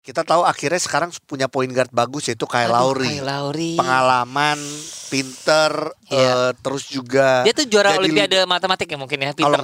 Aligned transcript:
Kita 0.00 0.24
tahu 0.24 0.42
akhirnya 0.42 0.80
sekarang 0.80 1.12
punya 1.22 1.44
point 1.44 1.68
guard 1.68 1.92
bagus 1.92 2.24
yaitu 2.26 2.48
Kyle 2.48 2.66
Aduh, 2.66 2.96
Lowry. 2.96 3.20
Kyle 3.20 3.20
Lowry. 3.22 3.72
Pengalaman, 3.76 4.56
pinter, 5.06 5.92
Iya. 6.08 6.24
eh, 6.24 6.50
terus 6.56 6.88
juga 6.88 7.44
Dia 7.44 7.52
tuh 7.52 7.68
juara 7.68 7.92
jadi- 7.92 8.00
Olimpiade 8.00 8.36
matematik 8.44 8.88
ya 8.88 8.96
mungkin 8.96 9.20
ya, 9.20 9.36
Peter. 9.36 9.60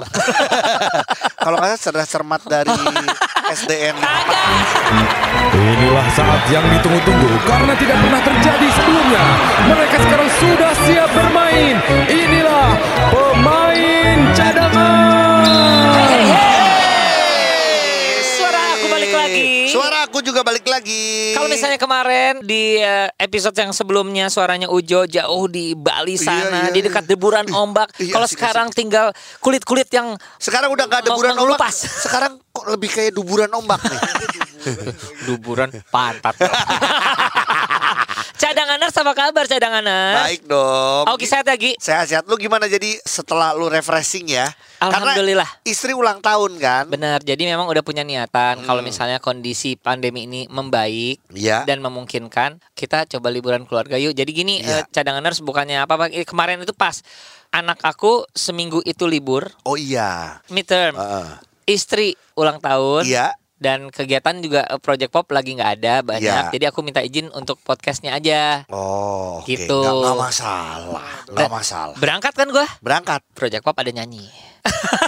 kalau 1.43 1.57
nggak 1.57 1.72
salah 1.72 2.04
cerdas 2.04 2.09
cermat 2.11 2.43
dari 2.45 2.69
SDN. 3.57 3.96
Inilah 5.57 6.07
saat 6.12 6.43
yang 6.46 6.68
ditunggu-tunggu 6.68 7.32
karena 7.43 7.73
tidak 7.75 7.96
pernah 7.96 8.21
terjadi 8.21 8.68
sebelumnya. 8.71 9.25
Mereka 9.66 9.96
sekarang 9.98 10.29
sudah 10.37 10.73
siap 10.84 11.11
bermain. 11.11 11.75
Inilah 12.07 12.68
pemain 13.09 14.18
cadangan. 14.37 15.25
Suara 19.77 19.98
aku 20.08 20.18
juga 20.24 20.40
balik 20.40 20.64
lagi. 20.64 21.36
Kalau 21.36 21.46
misalnya 21.46 21.76
kemarin 21.76 22.40
di 22.40 22.80
eh, 22.80 23.12
episode 23.21 23.53
yang 23.54 23.76
sebelumnya 23.76 24.32
suaranya 24.32 24.72
Ujo 24.72 25.04
jauh 25.04 25.44
di 25.46 25.76
Bali 25.76 26.17
sana, 26.17 26.68
Iya, 26.68 26.68
iya, 26.68 26.75
di 26.75 26.80
dekat 26.80 27.04
deburan 27.04 27.44
ombak. 27.53 27.93
Iya, 28.00 28.17
Kalau 28.17 28.25
asik, 28.25 28.40
sekarang 28.40 28.72
tinggal 28.72 29.12
kulit-kulit 29.39 29.93
yang 29.93 30.17
sekarang 30.40 30.72
udah 30.72 30.84
nggak 30.89 31.00
ada 31.04 31.11
Mau 31.12 31.18
buran 31.20 31.36
ombak. 31.36 31.72
Sekarang 32.06 32.41
kok 32.41 32.67
lebih 32.72 32.89
kayak 32.89 33.12
duburan 33.12 33.53
ombak 33.53 33.84
nih. 33.84 34.00
duburan 35.28 35.69
pantat. 35.92 36.34
cadanganer 38.36 38.91
sama 38.92 39.12
kabar 39.12 39.45
cadanganer? 39.45 40.14
Baik 40.22 40.45
dong. 40.45 41.05
Oke, 41.11 41.25
sehat 41.25 41.45
lagi. 41.45 41.75
Sehat-sehat. 41.77 42.25
Lu 42.25 42.36
gimana 42.36 42.64
jadi 42.64 42.97
setelah 43.03 43.53
lu 43.53 43.67
refreshing 43.67 44.28
ya? 44.28 44.53
Alhamdulillah. 44.78 45.48
Karena 45.48 45.64
istri 45.64 45.97
ulang 45.97 46.20
tahun 46.20 46.61
kan? 46.61 46.84
Benar, 46.86 47.25
jadi 47.25 47.42
memang 47.48 47.64
udah 47.67 47.81
punya 47.81 48.05
niatan 48.05 48.61
kalau 48.62 48.84
Hmm. 48.84 48.89
misalnya 48.89 49.19
kondisi 49.19 49.75
pandemi 49.75 50.28
ini 50.28 50.45
membaik 50.47 51.20
Iya. 51.33 51.64
dan 51.64 51.81
memungkinkan, 51.81 52.61
kita 52.72 53.09
coba 53.09 53.33
liburan 53.33 53.64
keluarga 53.64 53.97
yuk. 53.97 54.12
Jadi 54.12 54.31
gini, 54.31 54.61
Iya. 54.61 54.81
eh, 54.81 54.83
cadanganers 54.87 55.41
bukannya 55.41 55.81
apa-apa. 55.81 56.12
Eh, 56.12 56.29
Kemarin 56.29 56.61
itu 56.61 56.77
pas 56.77 57.01
anak 57.48 57.81
aku 57.81 58.29
seminggu 58.31 58.84
itu 58.84 59.09
libur, 59.09 59.48
Oh 59.64 59.81
iya. 59.81 60.45
midterm. 60.53 60.92
Heeh. 60.92 61.29
Istri 61.67 62.14
ulang 62.37 62.61
tahun. 62.61 63.09
Iya. 63.09 63.33
Dan 63.57 63.89
kegiatan 63.89 64.37
juga 64.45 64.69
eh, 64.69 64.81
Project 64.81 65.12
Pop 65.12 65.27
lagi 65.33 65.57
nggak 65.57 65.73
ada 65.81 65.95
banyak. 66.05 66.45
Iya. 66.49 66.53
Jadi 66.53 66.65
aku 66.69 66.85
minta 66.85 67.01
izin 67.01 67.33
untuk 67.33 67.57
podcastnya 67.65 68.13
aja. 68.13 68.69
Oh, 68.69 69.41
oke. 69.41 69.48
Gitu. 69.48 69.73
Nggak, 69.73 69.97
nggak 69.97 70.19
masalah. 70.21 71.09
Nggak 71.33 71.51
masalah. 71.53 71.97
Berangkat 71.97 72.33
kan 72.37 72.48
gua? 72.53 72.67
Berangkat. 72.85 73.21
Project 73.33 73.65
Pop 73.65 73.77
ada 73.81 73.89
nyanyi. 73.89 74.29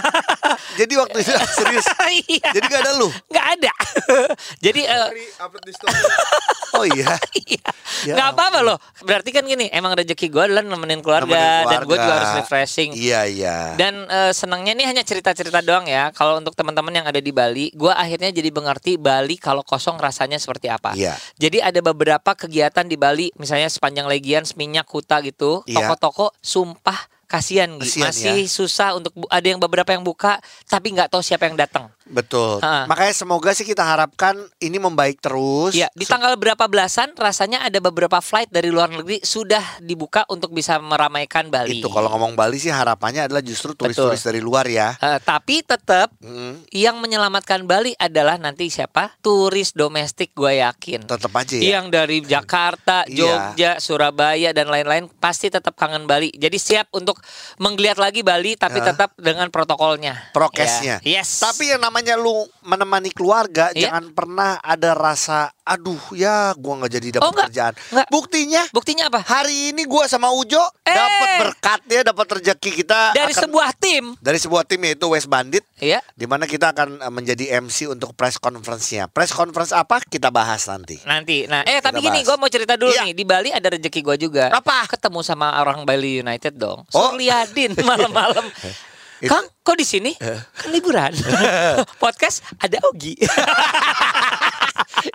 Jadi 0.79 0.93
waktu 0.95 1.17
itu 1.19 1.31
serius. 1.59 1.87
Iya. 2.31 2.49
Jadi 2.55 2.65
gak 2.71 2.81
ada 2.87 2.91
lu. 2.95 3.07
Nggak 3.27 3.47
ada. 3.59 3.71
Jadi 4.65 4.81
eh, 4.87 4.97
Oh 6.79 6.85
iya. 6.85 7.17
Iya. 7.35 7.65
Ya 8.07 8.13
Nggak 8.15 8.27
apa-apa 8.31 8.59
loh. 8.63 8.77
Berarti 9.03 9.35
kan 9.35 9.43
gini, 9.43 9.67
emang 9.69 9.91
rezeki 9.91 10.31
gue 10.31 10.43
adalah 10.47 10.63
nemenin 10.63 11.03
keluarga, 11.03 11.35
Nemenin 11.35 11.67
dan 11.67 11.79
gue 11.81 11.87
keluarga. 11.89 12.05
juga 12.05 12.13
harus 12.15 12.31
refreshing. 12.39 12.89
Iya 12.95 13.21
iya. 13.27 13.57
Dan 13.75 14.07
eh, 14.07 14.31
senangnya 14.31 14.71
ini 14.71 14.85
hanya 14.87 15.03
cerita-cerita 15.03 15.59
doang 15.59 15.89
ya. 15.89 16.13
Kalau 16.15 16.39
untuk 16.39 16.55
teman-teman 16.55 16.93
yang 16.93 17.07
ada 17.09 17.19
di 17.19 17.33
Bali, 17.35 17.73
gue 17.75 17.91
akhirnya 17.91 18.31
jadi 18.31 18.47
mengerti 18.53 18.95
Bali 18.95 19.35
kalau 19.35 19.65
kosong 19.65 19.99
rasanya 19.99 20.39
seperti 20.39 20.71
apa. 20.71 20.95
Iya. 20.95 21.17
Jadi 21.35 21.59
ada 21.59 21.79
beberapa 21.83 22.31
kegiatan 22.31 22.87
di 22.87 22.95
Bali, 22.95 23.27
misalnya 23.35 23.67
sepanjang 23.67 24.07
Legian, 24.07 24.47
Seminyak, 24.47 24.87
Kuta 24.87 25.19
gitu, 25.19 25.65
Iya. 25.65 25.83
toko-toko 25.83 26.31
sumpah 26.39 27.18
kasihan. 27.29 27.69
Kasihan, 27.77 28.09
masih 28.09 28.43
ya. 28.43 28.49
susah 28.49 28.97
untuk 28.97 29.13
ada 29.29 29.45
yang 29.45 29.61
beberapa 29.61 29.93
yang 29.93 30.01
buka 30.01 30.41
tapi 30.65 30.91
nggak 30.91 31.13
tahu 31.13 31.21
siapa 31.21 31.45
yang 31.45 31.55
datang. 31.55 31.93
Betul. 32.09 32.57
Ha. 32.59 32.89
Makanya 32.89 33.13
semoga 33.13 33.53
sih 33.53 33.61
kita 33.61 33.85
harapkan 33.85 34.33
ini 34.57 34.81
membaik 34.81 35.21
terus. 35.21 35.77
Ya, 35.77 35.93
di 35.93 36.09
tanggal 36.09 36.33
berapa 36.35 36.65
belasan 36.65 37.13
rasanya 37.13 37.61
ada 37.61 37.77
beberapa 37.77 38.17
flight 38.17 38.49
dari 38.49 38.73
luar 38.73 38.89
negeri 38.89 39.21
sudah 39.21 39.61
dibuka 39.77 40.25
untuk 40.25 40.49
bisa 40.49 40.81
meramaikan 40.81 41.53
Bali. 41.53 41.77
Itu 41.77 41.85
kalau 41.87 42.09
ngomong 42.09 42.33
Bali 42.33 42.57
sih 42.57 42.73
harapannya 42.73 43.29
adalah 43.29 43.45
justru 43.45 43.77
turis-turis 43.77 44.25
dari 44.25 44.41
luar 44.41 44.65
ya. 44.65 44.97
Eh, 44.97 45.21
tapi 45.21 45.61
tetap 45.61 46.09
Hmm, 46.19 46.65
yang 46.73 46.97
menyelamatkan 46.97 47.61
Bali 47.63 47.93
adalah 47.95 48.41
nanti 48.41 48.73
siapa? 48.73 49.13
Turis 49.21 49.71
domestik 49.71 50.33
gue 50.33 50.57
yakin. 50.57 51.05
tetap 51.05 51.29
aja 51.29 51.53
ya. 51.53 51.77
Yang 51.77 51.85
dari 51.93 52.17
Jakarta, 52.25 53.05
Iya. 53.05 53.53
Jogja, 53.53 53.71
Surabaya 53.77 54.49
dan 54.49 54.65
lain-lain 54.65 55.05
pasti 55.21 55.53
tetap 55.53 55.77
kangen 55.77 56.09
Bali. 56.09 56.33
Jadi 56.33 56.57
siap 56.57 56.89
untuk 56.89 57.18
menggeliat 57.57 57.97
lagi 57.99 58.21
Bali 58.21 58.55
tapi 58.55 58.79
Ya. 58.79 58.91
tetap 58.93 59.11
dengan 59.19 59.47
protokolnya. 59.51 60.31
Prokesnya. 60.31 61.03
Ya. 61.03 61.19
Yes. 61.21 61.39
Tapi 61.43 61.71
yang 61.71 61.81
namanya 61.83 62.15
lu 62.15 62.47
menemani 62.63 63.11
keluarga 63.11 63.69
Iya. 63.75 63.91
jangan 63.91 64.11
pernah 64.15 64.51
ada 64.59 64.91
rasa 64.95 65.51
aduh 65.69 66.01
ya 66.11 66.51
gua 66.55 66.73
nggak 66.77 66.91
jadi 66.91 67.07
dapat 67.15 67.25
Oh, 67.25 67.33
kerjaan. 67.37 67.73
Nggak. 67.77 68.07
Buktinya 68.09 68.61
buktinya 68.69 69.03
apa? 69.05 69.21
hari 69.21 69.69
ini 69.69 69.85
gua 69.85 70.05
sama 70.05 70.29
Ujo 70.29 70.57
Eh. 70.81 70.89
dapat 70.89 71.29
berkatnya 71.39 71.99
dapat 72.03 72.27
rezeki 72.35 72.71
kita 72.75 73.13
Dari 73.13 73.29
akan- 73.31 73.43
sebuah 73.45 73.69
tim. 73.75 74.03
dari 74.17 74.35
sebuah 74.35 74.63
tim 74.63 74.81
yaitu 74.81 75.05
West 75.05 75.25
Bandit 75.25 75.61
Ya. 75.77 76.01
di 76.13 76.25
mana 76.25 76.43
kita 76.43 76.73
akan 76.73 76.97
eh, 76.97 77.11
menjadi 77.11 77.45
MC 77.55 77.85
untuk 77.87 78.11
press 78.11 78.35
conference-nya. 78.35 79.05
Press 79.07 79.29
conference 79.29 79.69
apa? 79.69 80.01
Kita 80.01 80.27
bahas 80.29 80.65
nanti. 80.65 80.97
Nanti. 81.03 81.45
Nah, 81.45 81.61
eh 81.61 81.77
tapi 81.77 81.99
Kita 81.99 82.09
gini, 82.09 82.19
bahas. 82.19 82.27
gue 82.27 82.35
mau 82.37 82.49
cerita 82.49 82.73
dulu 82.73 82.89
Iya. 82.89 83.05
nih. 83.05 83.13
Di 83.13 83.23
Bali 83.23 83.49
ada 83.49 83.67
rezeki 83.69 83.99
gue 84.01 84.17
juga. 84.19 84.49
Apa? 84.49 84.89
Ketemu 84.89 85.21
sama 85.21 85.53
orang 85.55 85.85
Bali 85.85 86.19
United 86.19 86.55
dong. 86.55 86.81
Oh. 86.89 87.13
Surliadin 87.13 87.77
malam-malam. 87.85 88.49
Kang, 89.21 89.43
kok 89.59 89.75
di 89.75 89.83
sini? 89.83 90.11
Kan 90.15 90.69
liburan. 90.69 91.11
Podcast 92.03 92.39
ada 92.55 92.79
Ogi. 92.85 93.19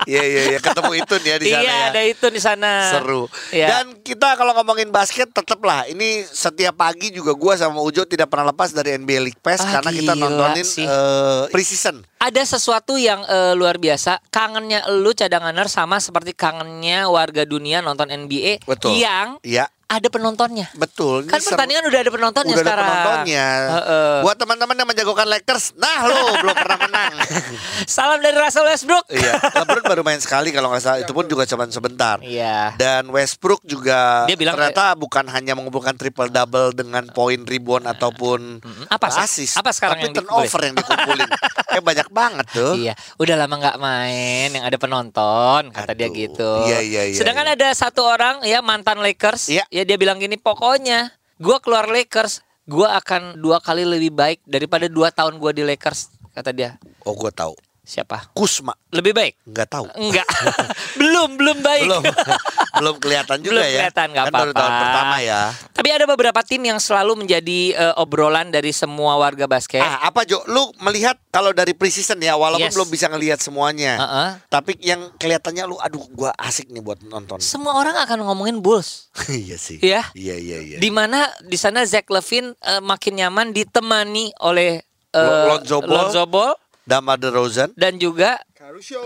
Iya 0.05 0.23
iya 0.23 0.43
iya 0.49 0.59
ketemu 0.61 0.97
itu 0.97 1.15
ya 1.21 1.37
di 1.37 1.47
sana 1.47 1.61
iya, 1.61 1.77
ya. 1.77 1.85
ada 1.93 2.01
itu 2.03 2.27
di 2.29 2.41
sana. 2.41 2.71
Seru. 2.89 3.29
Iya. 3.53 3.69
Dan 3.69 4.01
kita 4.01 4.33
kalau 4.33 4.57
ngomongin 4.57 4.89
basket 4.89 5.29
tetap 5.29 5.61
lah 5.61 5.85
ini 5.85 6.25
setiap 6.25 6.73
pagi 6.75 7.13
juga 7.13 7.37
gua 7.37 7.53
sama 7.55 7.81
Ujo 7.81 8.05
tidak 8.05 8.29
pernah 8.29 8.49
lepas 8.49 8.73
dari 8.73 8.97
NBA 8.97 9.21
League 9.23 9.41
Pass 9.41 9.61
Ah, 9.61 9.81
karena 9.81 9.91
kita 9.93 10.13
nontonin 10.15 10.65
sih. 10.65 10.85
eh, 10.85 11.45
preseason. 11.49 12.01
ada 12.17 12.41
sesuatu 12.41 12.97
yang 12.97 13.21
eh, 13.25 13.53
luar 13.53 13.77
biasa. 13.77 14.25
Kangennya 14.29 14.89
lu 14.91 15.13
cadanganer 15.13 15.69
sama 15.69 16.01
seperti 16.01 16.33
kangennya 16.33 17.05
warga 17.05 17.45
dunia 17.45 17.81
nonton 17.81 18.09
NBA 18.09 18.65
Betul. 18.65 18.97
yang 18.97 19.37
Iya, 19.45 19.69
ada 19.87 20.09
penontonnya. 20.09 20.67
betul. 20.75 21.23
Ini 21.23 21.31
Kan 21.31 21.41
pertandingan 21.41 21.85
udah 21.85 22.01
ada 22.01 22.11
penontonnya 22.11 22.51
Udah 22.51 22.61
ada 22.61 22.67
sekarang. 22.67 22.87
penontonnya. 22.89 23.47
Heeh. 23.71 24.15
Buat 24.21 24.37
teman-teman 24.37 24.75
yang 24.75 24.89
menjagokan 24.89 25.27
Lakers, 25.29 25.65
nah 25.75 25.99
lo 26.03 26.15
belum 26.37 26.55
pernah 26.55 26.79
menang. 26.81 27.13
Salam 27.87 28.19
dari 28.19 28.35
Russell 28.35 28.65
Westbrook. 28.65 29.05
iya, 29.09 29.37
LeBron 29.39 29.85
baru 29.85 30.03
main 30.03 30.19
sekali 30.19 30.51
kalau 30.51 30.69
nggak 30.69 30.81
salah. 30.81 30.99
Itu 30.99 31.13
pun 31.13 31.25
juga 31.25 31.45
cuma 31.45 31.65
sebentar. 31.67 32.17
Iya. 32.21 32.75
Dan 32.75 33.09
Westbrook 33.09 33.63
juga 33.63 34.25
Dia 34.25 34.35
bilang 34.35 34.55
ternyata 34.55 34.95
bukan 34.95 35.25
hanya 35.27 35.53
mengumpulkan 35.53 35.95
triple 35.95 36.29
double 36.29 36.73
dengan 36.73 37.05
poin 37.09 37.39
rebound 37.39 37.85
ataupun 37.87 38.65
Apa 38.89 39.09
sih? 39.11 39.21
assist, 39.21 39.55
Apa 39.55 39.71
sekarang 39.71 39.99
tapi 39.99 40.05
yang 40.07 40.15
turnover 40.17 40.61
yang 40.63 40.75
dikumpulin. 40.75 41.29
eh 41.75 41.83
banyak 41.83 42.09
banget 42.09 42.47
tuh. 42.51 42.73
Iya, 42.75 42.93
udah 43.17 43.35
lama 43.37 43.55
nggak 43.57 43.79
main, 43.79 44.49
yang 44.51 44.65
ada 44.65 44.77
penonton, 44.77 45.63
kata 45.71 45.93
dia 45.93 46.07
Aduh, 46.07 46.15
gitu. 46.17 46.51
iya, 46.65 46.79
iya, 46.79 47.03
iya, 47.05 47.17
Sedangkan 47.17 47.45
iya. 47.45 47.55
ada 47.55 47.69
satu 47.71 48.03
orang 48.03 48.43
ya 48.43 48.59
mantan 48.61 48.99
Lakers, 48.99 49.51
Iya. 49.51 49.65
Ya 49.75 49.83
dia 49.83 49.99
bilang 49.99 50.23
gini, 50.23 50.39
pokoknya 50.39 51.11
gua 51.43 51.59
keluar 51.59 51.91
Lakers, 51.91 52.47
gua 52.71 52.95
akan 53.03 53.43
dua 53.43 53.59
kali 53.59 53.83
lebih 53.83 54.15
baik 54.15 54.39
daripada 54.47 54.87
dua 54.87 55.11
tahun 55.11 55.43
gua 55.43 55.51
di 55.51 55.67
Lakers, 55.67 56.15
kata 56.31 56.55
dia. 56.55 56.79
Oh 57.03 57.19
gue 57.19 57.35
tahu. 57.35 57.53
Siapa? 57.85 58.33
Kusma 58.33 58.73
Lebih 58.89 59.13
baik? 59.13 59.35
nggak 59.45 59.69
tahu. 59.69 59.85
Enggak, 59.93 60.25
belum, 60.99 61.37
belum 61.37 61.59
baik. 61.61 61.85
belum 61.85 62.03
belum 62.81 62.97
kelihatan 62.97 63.39
juga 63.39 63.53
Belum 63.55 63.65
ya. 63.67 63.73
kelihatan, 63.79 64.07
nggak 64.09 64.25
kan 64.25 64.33
apa-apa. 64.33 64.57
tahun 64.57 64.73
pertama 64.81 65.17
ya. 65.21 65.41
Tapi 65.71 65.89
ada 65.91 66.05
beberapa 66.07 66.41
tim 66.41 66.63
yang 66.65 66.79
selalu 66.79 67.13
menjadi 67.21 67.61
eh, 67.73 67.95
obrolan 67.97 68.49
dari 68.49 68.73
semua 68.73 69.15
warga 69.15 69.45
basket. 69.45 69.79
Ah, 69.79 70.09
apa 70.09 70.25
Jo? 70.25 70.41
Lu 70.47 70.73
melihat 70.81 71.21
kalau 71.29 71.53
dari 71.53 71.71
preseason 71.71 72.19
ya, 72.19 72.35
walaupun 72.35 72.65
Yes. 72.65 72.73
belum 72.73 72.89
bisa 72.89 73.07
ngelihat 73.07 73.39
semuanya. 73.39 73.93
Heeh. 73.95 74.29
Tapi 74.49 74.81
yang 74.81 75.13
kelihatannya 75.15 75.65
lu 75.65 75.77
aduh 75.77 76.09
gua 76.11 76.33
asik 76.37 76.67
nih 76.69 76.81
buat 76.81 77.05
nonton. 77.05 77.37
Semua 77.39 77.77
orang 77.77 78.01
akan 78.01 78.25
ngomongin 78.25 78.59
Bulls. 78.59 79.13
iya 79.29 79.55
sih. 79.55 79.77
Iya. 79.79 80.09
Iya 80.15 80.35
iya 80.35 80.59
iya. 80.65 80.77
di 80.81 80.89
mana 80.89 81.21
di 81.43 81.55
sana 81.55 81.85
Zach 81.85 82.09
Levine 82.09 82.57
eh, 82.57 82.81
makin 82.81 83.13
nyaman 83.17 83.53
ditemani 83.53 84.33
oleh 84.41 84.81
eh, 85.11 85.21
Lo- 85.21 85.53
Lonzo 85.53 85.79
Ball. 85.79 85.95
Lonzo 86.01 86.25
Ball 86.25 86.53
Damar 86.85 87.17
DeRozan. 87.17 87.73
dan 87.75 87.97
juga 87.97 88.41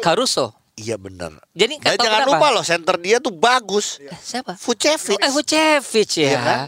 Caruso. 0.00 0.54
Iya 0.74 0.94
benar. 0.94 1.34
Jadi 1.52 1.82
Dan 1.82 1.98
tahu 1.98 2.04
jangan 2.06 2.20
kenapa. 2.22 2.32
lupa 2.38 2.46
loh 2.52 2.62
center 2.62 2.96
dia 2.96 3.18
tuh 3.18 3.34
bagus. 3.34 3.98
Eh, 3.98 4.14
siapa? 4.14 4.54
Vucevic. 4.54 5.18
Eh 5.18 5.30
Vucevic 5.30 6.10
ya. 6.14 6.28
Iya 6.28 6.38
kan? 6.38 6.58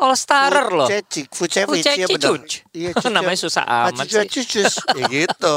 All 0.00 0.16
starer 0.16 0.68
loh. 0.72 0.88
Vucevic, 0.90 1.30
Vucevic 1.30 1.84
ya 1.86 2.06
Vucevic, 2.06 2.18
benar. 2.18 2.30
cuc. 2.34 2.50
Iya, 2.72 2.90
Namanya 3.14 3.38
susah 3.38 3.62
amat 3.62 4.06
sih. 4.06 4.26
Cucus. 4.26 4.74
ya 4.98 5.04
gitu. 5.06 5.56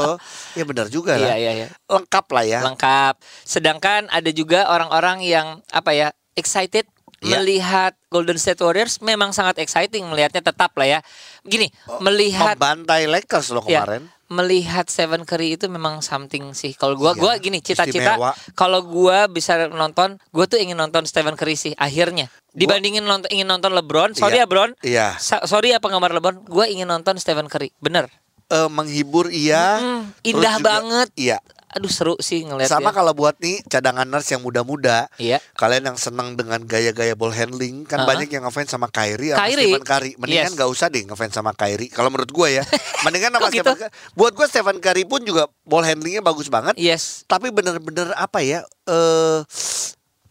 Ya 0.54 0.62
benar 0.62 0.86
juga 0.88 1.18
lah. 1.18 1.26
Iya 1.26 1.36
iya 1.36 1.52
iya. 1.56 1.68
Lengkap 1.84 2.26
lah 2.30 2.44
ya. 2.44 2.60
Lengkap. 2.62 3.14
Sedangkan 3.42 4.06
ada 4.06 4.30
juga 4.30 4.70
orang-orang 4.70 5.18
yang 5.22 5.46
apa 5.70 5.90
ya 5.90 6.08
excited 6.34 6.86
Iya. 7.18 7.40
melihat 7.40 7.92
Golden 8.12 8.36
State 8.36 8.60
Warriors 8.60 9.00
memang 9.00 9.32
sangat 9.32 9.56
exciting 9.56 10.04
melihatnya 10.04 10.44
tetap 10.44 10.76
lah 10.76 10.84
ya. 10.84 11.00
Gini, 11.40 11.72
melihat 11.98 12.52
Membantai 12.52 13.08
Lakers 13.08 13.48
loh 13.48 13.64
Ya, 13.64 13.80
kemarin. 13.80 14.12
Melihat 14.26 14.88
Stephen 14.88 15.22
Curry 15.22 15.54
itu 15.54 15.68
memang 15.68 16.00
something 16.00 16.52
sih. 16.52 16.72
Kalau 16.72 16.96
gua 16.96 17.12
Iya, 17.12 17.20
gua 17.20 17.32
gini 17.36 17.58
cita-cita 17.60 18.16
kalau 18.52 18.80
gua 18.82 19.26
bisa 19.26 19.68
nonton, 19.68 20.16
gua 20.30 20.44
tuh 20.44 20.56
ingin 20.56 20.74
nonton 20.74 21.04
Stephen 21.04 21.36
Curry 21.36 21.54
sih 21.54 21.72
akhirnya. 21.74 22.32
Dibandingin 22.50 23.02
nonton 23.02 23.28
ingin 23.28 23.46
nonton 23.46 23.74
LeBron, 23.74 24.14
sorry 24.14 24.38
Iya. 24.38 24.44
ya 24.44 24.50
Bron. 24.50 24.70
Iya. 24.80 25.06
Sa- 25.18 25.44
sorry 25.44 25.72
ya 25.72 25.78
penggemar 25.78 26.10
LeBron, 26.10 26.46
gua 26.46 26.64
ingin 26.64 26.86
nonton 26.86 27.18
Stephen 27.18 27.50
Curry. 27.50 27.74
Bener. 27.78 28.08
Eh, 28.44 28.68
menghibur 28.68 29.32
iya. 29.32 29.80
Mm, 29.80 30.02
indah 30.22 30.54
juga- 30.60 30.68
banget. 30.68 31.08
Iya. 31.16 31.38
Aduh 31.74 31.90
seru 31.90 32.14
sih 32.22 32.46
ngeliat 32.46 32.70
Sama 32.70 32.90
dia. 32.90 32.96
kalau 32.96 33.12
buat 33.12 33.34
nih 33.36 33.66
cadangan 33.66 34.06
nurse 34.06 34.30
yang 34.30 34.40
muda-muda, 34.40 35.10
Iya. 35.18 35.42
kalian 35.54 35.90
yang 35.90 35.98
senang 35.98 36.34
dengan 36.34 36.62
gaya-gaya 36.62 37.12
ball 37.12 37.30
handling, 37.30 37.82
kan 37.82 38.02
Uh-uh. 38.02 38.10
banyak 38.14 38.30
yang 38.30 38.46
ngefans 38.46 38.70
sama 38.70 38.86
Kyrie 38.86 39.34
sama 39.34 39.42
Kyrie. 39.42 39.66
Stephen 39.68 39.82
Curry. 39.82 40.12
Mendingan 40.14 40.46
Yes. 40.46 40.54
nggak 40.54 40.70
usah 40.70 40.86
deh 40.86 41.02
ngefans 41.02 41.34
sama 41.34 41.50
Kyrie. 41.50 41.90
Kalau 41.90 42.08
menurut 42.08 42.30
gue 42.30 42.48
ya, 42.48 42.64
mendingan 43.04 43.34
sama 43.34 43.50
gitu? 43.50 43.66
Stephen 43.66 43.78
Curry. 43.80 43.92
Buat 44.14 44.32
gue 44.32 44.46
Stephen 44.46 44.78
Curry 44.78 45.04
pun 45.04 45.20
juga 45.20 45.42
ball 45.62 45.82
handlingnya 45.82 46.22
bagus 46.22 46.46
banget. 46.46 46.78
Yes. 46.78 47.22
Tapi 47.24 47.50
bener-bener 47.50 48.14
apa 48.14 48.38
ya? 48.38 48.62
Eh 48.84 49.40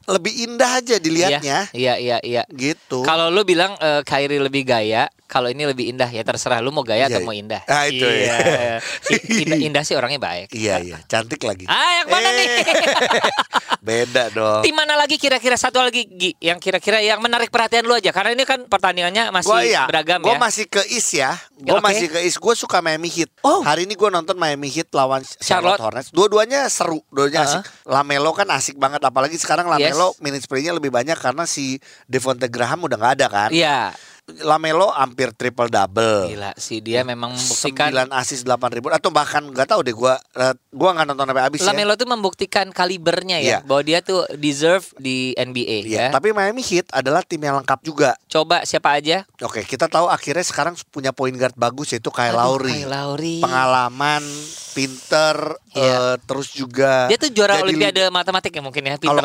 lebih 0.04 0.36
indah 0.44 0.84
aja 0.84 1.00
dilihatnya. 1.00 1.72
Iya, 1.72 1.96
iya, 1.96 2.18
iya. 2.20 2.44
Gitu. 2.50 3.04
Kalau 3.04 3.28
lu 3.28 3.44
bilang 3.44 3.72
eh, 3.78 4.04
Kyrie 4.04 4.36
lebih 4.38 4.64
gaya, 4.64 5.08
kalau 5.34 5.50
ini 5.50 5.66
lebih 5.66 5.90
indah 5.90 6.06
ya 6.06 6.22
terserah 6.22 6.62
lu 6.62 6.70
mau 6.70 6.86
gaya 6.86 7.10
Iya, 7.10 7.18
atau 7.18 7.26
mau 7.26 7.34
iya. 7.34 7.42
indah. 7.42 7.62
Ah, 7.66 7.86
itu 7.90 8.06
iya. 8.06 8.36
ya. 8.38 8.78
Indah, 9.42 9.58
indah 9.60 9.82
sih 9.82 9.98
orangnya 9.98 10.22
baik. 10.22 10.54
Iya 10.54 10.78
iya, 10.80 10.98
cantik 11.04 11.42
lagi. 11.42 11.66
Ah, 11.66 12.00
yang 12.00 12.08
mana 12.08 12.30
Eh, 12.30 12.34
nih? 12.38 12.48
Beda 13.84 14.30
dong. 14.30 14.62
Tim 14.62 14.72
mana 14.74 14.94
lagi 14.94 15.18
kira-kira 15.18 15.56
satu 15.56 15.82
lagi 15.82 16.06
Gi, 16.06 16.38
yang 16.40 16.56
kira-kira 16.56 17.02
yang 17.02 17.20
menarik 17.20 17.50
perhatian 17.50 17.84
lu 17.84 17.92
aja 17.92 18.10
karena 18.10 18.32
ini 18.32 18.44
kan 18.44 18.64
pertandingannya 18.64 19.28
masih 19.30 19.50
Gua 19.50 19.60
iya, 19.60 19.84
beragam 19.84 20.22
gua 20.22 20.38
ya. 20.38 20.40
masih 20.40 20.66
ke 20.68 20.82
East 20.88 21.12
ya. 21.12 21.34
Gue 21.54 21.74
Oke. 21.74 21.84
masih 21.84 22.08
ke 22.08 22.20
East. 22.22 22.38
Gue 22.38 22.54
suka 22.54 22.80
Miami 22.80 23.08
Heat. 23.08 23.32
Oh. 23.42 23.60
Hari 23.60 23.84
ini 23.84 23.96
gue 23.96 24.08
nonton 24.08 24.36
Miami 24.36 24.68
Heat 24.68 24.92
lawan 24.92 25.24
Charlotte, 25.24 25.42
Charlotte. 25.42 25.80
Hornets. 25.82 26.10
Dua-duanya 26.12 26.68
seru, 26.68 27.02
dua-duanya 27.10 27.42
Uh-huh. 27.44 27.60
asik. 27.60 27.64
Lamelo 27.86 28.32
kan 28.32 28.48
asik 28.50 28.76
banget, 28.78 29.02
apalagi 29.02 29.36
sekarang 29.36 29.66
Lamelo 29.66 30.12
Yes. 30.12 30.20
minutes 30.20 30.46
play-nya 30.46 30.72
lebih 30.72 30.88
banyak 30.90 31.16
karena 31.16 31.44
si 31.44 31.80
Devonte 32.06 32.46
Graham 32.48 32.84
udah 32.84 32.94
nggak 32.94 33.14
ada 33.18 33.28
kan. 33.28 33.50
Iya, 33.50 33.92
Lamelo 34.24 34.88
hampir 34.88 35.36
triple 35.36 35.68
double. 35.68 36.32
gila 36.32 36.56
sih 36.56 36.80
dia 36.80 37.04
memang 37.04 37.36
membuktikan 37.36 37.92
9 38.08 38.08
asis 38.16 38.42
8 38.42 38.56
ribu 38.72 38.88
atau 38.88 39.12
bahkan 39.12 39.44
nggak 39.44 39.68
tahu 39.68 39.84
deh 39.84 39.92
gua 39.92 40.16
eh, 40.32 40.56
gua 40.72 40.96
nggak 40.96 41.12
nonton 41.12 41.28
sampai 41.28 41.44
habis 41.44 41.60
ya. 41.60 41.68
Lamelo 41.68 41.94
tuh 41.94 42.08
membuktikan 42.08 42.72
kalibernya 42.72 43.38
ya 43.38 43.44
Iya. 43.44 43.58
bahwa 43.62 43.84
dia 43.84 44.00
tuh 44.00 44.24
deserve 44.34 44.88
di 44.96 45.36
NBA 45.36 45.84
Iya, 45.84 46.00
ya. 46.00 46.08
tapi 46.10 46.32
Miami 46.32 46.64
Heat 46.64 46.88
adalah 46.90 47.20
tim 47.22 47.38
yang 47.38 47.60
lengkap 47.60 47.84
juga. 47.84 48.16
Coba 48.26 48.64
siapa 48.64 48.96
aja? 48.96 49.28
Oke, 49.38 49.62
kita 49.62 49.86
tahu 49.86 50.08
akhirnya 50.08 50.42
sekarang 50.42 50.80
punya 50.88 51.12
point 51.12 51.36
guard 51.36 51.54
bagus 51.54 51.92
yaitu 51.92 52.08
Kyle 52.08 52.32
Aduh, 52.32 52.56
Lowry. 52.56 52.80
Kyle 52.80 52.90
Lowry. 52.90 53.38
Pengalaman, 53.38 54.24
pinter, 54.72 55.36
Iya. 55.70 55.84
eh, 55.84 56.16
terus 56.24 56.48
juga 56.50 57.12
Dia 57.12 57.20
tuh 57.20 57.28
juara 57.28 57.60
jadi 57.60 57.64
olimpiade 57.66 58.02
matematik 58.08 58.56
ya 58.56 58.64
mungkin 58.64 58.88
ya, 58.88 58.96
Peter. 58.96 59.20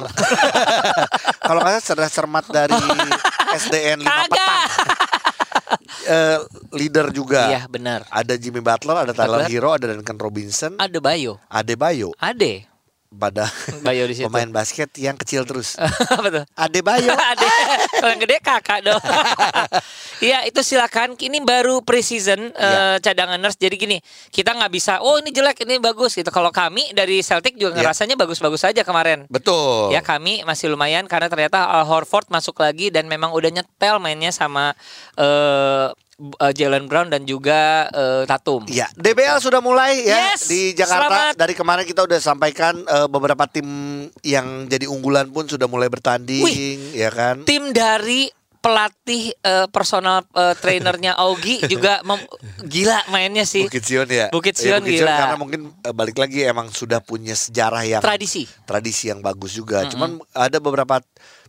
kalau 1.46 1.62
nggak 1.62 1.78
salah 1.78 1.86
cerdas 1.86 2.10
cermat 2.10 2.44
dari 2.50 2.74
SDN 3.62 4.02
5 4.02 4.04
Kagak. 4.04 4.26
petang. 4.28 4.66
Eh, 6.08 6.38
leader 6.72 7.12
juga. 7.12 7.46
Iya, 7.46 7.60
benar. 7.68 8.08
Ada 8.08 8.34
Jimmy 8.34 8.58
Butler, 8.58 9.04
ada 9.04 9.12
Tyler 9.12 9.44
Butler. 9.44 9.52
Hero, 9.52 9.70
ada 9.70 9.86
Duncan 9.92 10.16
Robinson, 10.16 10.72
Ada 10.76 10.98
Bayo. 10.98 11.36
Adebayo 11.46 12.16
Ade. 12.16 12.64
pada 13.08 13.48
Bayo 13.80 14.04
di 14.04 14.14
situ. 14.14 14.24
pemain 14.24 14.48
basket 14.48 14.88
yang 14.96 15.16
kecil 15.16 15.44
terus. 15.44 15.76
Apa 15.76 16.28
tuh? 16.30 16.44
Adebayo. 16.54 17.08
Ade. 17.08 17.48
Kalau 17.94 18.10
yang 18.12 18.20
gede 18.20 18.36
kakak 18.40 18.80
dong. 18.82 19.00
Iya 20.18 20.44
itu 20.44 20.60
silakan. 20.60 21.14
Ini 21.14 21.38
baru 21.40 21.80
preseason 21.80 22.50
Iya. 22.50 22.98
cadangan 22.98 23.36
nurse. 23.36 23.56
Jadi 23.56 23.76
gini, 23.76 23.98
kita 24.28 24.50
nggak 24.50 24.68
bisa. 24.68 24.98
Oh 24.98 25.16
ini 25.16 25.30
jelek, 25.30 25.62
ini 25.62 25.78
bagus 25.78 26.12
gitu. 26.12 26.28
Kalau 26.28 26.50
kami 26.50 26.90
dari 26.90 27.20
Celtic 27.20 27.54
juga 27.54 27.72
Iya. 27.72 27.86
ngerasanya 27.86 28.14
bagus-bagus 28.14 28.62
saja 28.62 28.82
kemarin. 28.82 29.24
Betul. 29.26 29.90
Ya 29.90 30.00
kami 30.00 30.42
masih 30.42 30.68
lumayan 30.68 31.06
karena 31.06 31.26
ternyata 31.26 31.64
Al 31.64 31.84
Horford 31.84 32.26
masuk 32.28 32.58
lagi 32.58 32.88
dan 32.88 33.06
memang 33.06 33.30
udah 33.30 33.50
nyetel 33.52 33.96
mainnya 33.98 34.30
sama 34.30 34.74
B- 36.18 36.34
eh, 36.36 36.50
Jalen 36.52 36.90
Brown 36.90 37.06
dan 37.06 37.22
juga 37.22 37.86
eh, 37.88 38.26
Tatum. 38.26 38.66
Iya, 38.66 38.90
DBL 38.92 39.38
sudah 39.38 39.62
mulai 39.62 40.02
ya 40.02 40.34
Yes, 40.34 40.50
di 40.50 40.74
Jakarta. 40.74 41.06
selamat. 41.06 41.32
Dari 41.38 41.54
kemarin 41.54 41.86
kita 41.86 42.02
udah 42.02 42.18
sampaikan 42.18 42.74
eh, 42.80 43.06
beberapa 43.06 43.46
tim 43.46 43.66
yang 44.20 44.66
jadi 44.66 44.90
unggulan 44.90 45.30
pun 45.30 45.46
sudah 45.46 45.64
mulai 45.64 45.86
bertanding, 45.86 46.42
Wih. 46.42 46.90
ya 46.92 47.14
kan? 47.14 47.46
Tim 47.46 47.70
dari 47.70 48.34
pelatih 48.58 49.32
eh, 49.34 49.66
personal 49.70 50.26
eh, 50.28 50.54
trainernya 50.58 51.14
Augie 51.14 51.62
juga 51.66 52.02
mem- 52.02 52.26
gila 52.62 53.06
mainnya 53.08 53.42
sih. 53.42 53.64
Bukit 53.64 53.82
Sion 53.82 54.08
ya. 54.08 54.26
Bukit 54.28 54.58
Iya, 54.58 54.78
Sion 54.78 54.82
gila. 54.82 55.14
karena 55.16 55.36
mungkin 55.36 55.60
eh, 55.80 55.94
balik 55.94 56.18
lagi 56.18 56.42
emang 56.42 56.68
sudah 56.68 56.98
punya 56.98 57.32
sejarah 57.32 57.82
yang 57.82 58.02
Tradisi. 58.02 58.44
tradisi 58.64 59.08
yang 59.08 59.20
bagus 59.20 59.54
juga. 59.54 59.86
Cuman 59.86 60.18
ada 60.32 60.58
beberapa 60.58 60.98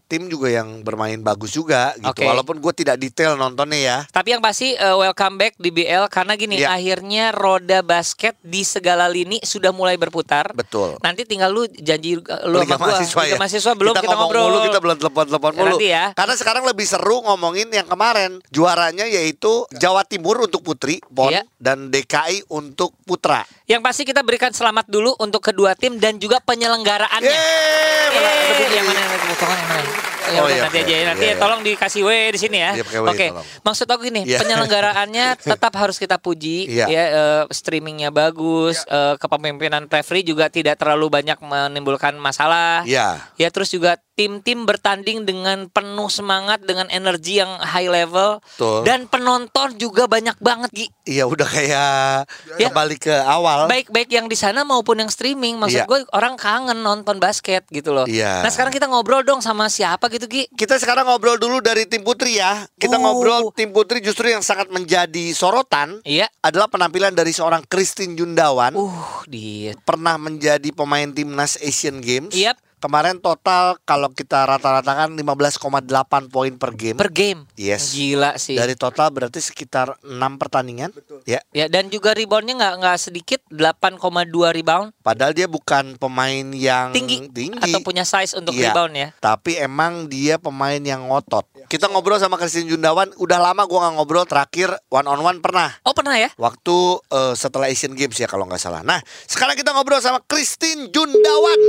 tim 0.10 0.26
juga 0.26 0.50
yang 0.50 0.82
bermain 0.82 1.16
bagus 1.16 1.54
juga 1.54 1.94
gitu. 1.94 2.10
Oke. 2.10 2.26
Walaupun 2.26 2.58
gue 2.58 2.74
tidak 2.76 2.98
detail 2.98 3.38
nontonnya 3.38 3.78
ya. 3.78 3.98
Tapi 4.06 4.34
yang 4.34 4.42
pasti 4.42 4.74
eh, 4.74 4.96
welcome 4.98 5.38
back 5.38 5.54
di 5.56 5.70
BL 5.70 6.10
karena 6.10 6.34
gini 6.34 6.58
Iya. 6.58 6.74
akhirnya 6.74 7.30
roda 7.30 7.80
basket 7.80 8.34
di 8.42 8.64
segala 8.64 9.06
lini 9.06 9.38
sudah 9.40 9.70
mulai 9.70 9.96
berputar. 9.96 10.50
Betul. 10.52 10.98
Nanti 11.00 11.24
tinggal 11.24 11.54
lu 11.54 11.70
janji 11.70 12.18
eh, 12.18 12.44
lu 12.44 12.58
Liga 12.60 12.74
sama 12.74 12.82
gua. 12.82 12.98
mahasiswa 12.98 13.22
Liga 13.22 13.30
ya. 13.30 13.38
mahasiswa 13.38 13.72
belum 13.72 13.94
kita, 13.94 14.02
ngomong 14.04 14.18
ngobrol. 14.26 14.44
mulu, 14.44 14.58
kita 14.66 14.80
belum 14.80 14.98
telepon-telepon 14.98 15.52
Ya, 15.52 15.56
mulu. 15.56 15.70
nanti 15.72 15.88
ya. 15.88 16.06
Karena 16.12 16.34
sekarang 16.34 16.64
lebih 16.66 16.86
seru 16.86 17.22
ngomongin 17.22 17.70
yang 17.70 17.86
kemarin. 17.86 18.42
Juaranya 18.50 19.06
yaitu 19.06 19.70
Jawa 19.72 20.02
Timur 20.02 20.42
untuk 20.42 20.66
putri, 20.66 20.98
PON 21.06 21.30
Iya. 21.30 21.46
dan 21.56 21.88
DKI 21.88 22.50
untuk 22.50 22.98
putra. 23.04 23.46
Yang 23.70 23.82
pasti 23.86 24.02
kita 24.02 24.26
berikan 24.26 24.50
selamat 24.50 24.90
dulu 24.90 25.14
untuk 25.22 25.46
kedua 25.46 25.78
tim 25.78 26.02
dan 26.02 26.18
juga 26.18 26.42
penyelenggaraannya. 26.42 27.30
Yeay, 27.30 28.10
bunyi. 28.10 28.66
yang 28.74 28.86
mana 28.90 28.98
yang 28.98 29.14
mana? 29.14 29.30
Yang 29.30 29.70
mana? 29.70 30.19
Ya 30.30 30.40
Oh, 30.40 30.46
udah, 30.46 30.54
iya, 30.54 30.64
nanti 30.64 30.78
aja 30.80 30.94
ya. 30.94 31.06
Nanti 31.08 31.26
Iya, 31.26 31.34
iya. 31.34 31.42
tolong 31.42 31.62
dikasih 31.62 32.02
W 32.02 32.10
di 32.30 32.40
sini 32.40 32.58
ya. 32.58 32.72
Iya, 32.74 32.84
Oke. 33.02 33.28
tolong. 33.30 33.46
Maksud 33.62 33.88
aku 33.88 34.02
gini, 34.04 34.22
Iya. 34.24 34.40
penyelenggaraannya 34.40 35.26
tetap 35.52 35.74
harus 35.74 35.98
kita 35.98 36.16
puji 36.16 36.70
Iya. 36.70 36.86
ya 36.86 37.04
eh, 37.10 37.44
streamingnya 37.50 38.10
bagus, 38.10 38.86
eh, 38.86 39.16
kepemimpinan 39.18 39.86
referee 39.86 40.22
juga 40.22 40.48
tidak 40.48 40.78
terlalu 40.78 41.10
banyak 41.12 41.38
menimbulkan 41.40 42.14
masalah. 42.16 42.84
Iya. 42.84 43.26
Ya 43.36 43.50
terus 43.50 43.70
juga 43.70 43.98
tim-tim 44.14 44.68
bertanding 44.68 45.24
dengan 45.24 45.58
penuh 45.66 46.12
semangat 46.12 46.60
dengan 46.60 46.92
energi 46.92 47.40
yang 47.40 47.56
high 47.58 47.88
level 47.88 48.44
Betul. 48.44 48.84
dan 48.84 49.08
penonton 49.08 49.80
juga 49.80 50.06
banyak 50.06 50.36
banget 50.38 50.70
Gi. 50.70 50.88
Iya 51.08 51.24
udah 51.24 51.48
kayak 51.48 52.28
Ya. 52.60 52.68
kembali 52.68 53.00
ke 53.00 53.16
awal. 53.16 53.72
Baik 53.72 53.88
baik 53.88 54.12
yang 54.12 54.28
di 54.28 54.36
sana 54.36 54.62
maupun 54.62 55.00
yang 55.00 55.08
streaming. 55.08 55.56
Maksud 55.56 55.72
Iya. 55.78 55.88
gue 55.88 56.00
orang 56.12 56.36
kangen 56.36 56.76
nonton 56.78 57.16
basket 57.16 57.64
gitu 57.70 57.96
loh. 57.96 58.04
Iya. 58.06 58.44
Nah 58.44 58.52
sekarang 58.52 58.76
kita 58.76 58.92
ngobrol 58.92 59.24
dong 59.24 59.40
sama 59.40 59.72
siapa 59.72 60.12
gitu 60.12 60.19
Gi. 60.26 60.44
Kita 60.50 60.76
sekarang 60.76 61.06
ngobrol 61.06 61.36
dulu 61.36 61.60
dari 61.60 61.86
tim 61.86 62.02
putri 62.02 62.36
ya. 62.36 62.68
Kita 62.74 62.96
Oh. 62.96 63.02
ngobrol 63.02 63.54
tim 63.54 63.70
putri 63.70 64.00
justru 64.00 64.28
yang 64.28 64.42
sangat 64.42 64.68
menjadi 64.68 65.32
sorotan 65.32 66.02
Iya. 66.04 66.28
adalah 66.42 66.68
penampilan 66.68 67.14
dari 67.14 67.30
seorang 67.30 67.64
Christine 67.64 68.14
Jundawan. 68.14 68.74
Uh 68.74 69.24
dia. 69.26 69.78
Pernah 69.80 70.18
menjadi 70.18 70.70
pemain 70.70 71.08
timnas 71.08 71.56
Asian 71.58 72.00
Games. 72.00 72.34
Yap. 72.34 72.58
Kemarin 72.80 73.20
total 73.20 73.76
kalau 73.84 74.08
kita 74.10 74.48
rata-ratakan 74.48 75.12
15,8 75.12 75.84
poin 76.28 76.56
per 76.56 76.72
game. 76.72 76.96
Per 76.96 77.12
game. 77.12 77.44
Yes. 77.54 77.92
Gila 77.92 78.40
sih. 78.40 78.56
Dari 78.56 78.74
total 78.74 79.12
berarti 79.12 79.38
sekitar 79.38 80.00
6 80.00 80.16
pertandingan. 80.40 80.96
Ya. 81.24 81.44
Ya 81.52 81.68
dan 81.68 81.92
juga 81.92 82.16
reboundnya 82.16 82.56
nggak 82.56 82.76
nggak 82.80 82.98
sedikit 82.98 83.44
8,2 83.52 84.08
rebound 84.56 84.96
Padahal 85.00 85.36
dia 85.36 85.46
bukan 85.46 86.00
pemain 86.00 86.48
yang 86.56 86.96
tinggi, 86.96 87.28
tinggi. 87.28 87.60
atau 87.60 87.84
punya 87.84 88.08
size 88.08 88.32
untuk 88.34 88.56
Iya. 88.56 88.72
rebound 88.72 88.94
ya. 88.96 89.08
Tapi 89.20 89.60
emang 89.60 90.08
dia 90.08 90.40
pemain 90.40 90.80
yang 90.80 91.04
ngotot. 91.06 91.44
Kita 91.68 91.86
ngobrol 91.86 92.16
sama 92.16 92.40
Christine 92.40 92.72
Jundawan. 92.72 93.12
Udah 93.20 93.38
lama 93.38 93.68
gua 93.68 93.86
nggak 93.86 93.96
ngobrol. 94.00 94.24
Terakhir 94.24 94.72
one 94.88 95.06
on 95.06 95.20
one 95.20 95.40
pernah. 95.44 95.76
Oh 95.84 95.92
pernah 95.92 96.16
ya? 96.16 96.32
Waktu 96.40 96.76
eh, 97.12 97.34
setelah 97.36 97.68
Asian 97.68 97.92
Games 97.92 98.16
ya 98.16 98.26
kalau 98.26 98.48
nggak 98.48 98.62
salah. 98.62 98.80
Nah 98.82 99.04
sekarang 99.28 99.60
kita 99.60 99.76
ngobrol 99.76 100.00
sama 100.00 100.24
Christine 100.24 100.88
Jundawan. 100.88 101.60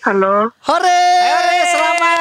Halo, 0.00 0.48
Hore! 0.64 1.02
Hore, 1.20 1.58
selamat. 1.68 2.16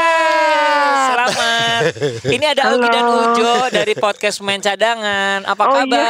Selamat. 1.07 1.81
Ini 2.36 2.45
ada 2.51 2.62
Halo. 2.67 2.75
Augie 2.75 2.91
dan 2.91 3.05
Ujo 3.07 3.51
dari 3.71 3.93
podcast 3.95 4.43
Main 4.43 4.59
Cadangan. 4.59 5.48
Apa 5.48 5.63
oh 5.63 5.74
kabar? 5.74 5.88
iya 5.88 6.03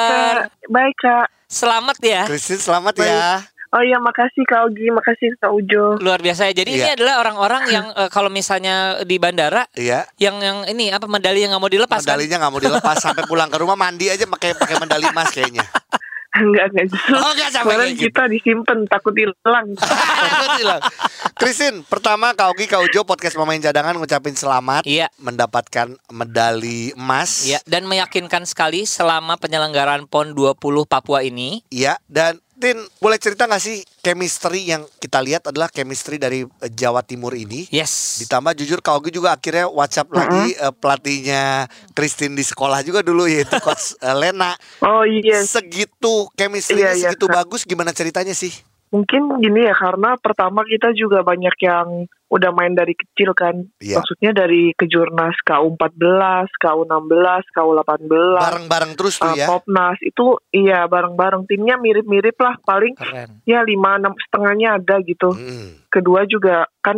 kak, 0.50 0.66
baik 0.66 0.96
kak. 0.98 1.28
Selamat 1.46 1.98
ya. 2.02 2.22
Christine 2.26 2.58
selamat 2.58 2.96
ya. 2.98 3.46
Oh 3.70 3.86
iya 3.86 4.02
makasih 4.02 4.50
Kak 4.50 4.66
Ogi, 4.66 4.90
makasih 4.90 5.30
Kak 5.38 5.54
Ujo. 5.54 6.02
Luar 6.02 6.18
biasa 6.18 6.50
ya. 6.50 6.58
Jadi 6.58 6.74
ini 6.74 6.82
Iya. 6.82 6.98
adalah 6.98 7.22
orang-orang 7.22 7.64
yang 7.70 7.86
eh, 8.02 8.10
kalau 8.10 8.34
misalnya 8.34 9.06
di 9.06 9.22
bandara 9.22 9.70
Iya. 9.78 10.10
yang 10.18 10.42
yang 10.42 10.66
ini 10.66 10.90
apa 10.90 11.06
medali 11.06 11.46
yang 11.46 11.54
nggak 11.54 11.62
mau 11.62 11.70
dilepas 11.70 12.02
kan? 12.02 12.18
Medalinya 12.18 12.38
nggak 12.42 12.54
mau 12.58 12.62
dilepas 12.66 12.98
sampai 12.98 13.30
pulang 13.30 13.46
ke 13.46 13.62
rumah 13.62 13.78
mandi 13.78 14.10
aja 14.10 14.26
pakai 14.26 14.58
pakai 14.58 14.74
medali 14.82 15.06
emas 15.06 15.30
kayaknya. 15.30 15.62
Enggak, 16.40 16.66
enggak 16.70 16.86
justru. 16.88 17.16
Oh, 17.16 17.32
enggak 17.32 17.50
sampai 17.50 17.66
Kemarin 17.66 17.82
kayak 17.82 17.98
gitu. 17.98 18.06
kita 18.08 18.24
disimpan 18.30 18.80
takut 18.94 19.14
hilang. 19.14 19.68
Christine, 21.34 21.82
pertama 21.84 22.32
Kak 22.32 22.52
Ogi, 22.52 22.66
Kak 22.66 22.84
Ujo 22.84 23.02
podcast 23.02 23.34
pemain 23.34 23.58
cadangan 23.58 23.96
ngucapin 23.96 24.36
selamat 24.36 24.84
Iya. 24.84 25.08
mendapatkan 25.18 25.88
medali 26.10 26.92
emas. 26.94 27.48
Ya, 27.48 27.58
dan 27.66 27.86
meyakinkan 27.86 28.44
sekali 28.44 28.84
selama 28.84 29.36
penyelenggaraan 29.36 30.06
PON 30.06 30.34
20 30.34 30.60
Papua 30.86 31.24
ini. 31.24 31.64
Iya, 31.70 31.98
dan 32.06 32.38
Tin, 32.60 32.75
boleh 33.00 33.16
cerita 33.16 33.48
nggak 33.48 33.63
sih 33.63 33.80
chemistry 34.04 34.68
yang 34.68 34.84
kita 35.00 35.24
lihat 35.24 35.48
adalah 35.48 35.72
chemistry 35.72 36.20
dari 36.20 36.44
eh, 36.44 36.68
Jawa 36.68 37.00
Timur 37.00 37.32
ini? 37.32 37.72
Yes. 37.72 38.20
Ditambah 38.20 38.51
jujur 38.51 38.84
Kak 38.84 39.00
Ogi 39.00 39.16
juga 39.16 39.32
akhirnya 39.32 39.72
WhatsApp 39.72 40.12
lagi 40.12 40.54
eh, 40.54 40.74
pelatihnya 40.75 41.72
Christine 41.96 42.36
di 42.36 42.44
sekolah 42.44 42.84
juga 42.84 43.00
dulu 43.00 43.32
yaitu 43.32 43.56
Coach 43.63 43.96
eh, 43.98 44.12
Lena. 44.12 44.60
Oh 44.84 45.08
iya, 45.08 45.39
Segitu 45.39 46.28
chemistry 46.36 46.84
Iya, 46.84 46.92
iya, 46.92 47.16
segitu 47.16 47.32
Kak. 47.32 47.48
bagus 47.48 47.63
gimana 47.63 47.96
ceritanya 47.96 48.36
sih? 48.36 48.51
mungkin 48.89 49.38
gini 49.38 49.70
ya 49.70 49.75
karena 49.78 50.18
pertama 50.18 50.66
kita 50.66 50.89
juga 50.98 51.22
banyak 51.22 51.54
yang 51.62 52.10
udah 52.30 52.54
main 52.54 52.78
dari 52.78 52.94
kecil 52.94 53.34
kan. 53.34 53.66
Iya. 53.82 54.00
Maksudnya 54.00 54.32
dari 54.32 54.72
kejurnas 54.78 55.36
KU14, 55.44 56.48
KU16, 56.62 57.44
KU18, 57.58 58.14
Bareng-bareng 58.38 58.94
terus 58.94 59.18
tuh 59.18 59.34
uh, 59.34 59.36
ya. 59.36 59.50
Popnas 59.50 59.98
itu 60.06 60.38
iya 60.54 60.86
bareng-bareng 60.86 61.50
timnya 61.50 61.82
mirip-mirip 61.82 62.38
lah 62.38 62.56
paling 62.62 62.94
Keren. 62.94 63.42
ya 63.50 63.66
lima 63.66 63.98
enam 63.98 64.14
setengahnya 64.16 64.78
ada 64.78 65.02
gitu. 65.02 65.34
Mm. 65.34 65.90
kedua 65.90 66.22
juga 66.30 66.70
kan 66.86 66.98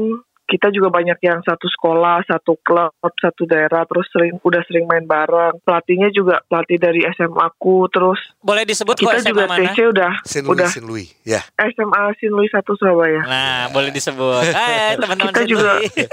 kita 0.51 0.67
juga 0.67 0.91
banyak 0.91 1.15
yang 1.23 1.39
satu 1.47 1.63
sekolah, 1.71 2.27
satu 2.27 2.59
klub, 2.59 2.91
satu 3.15 3.47
daerah, 3.47 3.87
terus 3.87 4.03
sering 4.11 4.35
udah 4.43 4.59
sering 4.67 4.83
main 4.83 5.07
bareng. 5.07 5.63
Pelatihnya 5.63 6.11
juga 6.11 6.43
pelatih 6.43 6.75
dari 6.75 7.07
SMA 7.15 7.39
aku, 7.39 7.87
terus 7.87 8.19
Boleh 8.43 8.67
disebut 8.67 8.99
kok 8.99 9.07
kita 9.07 9.23
SMA 9.23 9.29
juga 9.31 9.43
mana? 9.47 9.59
TC 9.71 9.77
udah 9.87 10.11
Louis, 10.19 10.51
udah 10.51 10.69
Louis. 10.83 11.07
Ya. 11.23 11.39
SMA 11.55 12.01
Sin 12.19 12.35
Louis 12.35 12.51
1 12.51 12.67
Surabaya. 12.75 13.21
Nah, 13.23 13.71
boleh 13.71 13.95
disebut. 13.95 14.43
Hai, 14.59 14.99
teman-teman 14.99 15.31
Kita 15.31 15.43
juga- 15.47 15.79
sendiri. 15.79 16.11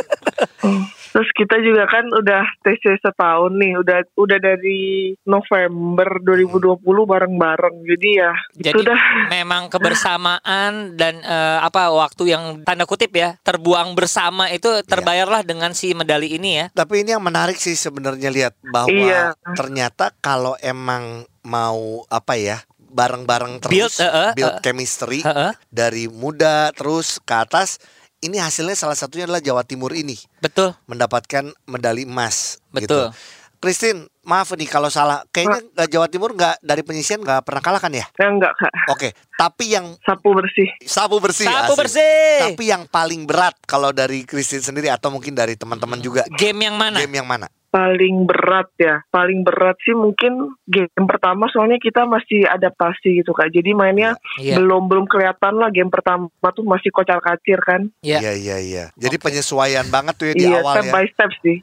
Hmm. 0.63 0.87
Terus 1.09 1.29
kita 1.33 1.57
juga 1.61 1.89
kan 1.89 2.05
udah 2.09 2.45
TC 2.63 3.01
setahun 3.01 3.53
nih, 3.57 3.81
udah 3.81 3.99
udah 4.15 4.39
dari 4.39 5.13
November 5.25 6.21
2020 6.21 6.79
bareng-bareng. 6.85 7.77
Jadi 7.85 8.09
ya 8.15 8.33
itu 8.57 8.69
Jadi 8.71 8.81
dah 8.89 9.01
memang 9.33 9.73
kebersamaan 9.73 10.95
dan 10.95 11.21
eh, 11.23 11.59
apa 11.61 11.89
waktu 11.91 12.33
yang 12.35 12.45
tanda 12.63 12.85
kutip 12.85 13.13
ya 13.15 13.37
terbuang 13.41 13.97
bersama 13.97 14.49
itu 14.53 14.69
terbayarlah 14.85 15.43
dengan 15.43 15.73
si 15.73 15.93
medali 15.93 16.37
ini 16.37 16.63
ya. 16.63 16.67
Tapi 16.73 17.03
ini 17.05 17.17
yang 17.17 17.25
menarik 17.25 17.57
sih 17.57 17.75
sebenarnya 17.75 18.29
lihat 18.29 18.55
bahwa 18.63 18.91
Iya. 18.93 19.33
ternyata 19.55 20.11
kalau 20.19 20.59
emang 20.61 21.25
mau 21.47 22.05
apa 22.11 22.35
ya 22.37 22.59
bareng-bareng 22.89 23.61
terus 23.61 23.73
Build, 23.73 23.95
eh, 24.01 24.09
eh, 24.09 24.31
build 24.35 24.57
eh. 24.59 24.63
chemistry 24.65 25.21
Heeh. 25.21 25.53
dari 25.69 26.09
muda 26.09 26.73
terus 26.73 27.21
ke 27.21 27.35
atas 27.37 27.79
ini 28.19 28.37
hasilnya 28.39 28.75
salah 28.75 28.99
satunya 28.99 29.25
adalah 29.25 29.43
Jawa 29.43 29.63
Timur 29.63 29.95
ini 29.95 30.19
Betul. 30.43 30.75
mendapatkan 30.91 31.51
medali 31.67 32.03
emas 32.03 32.59
Betul. 32.71 32.83
gitu. 32.85 33.01
Christine, 33.59 34.07
maaf 34.23 34.55
nih 34.55 34.71
kalau 34.71 34.87
salah. 34.87 35.27
Kayaknya 35.35 35.91
Jawa 35.91 36.07
Timur 36.07 36.31
nggak 36.31 36.63
dari 36.63 36.87
penyisian 36.87 37.19
nggak 37.19 37.43
pernah 37.43 37.59
kalah 37.59 37.83
kan 37.83 37.91
ya? 37.91 38.07
ya 38.15 38.31
enggak 38.31 38.55
kak 38.55 38.71
Oke, 38.95 39.11
tapi 39.35 39.75
yang 39.75 39.99
sapu 40.07 40.31
bersih. 40.31 40.71
sapu 40.87 41.19
bersih. 41.19 41.51
Sapu 41.51 41.75
asik. 41.75 41.79
bersih. 41.83 42.55
Tapi 42.55 42.65
yang 42.71 42.87
paling 42.87 43.27
berat 43.27 43.59
kalau 43.67 43.91
dari 43.91 44.23
Christine 44.23 44.63
sendiri 44.63 44.95
atau 44.95 45.11
mungkin 45.11 45.35
dari 45.35 45.59
teman-teman 45.59 45.99
juga 45.99 46.23
Game 46.39 46.71
yang 46.71 46.79
mana? 46.79 47.03
game 47.03 47.19
yang 47.19 47.27
mana? 47.27 47.51
Paling 47.69 48.25
berat 48.25 48.69
ya 48.81 49.05
paling 49.13 49.45
berat 49.45 49.77
sih 49.85 49.93
mungkin 49.93 50.57
game 50.65 51.07
pertama 51.07 51.49
soalnya 51.53 51.77
kita 51.77 52.09
masih 52.09 52.49
adaptasi 52.49 53.21
gitu 53.21 53.37
kak 53.37 53.53
jadi 53.53 53.77
mainnya 53.77 54.17
Iya. 54.39 54.57
belum 54.61 54.87
belum 54.89 55.05
kelihatan 55.05 55.59
lah 55.59 55.69
game 55.69 55.91
pertama 55.93 56.31
tuh 56.55 56.65
masih 56.65 56.89
kocar 56.89 57.19
kacir 57.21 57.59
kan 57.61 57.91
Iya. 58.01 58.19
Iya 58.25 58.33
iya 58.39 58.57
iya. 58.59 58.85
Jadi 58.95 59.17
Oke. 59.19 59.25
penyesuaian 59.29 59.87
banget 59.91 60.15
tuh 60.17 60.27
ya 60.31 60.35
di 60.35 60.45
iya 60.47 60.61
awal 60.63 60.75
step 60.79 60.87
ya. 60.87 60.93
by 60.95 61.07
step 61.11 61.31
sih. 61.43 61.57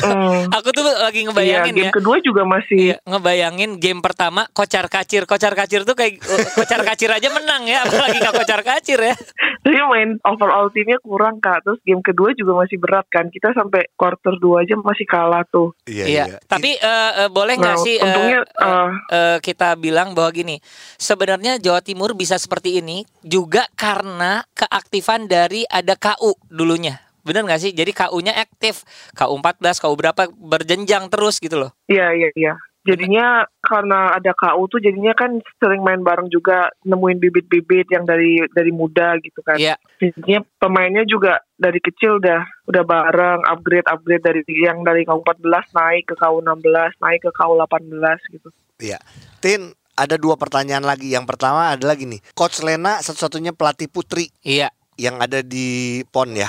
Aku 0.60 0.68
tuh 0.74 0.82
lagi 0.84 1.20
iya 1.22 1.26
ngebayangin 1.30 1.74
game 1.74 1.88
ya. 1.88 1.92
kedua 1.94 2.16
juga 2.20 2.42
masih 2.44 2.76
Iya, 2.92 2.96
ngebayangin 3.06 3.70
game 3.80 4.00
pertama 4.02 4.44
kocar 4.52 4.86
kacir, 4.90 5.24
kocar 5.24 5.52
kacir 5.54 5.86
tuh 5.86 5.94
kayak 5.96 6.20
uh, 6.20 6.46
kocar 6.58 6.80
kacir 6.82 7.08
aja 7.08 7.28
menang 7.30 7.64
ya, 7.64 7.86
apalagi 7.86 8.18
nggak 8.20 8.36
kocar 8.36 8.60
kacir 8.66 8.98
ya. 9.00 9.14
tapi 9.66 9.82
main 9.90 10.10
overall 10.22 10.70
timnya 10.70 10.98
kurang 11.02 11.42
kak 11.42 11.62
terus 11.66 11.82
game 11.82 11.98
kedua 11.98 12.30
juga 12.38 12.54
masih 12.62 12.78
berat 12.78 13.02
kan 13.10 13.26
kita 13.34 13.50
sampai 13.50 13.90
quarter 13.98 14.38
2 14.38 14.62
aja 14.62 14.74
masih 14.78 15.02
kalah 15.10 15.42
tuh 15.48 15.72
Iya 15.84 16.04
Iya. 16.04 16.24
iya. 16.26 16.38
Tapi 16.40 16.74
eh, 16.74 17.12
eh, 17.18 17.28
boleh 17.28 17.54
nggak 17.54 17.76
Nah, 17.76 17.84
sih 17.84 17.96
eh, 17.96 18.02
untungnya, 18.02 18.40
eh, 18.42 18.66
eh, 18.66 18.90
eh, 19.10 19.36
kita 19.40 19.74
bilang 19.74 20.12
bahwa 20.12 20.30
gini, 20.30 20.56
sebenarnya 20.96 21.56
Jawa 21.56 21.80
Timur 21.80 22.12
bisa 22.12 22.36
seperti 22.36 22.78
ini 22.78 23.02
juga 23.20 23.64
karena 23.74 24.42
keaktifan 24.52 25.26
dari 25.26 25.62
ada 25.64 25.94
KU 25.94 26.34
dulunya. 26.46 26.98
Bener 27.20 27.42
nggak 27.42 27.58
sih? 27.58 27.72
Jadi 27.74 27.90
KU-nya 27.90 28.38
aktif, 28.38 28.86
KU 29.10 29.34
14, 29.34 29.82
KU 29.82 29.94
berapa 29.94 30.30
berjenjang 30.30 31.10
terus 31.10 31.42
gitu 31.42 31.58
loh. 31.58 31.74
iya 31.86 32.12
iya 32.12 32.30
iya 32.34 32.54
jadinya 32.86 33.44
karena 33.60 34.14
ada 34.14 34.32
KU 34.32 34.70
tuh 34.70 34.78
jadinya 34.78 35.12
kan 35.12 35.42
sering 35.58 35.82
main 35.82 36.06
bareng 36.06 36.30
juga 36.30 36.70
nemuin 36.86 37.18
bibit-bibit 37.18 37.90
yang 37.90 38.06
dari 38.06 38.40
dari 38.54 38.70
muda 38.70 39.18
gitu 39.20 39.42
kan 39.42 39.58
Iya. 39.58 39.74
Jadinya 39.96 40.44
pemainnya 40.60 41.08
juga 41.08 41.40
dari 41.56 41.80
kecil 41.80 42.20
udah 42.20 42.44
udah 42.68 42.82
bareng 42.84 43.40
upgrade 43.48 43.88
upgrade 43.88 44.22
dari 44.22 44.40
yang 44.60 44.84
dari 44.84 45.08
KU 45.08 45.24
14 45.24 45.72
naik 45.72 46.04
ke 46.12 46.14
KU 46.14 46.38
16 46.44 47.02
naik 47.02 47.20
ke 47.24 47.30
KU 47.32 47.52
18 47.56 48.34
gitu. 48.36 48.48
Iya. 48.76 49.00
Tin, 49.40 49.72
ada 49.96 50.20
dua 50.20 50.36
pertanyaan 50.36 50.84
lagi. 50.84 51.08
Yang 51.08 51.24
pertama 51.32 51.72
adalah 51.72 51.96
gini, 51.96 52.20
Coach 52.36 52.60
Lena 52.60 53.00
satu-satunya 53.00 53.56
pelatih 53.56 53.88
putri 53.88 54.28
Iya. 54.44 54.68
Yang 54.96 55.20
ada 55.20 55.44
di 55.44 56.00
PON 56.08 56.32
ya. 56.32 56.48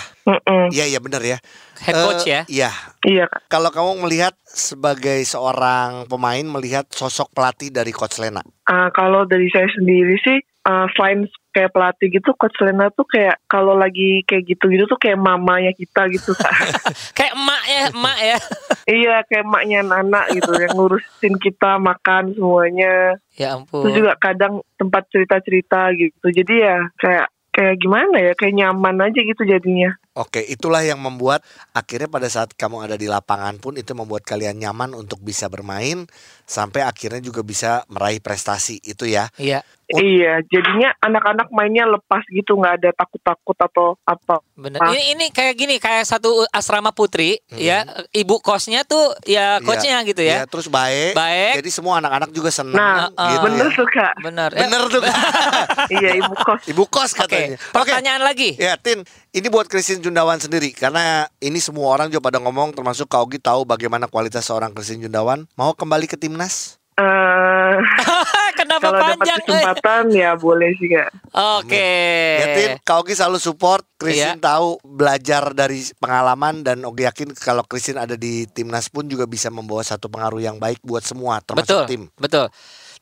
Iya 0.71 0.87
iya 0.87 0.99
benar 1.03 1.19
ya. 1.23 1.37
Head 1.83 1.95
coach 1.95 2.25
Eh, 2.27 2.31
ya. 2.33 2.41
Iya. 2.47 2.71
Iya 3.03 3.25
Kak. 3.29 3.51
Kalau 3.51 3.69
kamu 3.69 4.07
melihat 4.07 4.33
sebagai 4.43 5.21
seorang 5.27 6.07
pemain 6.09 6.43
melihat 6.43 6.87
sosok 6.89 7.29
pelatih 7.35 7.69
dari 7.69 7.91
Coach 7.93 8.17
Lena. 8.17 8.41
Ah, 8.65 8.89
kalau 8.91 9.27
dari 9.27 9.47
saya 9.53 9.67
sendiri 9.71 10.17
sih 10.23 10.39
ah, 10.65 10.89
selain 10.95 11.27
kayak 11.53 11.71
pelatih 11.73 12.07
gitu 12.09 12.33
Coach 12.35 12.57
Lena 12.63 12.89
tuh 12.91 13.05
kayak 13.07 13.39
kalau 13.47 13.77
lagi 13.77 14.21
kayak 14.27 14.45
gitu-gitu 14.47 14.85
tuh 14.89 14.99
kayak 14.99 15.19
mamanya 15.19 15.71
kita 15.75 16.07
gitu 16.11 16.33
Kak. 16.33 16.53
Kayak 17.17 17.33
emak 17.33 17.63
ya, 17.65 17.83
emak 17.93 18.17
ya. 18.21 18.37
iya 19.01 19.15
kayak 19.25 19.43
emaknya 19.45 19.79
anak 19.83 20.25
gitu 20.37 20.51
yang 20.53 20.73
ngurusin 20.77 21.35
kita 21.41 21.81
makan 21.81 22.33
semuanya. 22.37 23.17
Ya 23.37 23.57
ampun. 23.57 23.85
Terus 23.87 23.93
juga 24.05 24.13
kadang 24.21 24.61
tempat 24.77 25.05
cerita-cerita 25.09 25.93
gitu. 25.97 26.25
Jadi 26.29 26.53
ya 26.61 26.77
kayak 27.01 27.27
kayak 27.57 27.81
gimana 27.81 28.21
ya 28.21 28.33
kayak 28.37 28.53
nyaman 28.53 29.01
aja 29.01 29.17
gitu 29.17 29.41
jadinya. 29.41 29.97
Oke, 30.13 30.45
itulah 30.45 30.85
yang 30.85 31.01
membuat 31.01 31.41
akhirnya 31.73 32.05
pada 32.05 32.29
saat 32.29 32.53
kamu 32.53 32.85
ada 32.85 32.93
di 32.97 33.09
lapangan 33.09 33.57
pun 33.57 33.73
itu 33.81 33.97
membuat 33.97 34.21
kalian 34.21 34.61
nyaman 34.61 34.93
untuk 34.93 35.17
bisa 35.25 35.49
bermain 35.49 36.05
sampai 36.47 36.81
akhirnya 36.81 37.19
juga 37.19 37.43
bisa 37.43 37.83
meraih 37.91 38.23
prestasi 38.23 38.79
itu 38.81 39.03
ya. 39.03 39.27
Iya. 39.35 39.61
Oh. 39.87 40.03
Iya, 40.03 40.43
jadinya 40.51 40.91
anak-anak 40.99 41.47
mainnya 41.47 41.87
lepas 41.87 42.19
gitu, 42.27 42.59
nggak 42.59 42.83
ada 42.83 42.89
takut-takut 42.91 43.55
atau 43.55 43.95
apa. 44.03 44.43
Bener. 44.59 44.83
Ah. 44.83 44.91
Ini 44.91 45.15
ini 45.15 45.25
kayak 45.31 45.55
gini, 45.55 45.79
kayak 45.79 46.03
satu 46.03 46.43
asrama 46.51 46.91
putri, 46.91 47.39
Mhm. 47.47 47.55
ya. 47.55 47.87
Ibu 48.11 48.43
kosnya 48.43 48.83
tuh 48.83 49.15
ya 49.23 49.63
coachnya 49.63 50.03
gitu 50.03 50.19
ya. 50.27 50.43
Iya, 50.43 50.51
terus 50.51 50.67
baik. 50.67 51.15
Baik. 51.15 51.63
Jadi 51.63 51.69
semua 51.71 52.03
anak-anak 52.03 52.35
juga 52.35 52.51
senang 52.51 52.75
Nah, 52.75 53.31
gitu 53.31 53.47
bener 53.47 53.67
ya. 53.71 53.77
tuh 53.79 53.87
kak. 53.87 54.13
Bener. 54.19 54.49
Ya, 54.51 54.59
Bener 54.67 54.81
tuh. 54.91 55.01
iya, 56.03 56.09
ibu 56.19 56.33
kos. 56.35 56.61
Ibu 56.67 56.83
kos 56.91 57.11
katanya. 57.15 57.55
Oke. 57.55 57.71
Pertanyaan 57.71 58.23
lagi. 58.27 58.59
Ya, 58.59 58.75
Tin, 58.75 59.07
ini 59.31 59.47
buat 59.47 59.71
Christine 59.71 60.03
Jundawan 60.03 60.35
sendiri 60.35 60.75
karena 60.75 61.31
ini 61.39 61.63
semua 61.63 61.95
orang 61.95 62.11
juga 62.11 62.27
pada 62.27 62.43
ngomong 62.43 62.75
termasuk 62.75 63.07
Kak 63.07 63.23
Ogi 63.23 63.39
tahu 63.39 63.63
bagaimana 63.63 64.11
kualitas 64.11 64.43
seorang 64.43 64.75
Christine 64.75 65.07
Jundawan. 65.07 65.47
Mau 65.55 65.71
kembali 65.71 66.11
ke 66.11 66.19
timnas? 66.37 66.77
Eh, 66.97 67.77
Kenapa 68.57 68.89
kalau 68.89 68.97
dapat 68.99 69.17
panjang? 69.21 69.37
eh? 69.37 69.45
kesempatan 69.45 70.03
ya 70.09 70.31
boleh 70.33 70.69
sih 70.77 70.89
kak. 70.89 71.09
Oke. 71.29 71.93
Ya, 72.37 72.45
Tin, 72.53 72.71
Kak 72.81 72.97
Ogi 73.01 73.13
selalu 73.13 73.37
support. 73.37 73.85
Christine 73.97 74.37
Iya. 74.37 74.45
tahu 74.53 74.77
belajar 74.83 75.53
dari 75.53 75.81
pengalaman 75.97 76.61
dan 76.61 76.81
Ogi 76.81 77.05
yakin 77.05 77.33
kalau 77.33 77.61
Christine 77.61 77.97
ada 77.99 78.13
di 78.13 78.45
timnas 78.47 78.89
pun 78.89 79.05
juga 79.05 79.25
bisa 79.25 79.49
membawa 79.49 79.81
satu 79.81 80.05
pengaruh 80.05 80.37
yang 80.37 80.57
baik 80.57 80.81
buat 80.81 81.01
semua 81.01 81.41
termasuk 81.41 81.65
Betul. 81.65 81.85
tim. 81.85 82.01
Betul. 82.13 82.45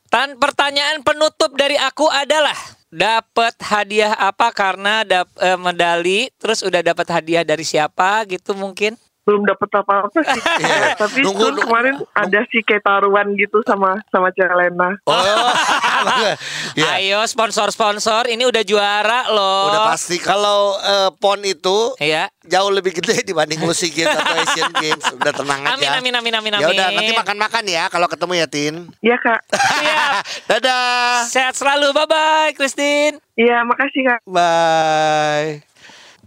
Tan 0.06 0.36
pertanyaan 0.36 1.00
penutup 1.00 1.52
dari 1.52 1.76
aku 1.76 2.04
adalah 2.06 2.56
dapat 2.88 3.52
hadiah 3.60 4.12
apa 4.14 4.52
karena 4.52 5.02
dap, 5.02 5.28
eh, 5.36 5.56
medali 5.56 6.28
terus 6.36 6.60
udah 6.60 6.80
dapat 6.80 7.08
hadiah 7.10 7.44
dari 7.44 7.64
siapa 7.64 8.24
gitu 8.24 8.52
mungkin? 8.52 8.96
Belum 9.26 9.42
dapat 9.42 9.68
apa-apa 9.74 10.18
sih. 10.24 10.42
Iya. 10.62 10.94
Tapi 10.96 11.18
Nunggu- 11.20 11.50
tuh 11.52 11.66
kemarin 11.66 11.94
ada 12.14 12.40
sih 12.46 12.62
kayak 12.62 12.80
taruhan 12.80 13.34
gitu 13.34 13.58
sama 13.60 13.98
sama 14.08 14.30
Celena. 14.30 14.94
Oh, 15.02 15.18
Ya. 16.78 16.94
Ayo 16.94 17.20
sponsor-sponsor 17.24 18.28
ini 18.28 18.44
udah 18.44 18.62
juara 18.62 19.26
loh. 19.28 19.68
Udah 19.68 19.90
pasti 19.90 20.16
kalau 20.16 20.78
eh, 20.78 21.10
pon 21.12 21.40
itu 21.40 21.96
Iya. 21.98 22.30
jauh 22.42 22.70
lebih 22.70 22.94
gede 22.94 23.20
dibanding 23.28 23.58
musik 23.58 23.90
Games 23.90 24.12
atau 24.12 24.36
Asian 24.38 24.70
Games. 24.72 25.04
Udah 25.12 25.32
tenang 25.32 25.60
aja. 25.64 25.74
Amin 25.74 26.14
amin 26.14 26.32
amin 26.32 26.52
amin 26.52 26.52
Ya 26.56 26.68
udah 26.68 26.86
amin. 26.86 26.96
nanti 26.96 27.12
makan-makan 27.12 27.64
ya 27.66 27.84
kalau 27.88 28.06
ketemu 28.06 28.32
ya 28.36 28.46
Tin. 28.46 28.74
Iya 29.00 29.16
kak. 29.18 29.40
Siap. 29.50 30.12
Dadah. 30.46 31.26
Sehat 31.26 31.54
selalu. 31.54 31.90
Bye 31.92 32.06
bye, 32.06 32.50
Christine. 32.52 33.18
Iya 33.34 33.64
makasih 33.64 34.06
kak. 34.06 34.20
Bye. 34.24 35.75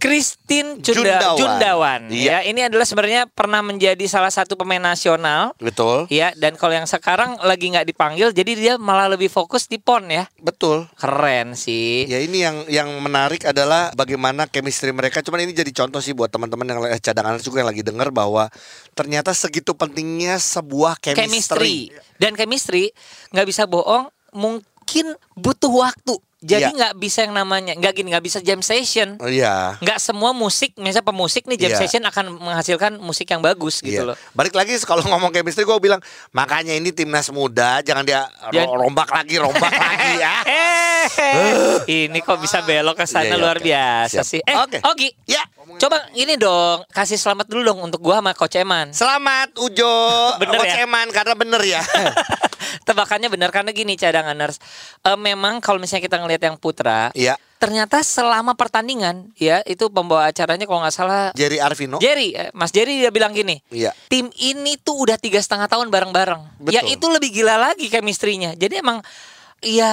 Christine 0.00 0.80
Junda- 0.80 1.20
Jundawan. 1.20 1.36
Jundawan. 1.36 2.00
Iya. 2.08 2.40
Ya, 2.40 2.48
ini 2.48 2.64
adalah 2.64 2.88
sebenarnya 2.88 3.28
pernah 3.28 3.60
menjadi 3.60 4.00
salah 4.08 4.32
satu 4.32 4.56
pemain 4.56 4.80
nasional. 4.80 5.52
Betul. 5.60 6.08
Ya, 6.08 6.32
dan 6.40 6.56
kalau 6.56 6.72
yang 6.72 6.88
sekarang 6.88 7.36
lagi 7.44 7.68
nggak 7.68 7.84
dipanggil, 7.84 8.32
jadi 8.32 8.52
dia 8.56 8.74
malah 8.80 9.12
lebih 9.12 9.28
fokus 9.28 9.68
di 9.68 9.76
pon 9.76 10.08
ya. 10.08 10.24
Betul. 10.40 10.88
Keren 10.96 11.52
sih. 11.52 12.08
Ya 12.08 12.16
ini 12.16 12.40
yang 12.40 12.64
yang 12.72 12.88
menarik 13.04 13.44
adalah 13.44 13.92
bagaimana 13.92 14.48
chemistry 14.48 14.88
mereka. 14.90 15.20
Cuman 15.20 15.44
ini 15.44 15.52
jadi 15.52 15.68
contoh 15.70 16.00
sih 16.00 16.16
buat 16.16 16.32
teman-teman 16.32 16.64
yang 16.64 16.80
eh, 16.88 16.96
cadangan 16.96 17.36
juga 17.36 17.60
yang 17.60 17.68
lagi 17.68 17.84
dengar 17.84 18.08
bahwa 18.08 18.48
ternyata 18.96 19.36
segitu 19.36 19.76
pentingnya 19.76 20.40
sebuah 20.40 20.96
chemistry. 20.96 21.92
chemistry. 21.92 22.16
Dan 22.16 22.32
chemistry 22.40 22.96
nggak 23.36 23.46
bisa 23.46 23.68
bohong, 23.68 24.08
mungkin 24.32 25.12
butuh 25.36 25.68
waktu. 25.68 26.16
Jadi 26.40 26.64
Iya. 26.64 26.72
nggak 26.72 26.94
bisa 26.96 27.18
yang 27.20 27.36
namanya 27.36 27.76
nggak 27.76 27.92
gini 27.92 28.08
nggak 28.10 28.24
bisa 28.24 28.38
jam 28.40 28.60
session. 28.60 29.20
Oh, 29.20 29.28
Iya. 29.28 29.76
Nggak 29.76 30.00
semua 30.00 30.32
musik, 30.32 30.72
misalnya 30.74 31.04
pemusik 31.04 31.44
nih 31.44 31.60
jam 31.60 31.70
Iya. 31.70 31.78
session 31.78 32.00
akan 32.02 32.32
menghasilkan 32.34 32.96
musik 32.96 33.28
yang 33.28 33.38
bagus 33.38 33.78
gitu 33.78 34.00
Iya. 34.00 34.08
loh. 34.08 34.16
Balik 34.32 34.56
lagi 34.56 34.72
kalau 34.80 35.04
ngomong 35.04 35.28
chemistry 35.30 35.62
gue 35.62 35.76
bilang 35.78 36.00
makanya 36.30 36.72
ini 36.72 36.90
timnas 36.90 37.28
muda 37.28 37.84
jangan 37.84 38.02
dia 38.02 38.24
Jangan- 38.48 38.72
rombak 38.72 39.08
lagi 39.10 39.36
rombak 39.36 39.68
lagi 39.84 40.12
ya. 40.16 40.34
Eh, 41.12 42.08
ini 42.08 42.18
kok 42.18 42.36
bisa 42.36 42.60
belok 42.60 42.94
ke 42.94 43.04
sana 43.04 43.24
Iya, 43.26 43.36
luar 43.36 43.56
oke. 43.56 43.64
biasa 43.64 44.16
Siap. 44.16 44.24
sih. 44.26 44.40
Eh, 44.40 44.56
Oke. 44.56 44.78
Ogi, 44.82 45.08
Ya. 45.26 45.44
coba 45.76 46.08
ini 46.14 46.36
dong, 46.36 46.88
kasih 46.88 47.16
selamat 47.16 47.46
dulu 47.46 47.62
dong 47.66 47.80
untuk 47.82 48.00
gua 48.00 48.18
sama 48.18 48.32
Coach 48.32 48.56
Eman. 48.56 48.92
Selamat 48.92 49.52
Ujo 49.56 49.92
Bener 50.40 50.56
Coach 50.56 50.72
ya? 50.72 50.84
Eman 50.84 51.08
karena 51.10 51.34
bener 51.34 51.60
ya. 51.62 51.80
Tebakannya 52.88 53.28
benar 53.28 53.50
karena 53.50 53.70
gini 53.70 53.94
cadanganers. 53.94 54.60
Eh, 55.00 55.16
memang 55.16 55.58
kalau 55.58 55.76
misalnya 55.76 56.04
kita 56.04 56.16
ngelihat 56.18 56.42
yang 56.42 56.56
putra, 56.56 57.10
Iya. 57.12 57.34
ternyata 57.56 58.00
selama 58.00 58.52
pertandingan 58.54 59.32
ya 59.34 59.60
itu 59.62 59.88
pembawa 59.88 60.26
acaranya 60.26 60.64
kalau 60.64 60.80
nggak 60.80 60.94
salah 60.94 61.22
Jerry 61.32 61.60
Arvino. 61.60 61.96
Jerry, 61.98 62.32
eh, 62.32 62.48
Mas 62.52 62.70
Jerry 62.70 62.98
dia 62.98 63.10
bilang 63.10 63.30
gini, 63.30 63.60
Iya. 63.68 63.92
tim 64.08 64.32
ini 64.34 64.76
tuh 64.76 65.04
udah 65.04 65.16
tiga 65.16 65.38
setengah 65.38 65.66
tahun 65.66 65.88
bareng-bareng. 65.88 66.64
Ya 66.68 66.80
itu 66.82 67.04
lebih 67.06 67.32
gila 67.32 67.56
lagi 67.56 67.86
chemistry-nya. 67.86 68.56
Jadi 68.56 68.80
emang 68.80 69.00
ya 69.60 69.92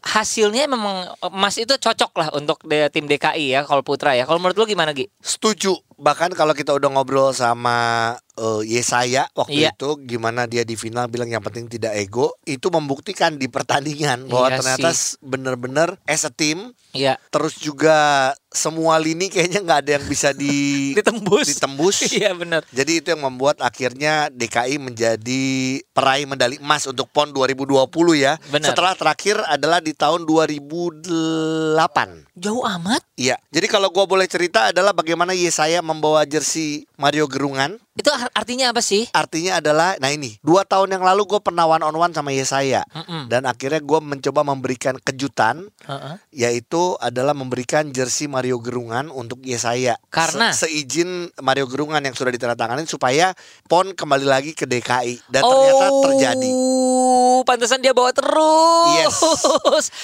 hasilnya 0.00 0.64
memang 0.64 1.12
Mas 1.28 1.60
itu 1.60 1.76
cocok 1.76 2.12
lah 2.16 2.28
untuk 2.32 2.64
de- 2.64 2.88
tim 2.88 3.04
DKI 3.04 3.52
ya 3.52 3.60
kalau 3.62 3.84
putra 3.84 4.16
ya. 4.16 4.24
Kalau 4.24 4.40
menurut 4.40 4.56
lu 4.56 4.64
gimana 4.64 4.96
Gi? 4.96 5.12
Setuju. 5.20 5.76
Bahkan 5.98 6.32
kalau 6.32 6.54
kita 6.54 6.72
udah 6.72 6.88
ngobrol 6.88 7.34
sama 7.34 8.16
eh, 8.38 8.60
Yesaya 8.70 9.26
waktu 9.34 9.60
Iya. 9.60 9.70
itu 9.74 9.88
gimana 10.00 10.44
dia 10.44 10.62
di 10.62 10.72
final 10.72 11.06
bilang 11.06 11.26
yang 11.26 11.40
penting 11.40 11.66
tidak 11.66 11.92
ego, 11.92 12.32
itu 12.44 12.66
membuktikan 12.68 13.34
di 13.34 13.46
pertandingan 13.46 14.26
bahwa 14.26 14.46
Iya 14.48 14.56
ternyata 14.56 14.88
bener-bener 15.20 15.88
as 16.04 16.22
a 16.22 16.30
team 16.30 16.70
Iya. 16.90 17.18
terus 17.28 17.58
juga 17.58 18.30
semua 18.48 18.96
lini 18.96 19.28
kayaknya 19.28 19.60
nggak 19.60 19.78
ada 19.82 19.90
yang 19.98 20.04
bisa 20.06 20.30
di 20.30 20.54
Ditembus. 20.98 21.44
ditembus. 21.50 21.96
Iya 22.14 22.30
benar. 22.32 22.62
Jadi 22.70 22.92
itu 22.96 23.06
yang 23.10 23.22
membuat 23.22 23.58
akhirnya 23.58 24.30
DKI 24.30 24.78
menjadi 24.78 25.44
peraih 25.90 26.24
medali 26.24 26.56
emas 26.56 26.86
untuk 26.86 27.10
PON 27.10 27.30
2020 27.30 28.14
ya. 28.14 28.38
Benar. 28.48 28.72
Setelah 28.72 28.92
terakhir 28.94 29.36
adalah 29.44 29.78
di 29.78 29.92
tahun 29.92 30.24
2008. 30.24 32.26
Jauh 32.36 32.62
amat. 32.78 33.02
Iya. 33.18 33.34
Jadi 33.50 33.66
kalau 33.66 33.90
gua 33.90 34.06
boleh 34.06 34.24
cerita 34.24 34.70
adalah 34.70 34.94
bagaimana 34.94 35.34
Yesaya 35.34 35.82
membawa 35.82 36.22
jersey 36.22 36.86
Mario 36.94 37.26
Gerungan. 37.26 37.74
Itu 37.92 38.08
ar- 38.08 38.30
artinya 38.32 38.70
apa 38.70 38.78
sih? 38.78 39.10
Artinya 39.10 39.58
adalah, 39.58 39.98
nah 39.98 40.06
ini 40.06 40.38
dua 40.38 40.62
tahun 40.62 40.86
yang 40.88 41.02
lalu 41.02 41.26
gue 41.26 41.40
pernah 41.40 41.66
one 41.66 41.82
on 41.82 41.90
one 41.90 42.14
sama 42.14 42.30
Yesaya 42.30 42.86
Mm-mm. 42.88 43.26
dan 43.26 43.42
akhirnya 43.42 43.82
gue 43.82 43.98
mencoba 43.98 44.46
memberikan 44.46 44.94
kejutan 44.96 45.66
Heeh. 45.82 46.14
yaitu 46.30 46.94
adalah 46.96 47.34
memberikan 47.34 47.90
jersey 47.90 48.30
Mario 48.30 48.62
Gerungan 48.62 49.10
untuk 49.10 49.42
Yesaya. 49.42 49.98
Karena? 50.08 50.54
Se- 50.54 50.70
seizin 50.70 51.26
Mario 51.36 51.66
Gerungan 51.66 51.98
yang 51.98 52.14
sudah 52.14 52.30
ditandatangani 52.30 52.86
supaya 52.86 53.34
PON 53.66 53.90
kembali 53.92 54.22
lagi 54.22 54.54
ke 54.54 54.62
DKI 54.62 55.18
dan 55.26 55.42
ternyata 55.42 55.86
terjadi. 56.04 56.50
Oh, 56.54 57.42
pantesan 57.42 57.82
dia 57.82 57.90
bawa 57.90 58.14
terus. 58.14 58.94
Yes. 58.94 59.16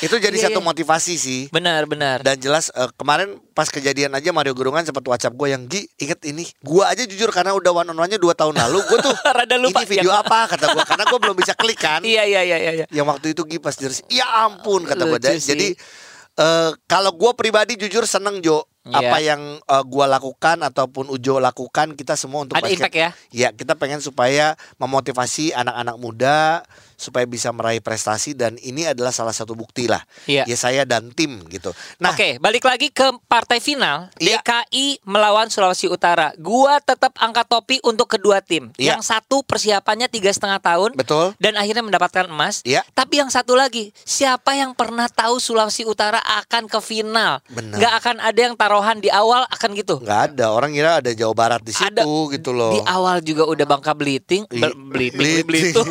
Itu 0.07 0.19
jadi 0.19 0.35
Iya, 0.35 0.51
satu 0.51 0.59
iya. 0.59 0.67
motivasi 0.67 1.15
sih. 1.15 1.41
Benar, 1.49 1.87
benar. 1.87 2.27
Dan 2.27 2.39
jelas 2.39 2.75
eh, 2.75 2.91
kemarin 3.05 3.37
pas 3.53 3.69
kejadian 3.69 4.17
aja 4.17 4.33
Mario 4.33 4.57
Gerungan 4.57 4.81
sempat 4.81 5.05
WhatsApp 5.05 5.37
gue 5.37 5.53
yang 5.53 5.69
Gi 5.69 5.85
inget 6.01 6.25
ini. 6.25 6.49
Gua 6.65 6.89
aja 6.89 7.05
jujur 7.05 7.29
karena 7.29 7.53
udah 7.53 7.85
one 7.85 7.93
on 7.93 7.99
one-nya 8.01 8.17
dua 8.17 8.33
tahun 8.33 8.57
lalu, 8.57 8.81
gue 8.81 8.99
tuh 9.05 9.13
Rada 9.37 9.61
lupa 9.61 9.85
ini 9.85 9.93
video 9.93 10.09
yang- 10.09 10.25
apa 10.25 10.49
kata 10.49 10.73
gue 10.73 10.85
karena 10.89 11.05
gue 11.05 11.19
belum 11.21 11.37
bisa 11.37 11.53
klik 11.53 11.77
kan. 11.77 12.01
Iya, 12.01 12.25
iya, 12.25 12.41
iya, 12.41 12.57
iya. 12.57 12.73
iya. 12.81 12.87
Yang 12.89 13.07
waktu 13.13 13.27
itu 13.37 13.45
Gi 13.45 13.61
pas 13.61 13.77
jersey, 13.77 14.09
ya 14.09 14.25
ampun 14.49 14.89
kata 14.89 15.05
gue. 15.05 15.21
Jadi 15.21 15.77
eh, 16.35 16.71
kalau 16.89 17.13
gue 17.13 17.31
pribadi 17.37 17.77
jujur 17.77 18.09
seneng 18.09 18.41
Jo. 18.41 18.65
Iya. 18.85 19.01
Apa 19.01 19.17
yang 19.17 19.41
eh, 19.57 19.85
gua 19.89 20.05
lakukan 20.05 20.61
ataupun 20.61 21.09
Ujo 21.09 21.41
lakukan 21.41 21.97
kita 21.97 22.17
semua 22.17 22.45
untuk 22.45 22.57
Ada 22.57 22.69
basket- 22.69 22.81
impact 22.81 22.97
ya? 22.97 23.11
Ya, 23.33 23.49
kita 23.53 23.77
pengen 23.77 24.01
supaya 24.01 24.57
memotivasi 24.77 25.53
anak-anak 25.53 25.97
muda 25.97 26.61
supaya 26.95 27.25
bisa 27.25 27.51
meraih 27.51 27.79
prestasi 27.79 28.33
dan 28.33 28.57
ini 28.59 28.85
adalah 28.85 29.11
salah 29.11 29.31
satu 29.31 29.53
bukti 29.53 29.87
lah. 29.87 30.03
Iya. 30.25 30.45
Ya 30.45 30.57
saya 30.57 30.83
dan 30.83 31.11
tim 31.11 31.43
gitu. 31.47 31.71
Nah, 31.97 32.13
Oke, 32.13 32.39
balik 32.39 32.63
lagi 32.63 32.89
ke 32.89 33.05
partai 33.25 33.59
final. 33.59 34.09
Iya. 34.17 34.41
DKI 34.41 35.03
melawan 35.05 35.47
Sulawesi 35.47 35.87
Utara. 35.87 36.31
Gua 36.37 36.79
tetap 36.79 37.15
angkat 37.17 37.47
topi 37.47 37.77
untuk 37.81 38.07
kedua 38.09 38.39
tim. 38.39 38.71
Iya. 38.75 38.97
Yang 38.97 39.11
satu 39.11 39.43
persiapannya 39.43 40.07
tiga 40.07 40.29
setengah 40.29 40.59
tahun. 40.59 40.91
betul. 40.95 41.35
Dan 41.37 41.55
akhirnya 41.55 41.83
mendapatkan 41.83 42.27
emas. 42.27 42.63
Iya. 42.63 42.83
Tapi 42.91 43.19
yang 43.19 43.29
satu 43.29 43.55
lagi, 43.55 43.93
siapa 44.01 44.55
yang 44.55 44.73
pernah 44.73 45.07
tahu 45.07 45.37
Sulawesi 45.37 45.85
Utara 45.85 46.19
akan 46.21 46.67
ke 46.67 46.79
final? 46.79 47.43
Benar. 47.49 47.77
Nggak 47.77 47.93
akan 47.95 48.17
ada 48.19 48.41
yang 48.41 48.55
taruhan 48.55 48.99
di 48.99 49.09
awal 49.09 49.45
akan 49.49 49.71
gitu. 49.75 49.97
nggak 49.99 50.35
ada 50.35 50.51
orang 50.51 50.71
kira 50.71 50.99
ada 50.99 51.11
Jawa 51.11 51.35
Barat 51.35 51.61
di 51.61 51.71
situ 51.71 51.85
Ada. 51.91 52.03
gitu 52.33 52.51
loh. 52.51 52.73
Di 52.73 52.81
awal 52.85 53.21
juga 53.21 53.45
udah 53.45 53.65
Bangka 53.65 53.93
Belitung, 53.93 54.45
Iya. 54.55 54.71
Bel- 54.71 54.79
Belitung, 54.79 55.47
Belitung. 55.47 55.89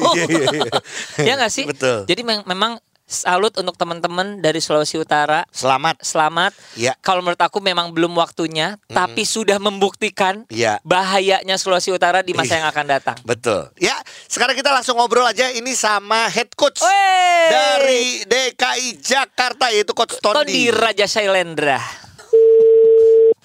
Ya 1.27 1.33
nggak 1.35 1.51
sih? 1.51 1.65
Betul. 1.65 2.05
Jadi 2.05 2.21
mem- 2.21 2.45
memang 2.45 2.77
salut 3.03 3.53
untuk 3.53 3.75
teman-teman 3.75 4.39
dari 4.39 4.57
Sulawesi 4.57 4.97
Utara. 4.97 5.45
Selamat. 5.51 6.01
Selamat. 6.01 6.55
Ya. 6.73 6.95
Kalau 6.97 7.19
menurut 7.19 7.37
aku 7.37 7.59
memang 7.59 7.91
belum 7.91 8.09
waktunya, 8.15 8.79
tapi 8.87 9.21
sudah 9.23 9.59
membuktikan 9.59 10.47
Iya. 10.47 10.79
bahayanya 10.81 11.59
Sulawesi 11.59 11.91
Utara 11.91 12.23
di 12.23 12.33
masa 12.33 12.57
yang 12.57 12.65
akan 12.65 12.85
datang. 12.89 13.17
Betul. 13.27 13.69
Ya, 13.77 13.93
sekarang 14.25 14.55
kita 14.55 14.71
langsung 14.71 14.97
ngobrol 14.97 15.27
aja 15.27 15.51
ini 15.51 15.75
sama 15.75 16.25
head 16.27 16.49
coach 16.55 16.81
Wey! 16.81 17.45
dari 17.51 18.03
DKI 18.25 18.97
Jakarta 18.97 19.69
yaitu 19.69 19.93
Coach 19.93 20.17
Tondi 20.17 20.39
Tondi. 20.39 20.73
Raja 20.73 21.05
Shailendra. 21.05 21.77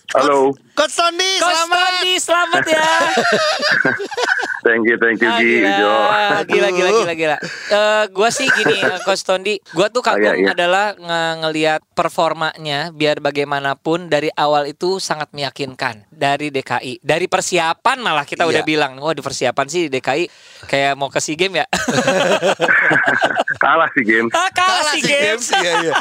Halo, 0.08 0.56
Coach 0.72 0.96
Coach 0.96 0.96
selamat. 0.96 1.84
Tondi, 2.00 2.12
selamat 2.16 2.64
ya. 2.64 2.80
thank 4.66 4.88
you, 4.88 4.96
thank 4.96 5.20
you, 5.20 5.28
Ah, 5.28 5.36
Gi, 5.36 5.52
gila, 6.48 6.68
gila, 6.68 6.68
gila, 6.72 6.90
gila, 6.94 7.12
gila. 7.12 7.36
Eh, 7.68 8.04
gua 8.08 8.32
sih 8.32 8.48
gini, 8.48 8.72
eh, 8.88 9.04
Coach 9.04 9.20
Tondi, 9.20 9.60
gua 9.70 9.92
tuh 9.92 10.00
kagum 10.00 10.24
Oh, 10.24 10.32
iya, 10.32 10.48
iya. 10.48 10.56
adalah 10.56 10.96
nge- 10.96 11.36
ngelihat 11.44 11.80
performanya, 11.92 12.88
biar 12.90 13.20
bagaimanapun 13.20 14.08
dari 14.08 14.32
awal 14.32 14.64
itu 14.66 14.96
sangat 14.96 15.28
meyakinkan 15.30 16.08
dari 16.08 16.48
DKI, 16.48 17.04
dari 17.04 17.28
persiapan 17.28 18.00
malah 18.00 18.24
kita 18.24 18.48
udah 18.48 18.64
Iya. 18.64 18.66
bilang, 18.66 18.96
wah 18.96 19.12
di 19.12 19.20
persiapan 19.20 19.66
sih 19.68 19.92
DKI 19.92 20.24
kayak 20.64 20.96
mau 20.96 21.12
ke 21.12 21.20
SEA 21.20 21.36
Games 21.36 21.60
ya. 21.60 21.66
Kalah 23.58 23.90
sih 23.90 24.06
game. 24.06 24.30
Ah, 24.30 24.46
kalah 24.48 24.94
SEA 24.94 25.02
Games. 25.02 25.50
Iya, 25.50 25.72
iya. 25.82 25.94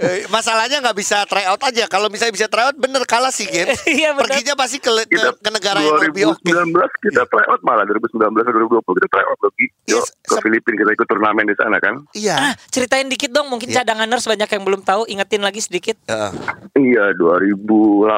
Eh, 0.00 0.24
Masalahnya 0.26 0.80
nggak 0.80 0.96
bisa 0.96 1.20
try 1.28 1.44
out 1.44 1.60
aja. 1.60 1.84
Kalau 1.84 2.08
misalnya 2.08 2.32
bisa 2.32 2.48
try 2.48 2.64
out 2.64 2.74
bener 2.74 3.04
kalah 3.04 3.27
sih 3.30 3.46
games. 3.46 3.80
Iya. 3.88 4.12
Perginya 4.12 4.54
pasti 4.54 4.78
ke, 4.78 4.90
ke, 5.00 5.10
Kita 5.10 5.30
ke 5.34 5.50
negara 5.50 5.78
yang 5.78 5.98
lebih 6.00 6.30
oke. 6.30 6.42
2019 6.44 6.74
kita 7.02 7.22
tryout 7.24 7.60
malah 7.62 7.84
2019 7.84 8.14
atau 8.30 8.52
2020 8.78 8.98
kita 8.98 9.08
tryout 9.10 9.38
lagi. 9.40 9.66
Yes, 9.86 10.06
ke 10.18 10.34
sep- 10.34 10.42
Filipina 10.42 10.76
kita 10.78 10.90
ikut 10.92 11.06
turnamen 11.06 11.44
di 11.44 11.54
sana 11.54 11.76
kan. 11.78 11.94
Iya. 12.12 12.36
Ah, 12.36 12.52
ceritain 12.68 13.06
dikit 13.06 13.30
dong, 13.30 13.48
mungkin 13.48 13.68
Iya. 13.68 13.82
cadanganers 13.82 14.24
banyak 14.24 14.48
yang 14.48 14.62
belum 14.62 14.80
tahu, 14.82 15.02
ingetin 15.06 15.40
lagi 15.40 15.58
sedikit. 15.58 15.96
Heeh. 16.04 16.30
Iya, 16.74 17.12
2018 17.14 18.14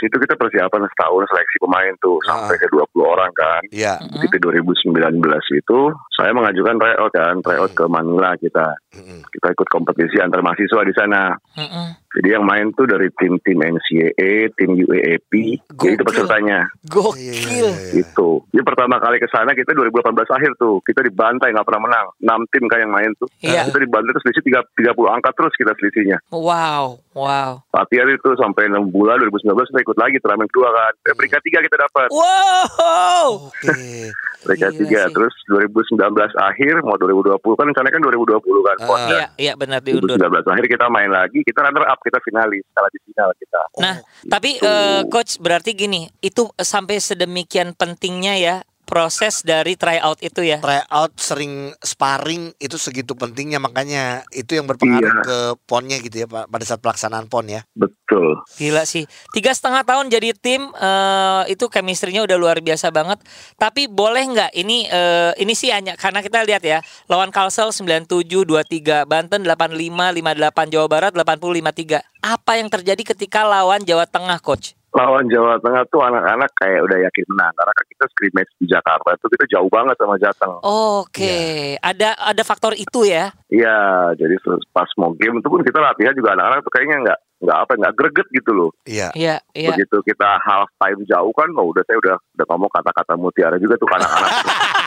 itu 0.00 0.16
kita 0.18 0.34
persiapan 0.34 0.82
setahun 0.88 1.24
seleksi 1.26 1.56
pemain 1.58 1.94
tuh 1.98 2.16
Ah. 2.22 2.44
sampai 2.44 2.56
ke 2.56 2.66
20 2.68 3.04
orang 3.04 3.30
kan. 3.32 3.62
Iya. 3.68 3.98
Begitu 4.12 4.36
2019 4.40 5.20
itu 5.52 5.78
saya 6.12 6.30
mengajukan 6.30 6.76
tryout 6.76 7.12
kan, 7.12 7.34
tryout 7.40 7.72
ke 7.72 7.84
Manila 7.86 8.34
kita. 8.36 8.74
Mm-mm. 8.92 9.24
Kita 9.28 9.46
ikut 9.50 9.68
kompetisi 9.68 10.16
antar 10.18 10.40
mahasiswa 10.40 10.80
di 10.82 10.94
sana. 10.94 11.34
Mm-mm. 11.54 11.86
Jadi 12.12 12.28
yang 12.28 12.44
main 12.44 12.68
tuh 12.76 12.84
dari 12.84 13.08
tim-tim 13.16 13.56
NCAA, 13.56 14.52
tim 14.52 14.76
UAAP, 14.76 15.32
jadi 15.32 15.96
itu 15.96 16.04
Gokil. 16.04 16.04
pesertanya. 16.04 16.68
Iya, 16.68 16.92
Gokil. 16.92 17.68
Itu. 17.96 18.30
Jadi 18.52 18.62
pertama 18.68 19.00
kali 19.00 19.16
ke 19.16 19.28
sana 19.32 19.56
kita 19.56 19.72
2018 19.72 20.28
akhir 20.28 20.52
tuh, 20.60 20.84
kita 20.84 21.00
dibantai 21.08 21.56
nggak 21.56 21.64
pernah 21.64 21.82
menang. 21.88 22.06
6 22.20 22.52
tim 22.52 22.64
kan 22.68 22.84
yang 22.84 22.92
main 22.92 23.10
tuh. 23.16 23.28
Iya. 23.40 23.64
Kita 23.64 23.80
dibantai 23.80 24.12
terus 24.12 24.24
selisih 24.28 24.44
3, 24.44 24.92
30 24.92 25.08
angka 25.08 25.30
terus 25.32 25.52
kita 25.56 25.72
selisihnya. 25.80 26.18
Wow, 26.28 27.00
wow. 27.16 27.64
Latihan 27.72 28.08
itu 28.12 28.28
sampai 28.36 28.68
6 28.68 28.92
bulan 28.92 29.16
2019 29.16 29.72
kita 29.72 29.80
ikut 29.80 29.96
lagi 29.96 30.16
turnamen 30.20 30.48
kedua 30.52 30.68
kan. 30.68 30.92
Eh, 31.08 31.14
peringkat 31.16 31.40
3 31.40 31.64
kita 31.64 31.76
dapat. 31.80 32.08
Wow. 32.12 33.48
Oke. 33.48 34.12
Peringkat 34.42 34.74
Gila 34.74 35.06
3 35.06 35.06
sih. 35.06 35.14
terus 35.14 35.34
2019 35.46 36.34
akhir 36.34 36.74
mau 36.82 36.98
2020 36.98 37.38
kan 37.54 37.66
rencananya 37.70 37.94
kan 37.94 38.02
2020 38.02 38.66
kan. 38.66 38.76
Kan. 38.82 38.98
Iya, 39.06 39.26
iya 39.38 39.52
benar 39.54 39.78
diundur. 39.78 40.18
2019 40.18 40.50
akhir 40.50 40.66
kita 40.66 40.86
main 40.90 41.10
lagi, 41.14 41.46
kita 41.46 41.62
runner 41.62 41.86
up, 41.86 42.01
kita 42.02 42.18
finalis, 42.20 42.66
kalah 42.74 42.90
di 42.90 43.00
final 43.06 43.30
kita. 43.38 43.60
Nah, 43.78 43.96
tapi 44.26 44.58
gitu. 44.58 44.66
eh, 44.66 45.02
coach 45.08 45.38
berarti 45.38 45.72
gini, 45.72 46.10
itu 46.20 46.50
sampai 46.58 46.98
sedemikian 46.98 47.72
pentingnya 47.78 48.34
ya 48.36 48.56
proses 48.92 49.40
dari 49.40 49.72
tryout 49.72 50.20
itu 50.20 50.44
ya. 50.44 50.60
Tryout 50.60 51.16
sering 51.16 51.72
sparring 51.80 52.52
itu 52.60 52.76
segitu 52.76 53.16
pentingnya 53.16 53.56
makanya 53.56 54.20
itu 54.36 54.52
yang 54.52 54.68
berpengaruh 54.68 55.00
Iya. 55.08 55.24
ke 55.24 55.38
ponnya 55.64 55.96
gitu 55.96 56.20
ya 56.20 56.28
Pak, 56.28 56.52
pada 56.52 56.64
saat 56.68 56.84
pelaksanaan 56.84 57.24
pon 57.32 57.48
ya. 57.48 57.64
Betul. 57.72 58.44
Gila 58.60 58.84
sih. 58.84 59.08
Tiga 59.32 59.56
setengah 59.56 59.80
tahun 59.88 60.12
jadi 60.12 60.36
tim 60.36 60.68
eh, 60.68 61.42
itu 61.48 61.72
chemistry-nya 61.72 62.20
udah 62.28 62.36
luar 62.36 62.60
biasa 62.60 62.92
banget. 62.92 63.24
Tapi 63.56 63.88
boleh 63.88 64.28
nggak 64.28 64.52
ini 64.52 64.84
eh, 64.92 65.32
ini 65.40 65.56
sih 65.56 65.72
hanya 65.72 65.96
karena 65.96 66.20
kita 66.20 66.44
lihat 66.44 66.60
ya 66.60 66.84
lawan 67.08 67.32
Kalsel 67.32 67.72
97 67.72 68.44
23, 68.44 69.08
Banten 69.08 69.40
85 69.48 70.12
58, 70.12 70.68
Jawa 70.68 70.86
Barat 70.92 71.12
80 71.16 71.64
53. 71.64 72.04
Apa 72.20 72.60
yang 72.60 72.68
terjadi 72.68 73.16
ketika 73.16 73.40
lawan 73.48 73.80
Jawa 73.88 74.04
Tengah, 74.04 74.36
coach? 74.44 74.76
Lawan 74.92 75.24
Jawa 75.32 75.56
Tengah 75.56 75.88
tuh 75.88 76.04
anak-anak 76.04 76.52
kayak 76.60 76.84
udah 76.84 76.98
yakin 77.08 77.24
menang 77.32 77.52
karena 77.56 77.72
kan 77.72 77.86
kita 77.88 78.04
scrimmage 78.12 78.52
di 78.60 78.66
Jakarta 78.68 79.08
itu 79.16 79.26
kita 79.32 79.44
jauh 79.56 79.70
banget 79.72 79.96
sama 79.96 80.20
Jateng. 80.20 80.54
Oke, 80.68 81.36
ada 81.80 82.12
ada 82.20 82.42
faktor 82.44 82.76
itu 82.76 83.08
ya. 83.08 83.32
Iya, 83.48 84.12
jadi 84.20 84.36
pas 84.76 84.88
mau 85.00 85.16
game 85.16 85.40
itu 85.40 85.48
pun 85.48 85.64
kita 85.64 85.80
latihan 85.80 86.12
juga 86.12 86.36
anak-anak 86.36 86.60
tuh 86.60 86.72
kayaknya 86.76 86.96
nggak 87.08 87.18
nggak 87.42 87.58
apa 87.58 87.72
nggak 87.74 87.94
greget 87.96 88.28
gitu 88.36 88.50
loh. 88.52 88.70
Iya. 88.84 89.08
Iya, 89.16 89.36
iya. 89.56 89.72
Begitu 89.72 89.96
kita 90.04 90.28
half 90.44 90.68
time 90.76 91.00
jauh 91.08 91.32
kan, 91.32 91.48
oh, 91.56 91.72
udah 91.72 91.82
saya 91.88 91.96
udah 91.96 92.16
udah 92.38 92.46
ngomong 92.52 92.70
kata-kata 92.70 93.12
mutiara 93.16 93.56
juga 93.56 93.80
tuh 93.80 93.88
anak-anak. 93.88 94.30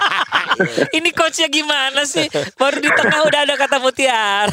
Ini 0.98 1.10
coachnya 1.12 1.48
gimana 1.48 2.02
sih? 2.04 2.26
Baru 2.56 2.78
di 2.78 2.90
tengah 2.90 3.22
udah 3.26 3.40
ada 3.44 3.56
kata 3.56 3.78
mutiara. 3.80 4.50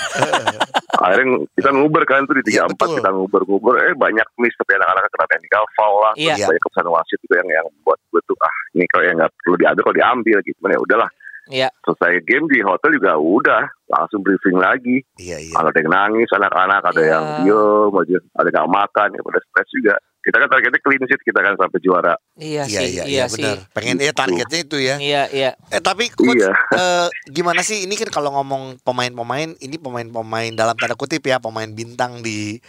Akhirnya 1.03 1.43
kita 1.57 1.71
nguber 1.73 2.05
kan 2.05 2.23
tuh 2.25 2.37
di 2.39 2.45
Iya, 2.47 2.63
tiga 2.63 2.71
empat 2.71 2.89
kita 3.01 3.11
nguber-nguber, 3.11 3.75
eh 3.81 3.95
banyak 3.97 4.27
miss 4.39 4.55
tapi 4.55 4.77
anak-anak 4.77 5.09
kena 5.09 5.27
technical 5.27 5.65
foul 5.75 5.99
lah, 6.05 6.13
Iya. 6.15 6.37
terus 6.37 6.53
banyak 6.53 6.63
keputusan 6.63 6.87
wasit 6.93 7.19
juga 7.25 7.35
yang 7.43 7.49
yang 7.51 7.67
buat 7.83 7.99
gue 8.13 8.21
tuh 8.23 8.37
ah 8.39 8.55
ini 8.73 8.85
kalau 8.87 9.05
yang 9.09 9.17
nggak 9.17 9.33
perlu 9.41 9.57
diambil 9.57 9.83
kalau 9.83 9.97
diambil 9.97 10.37
gitu, 10.45 10.57
Cuman 10.61 10.75
ya 10.77 10.81
udahlah 10.81 11.11
Iya. 11.51 11.69
selesai 11.83 12.23
game 12.23 12.47
di 12.47 12.59
hotel 12.63 12.91
juga 12.95 13.19
udah 13.19 13.63
langsung 13.91 14.23
briefing 14.23 14.63
lagi. 14.63 15.03
Iya 15.19 15.43
iya. 15.43 15.55
Ada 15.59 15.75
yang 15.75 15.91
nangis 15.91 16.31
anak-anak, 16.31 16.83
ada 16.87 17.01
Iya. 17.03 17.11
yang 17.19 17.25
diem 17.43 17.93
aja, 17.99 18.19
ada 18.39 18.47
yang 18.47 18.55
nggak 18.55 18.71
makan, 18.71 19.09
ya 19.11 19.21
pada 19.27 19.41
stres 19.43 19.69
juga. 19.75 19.95
Kita 20.23 20.39
kan 20.39 20.47
targetnya 20.47 20.79
clean 20.79 21.03
sheet 21.03 21.19
kita 21.21 21.39
kan 21.39 21.59
sampai 21.59 21.79
juara. 21.79 22.15
Iya, 22.35 22.63
Iya 22.63 22.81
sih, 22.81 22.87
iya 22.89 23.03
iya, 23.03 23.05
iya 23.05 23.25
sih. 23.27 23.43
benar. 23.43 23.57
Pengen 23.75 23.97
ya 23.99 24.13
targetnya 24.15 24.59
itu 24.61 24.77
ya. 24.79 24.97
Iya, 24.97 25.23
iya. 25.29 25.51
Eh 25.69 25.83
tapi 25.83 26.07
coach 26.09 26.39
Iya. 26.39 26.55
eh, 26.55 27.07
gimana 27.29 27.61
sih 27.61 27.83
ini 27.83 27.99
kan 27.99 28.07
kalau 28.07 28.31
ngomong 28.33 28.79
pemain-pemain 28.81 29.59
ini 29.59 29.77
pemain-pemain 29.77 30.55
dalam 30.55 30.79
tanda 30.79 30.95
kutip 30.95 31.21
ya 31.23 31.37
pemain 31.37 31.67
bintang 31.67 32.23
di 32.23 32.63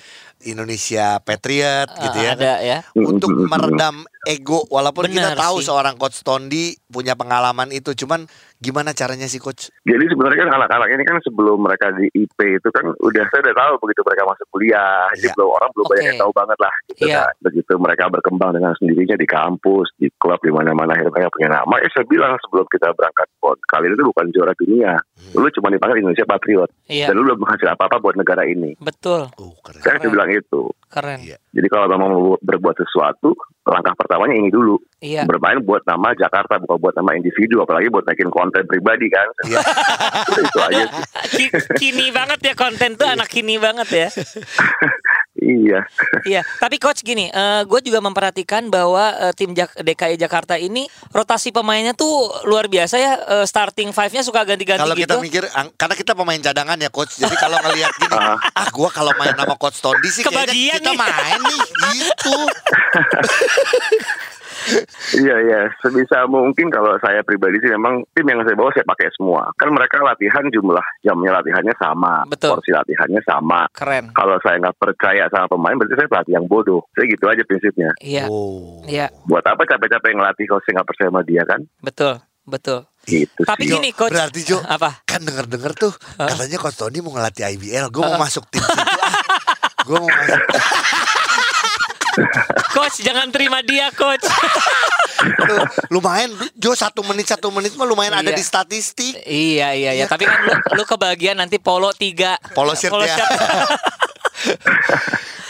Indonesia 0.45 1.19
Patriot 1.19 1.87
gitu 1.91 2.17
Eh, 2.17 2.23
ya. 2.23 2.31
Ada 2.33 2.53
ya. 2.59 2.77
Untuk 2.95 3.29
meredam 3.39 3.95
ego 4.23 4.63
walaupun 4.67 5.05
kita 5.05 5.33
Benar 5.33 5.39
tahu 5.41 5.59
sih. 5.59 5.67
seorang 5.67 5.95
coach 5.95 6.21
Tondi 6.21 6.71
punya 6.85 7.11
pengalaman 7.13 7.69
itu 7.69 7.91
cuman 7.93 8.23
gimana 8.57 8.91
caranya 8.91 9.25
sih 9.25 9.37
coach? 9.37 9.67
Jadi 9.83 10.03
sebenarnya 10.05 10.39
kan 10.41 10.55
anak-anak 10.55 10.87
ini 10.89 11.03
kan 11.03 11.17
sebelum 11.19 11.59
mereka 11.59 11.91
di 11.91 12.07
IP 12.13 12.39
itu 12.55 12.69
kan 12.69 12.87
udah 12.93 13.23
saya 13.27 13.43
udah 13.43 13.55
tahu 13.57 13.73
begitu 13.81 14.01
mereka 14.01 14.23
masuk 14.25 14.47
kuliah, 14.49 15.03
jadi 15.13 15.27
Iya. 15.27 15.35
belum 15.35 15.49
orang 15.51 15.69
belum 15.69 15.85
banyak 15.85 15.99
Oke. 15.99 16.07
yang 16.07 16.21
tahu 16.21 16.31
banget 16.33 16.57
lah. 16.57 16.73
Gitu 16.85 17.03
Iya. 17.03 17.15
kan. 17.19 17.33
Begitu 17.41 17.73
mereka 17.75 18.03
berkembang 18.07 18.51
dengan 18.53 18.71
sendirinya 18.73 19.15
di 19.15 19.27
kampus, 19.27 19.87
di 19.93 20.07
klub, 20.15 20.39
di 20.39 20.49
mana-mana 20.49 20.91
akhirnya 20.93 21.11
mereka 21.11 21.29
punya 21.29 21.49
nama. 21.53 21.75
Eh 21.77 21.89
saya 21.89 22.05
bilang 22.05 22.31
sebelum 22.39 22.65
kita 22.65 22.87
berangkat 22.93 23.27
pon 23.37 23.57
kali 23.65 23.85
ini 23.85 23.95
tuh 23.95 24.07
bukan 24.07 24.25
juara 24.31 24.53
dunia, 24.55 24.95
lu 25.33 25.47
cuma 25.51 25.67
dipanggil 25.67 25.99
Indonesia 25.99 26.23
Patriot 26.23 26.69
Iya. 26.87 27.11
dan 27.11 27.19
lu 27.19 27.27
belum 27.27 27.43
menghasil 27.43 27.67
apa-apa 27.69 27.99
buat 27.99 28.15
negara 28.15 28.47
ini. 28.47 28.79
Betul. 28.79 29.27
Oh 29.35 29.51
keren. 29.59 29.83
Saya 29.83 29.99
bilang 29.99 30.31
itu. 30.33 30.73
Keren. 30.89 31.19
Iya. 31.21 31.37
Jadi 31.53 31.67
kalau 31.69 31.85
memang 31.89 32.09
mau 32.13 32.33
berbuat 32.41 32.77
sesuatu, 32.77 33.33
langkah 33.65 33.93
pertamanya 33.97 34.37
ini 34.37 34.49
dulu. 34.49 34.77
Iya. 35.01 35.25
Bermain 35.25 35.61
buat 35.61 35.81
nama 35.85 36.13
Jakarta, 36.13 36.61
bukan 36.61 36.77
buat 36.77 36.95
nama 36.97 37.13
individu, 37.17 37.61
apalagi 37.61 37.89
buat 37.89 38.05
naikin 38.05 38.29
konten 38.29 38.65
pribadi 38.65 39.09
kan. 39.09 39.27
Iya. 39.45 39.59
Itu 40.37 40.59
aja 40.61 40.83
sih. 40.85 41.03
Ki- 41.49 41.53
kini 41.77 42.13
banget 42.13 42.39
ya 42.41 42.53
konten 42.53 42.97
tuh 42.97 43.09
anak 43.09 43.29
kini 43.29 43.57
banget 43.57 43.89
ya. 43.89 44.07
Iya. 45.43 45.79
Iya, 46.23 46.41
tapi 46.57 46.77
coach 46.77 47.01
gini, 47.01 47.27
gue 47.63 47.79
juga 47.81 47.99
memperhatikan 47.99 48.67
bahwa 48.67 49.03
eh, 49.19 49.33
tim 49.33 49.51
Jak- 49.51 49.75
DKI 49.75 50.15
Jakarta 50.15 50.55
ini 50.55 50.85
rotasi 51.09 51.51
pemainnya 51.51 51.91
tuh 51.93 52.09
luar 52.43 52.65
biasa 52.65 52.95
ya. 52.95 53.13
eh, 53.15 53.43
starting 53.43 53.91
five-nya 53.91 54.21
suka 54.21 54.41
ganti-ganti 54.41 54.79
Kalau 54.79 54.95
gitu. 54.95 55.03
kita 55.09 55.15
mikir 55.19 55.43
ang- 55.51 55.73
karena 55.73 55.93
kita 55.93 56.11
pemain 56.13 56.39
cadangan 56.39 56.77
ya 56.77 56.87
coach. 56.87 57.17
Jadi 57.17 57.35
kalau 57.35 57.59
ngelihat 57.61 57.91
gini, 57.97 58.15
Ah. 58.23 58.37
ah 58.55 58.67
gua 58.69 58.87
kalau 58.87 59.11
main 59.13 59.33
sama 59.33 59.55
coach 59.55 59.77
Tondi 59.77 60.07
sih 60.07 60.21
kayaknya 60.21 60.47
Kebagian 60.47 60.79
kita 60.79 60.91
nih. 60.91 60.97
main 60.97 61.39
nih 61.41 61.61
gitu. 61.99 62.35
Iya 65.13 65.35
iya, 65.39 65.59
sebisa 65.79 66.23
mungkin 66.25 66.67
kalau 66.67 66.95
saya 66.97 67.19
pribadi 67.21 67.59
sih 67.59 67.69
memang 67.69 68.03
tim 68.11 68.25
yang 68.25 68.41
saya 68.41 68.55
bawa 68.55 68.71
saya 68.71 68.83
pakai 68.83 69.11
semua. 69.13 69.51
Kan 69.55 69.69
mereka 69.69 69.99
latihan 69.99 70.45
jumlah 70.47 70.83
jamnya 71.01 71.31
latihannya 71.33 71.75
sama, 71.75 72.23
Betul. 72.25 72.55
porsi 72.55 72.71
latihannya 72.71 73.21
sama. 73.21 73.67
Keren. 73.69 74.09
Kalau 74.11 74.39
saya 74.39 74.57
nggak 74.57 74.77
percaya 74.77 75.27
sama 75.27 75.47
pemain, 75.47 75.75
berarti 75.75 75.95
saya 75.95 76.07
pelatih 76.07 76.33
yang 76.33 76.45
bodoh. 76.45 76.81
Saya 76.91 77.05
gitu 77.07 77.25
aja 77.25 77.43
prinsipnya. 77.43 77.89
Iya, 77.99 78.25
Oh. 78.27 78.79
iya, 78.85 79.11
Buat 79.25 79.43
apa 79.45 79.63
capek-capek 79.63 80.13
ngelatih 80.13 80.45
kalau 80.45 80.61
saya 80.61 80.73
nggak 80.77 80.87
percaya 80.87 81.09
sama 81.09 81.21
dia 81.21 81.43
kan? 81.43 81.59
betul, 81.79 82.13
betul. 82.43 82.79
Gitu 83.03 83.43
Tapi 83.43 83.67
sih. 83.67 83.75
Gini 83.75 83.91
coach, 83.91 84.15
berarti, 84.15 84.41
Jo. 84.41 84.63
apa? 84.75 85.03
Kan 85.03 85.21
denger-denger 85.21 85.71
tuh 85.75 85.91
katanya 86.15 86.57
coach 86.57 86.77
Tony 86.77 86.99
mau 86.99 87.11
ngelatih 87.11 87.51
IBL. 87.51 87.91
Gue 87.91 87.99
mau 88.01 88.15
masuk 88.17 88.47
tim 88.47 88.59
situ. 88.59 88.79
Ah. 89.03 89.83
Gue 89.83 89.99
mau 89.99 90.07
masuk. 90.07 90.39
Coach 92.69 93.01
jangan 93.01 93.29
terima 93.29 93.59
dia 93.61 93.89
coach. 93.91 94.23
Aduh, 95.39 95.63
lumayan 95.89 96.29
Jo 96.53 96.73
satu 96.73 97.01
menit 97.01 97.25
satu 97.25 97.49
menit 97.49 97.73
mah 97.73 97.83
lumayan 97.83 98.15
ada 98.15 98.27
Iya. 98.27 98.35
di 98.35 98.43
statistik. 98.43 99.13
iya 99.23 99.71
iya 99.71 99.91
iya. 99.93 100.05
Tapi 100.05 100.23
kan 100.23 100.37
lu, 100.41 100.51
lu 100.73 100.83
kebagian 100.83 101.35
nanti 101.35 101.57
polo 101.57 101.91
tiga. 101.91 102.35
Polo 102.51 102.75
shirt 102.75 102.91
ya. 102.99 103.15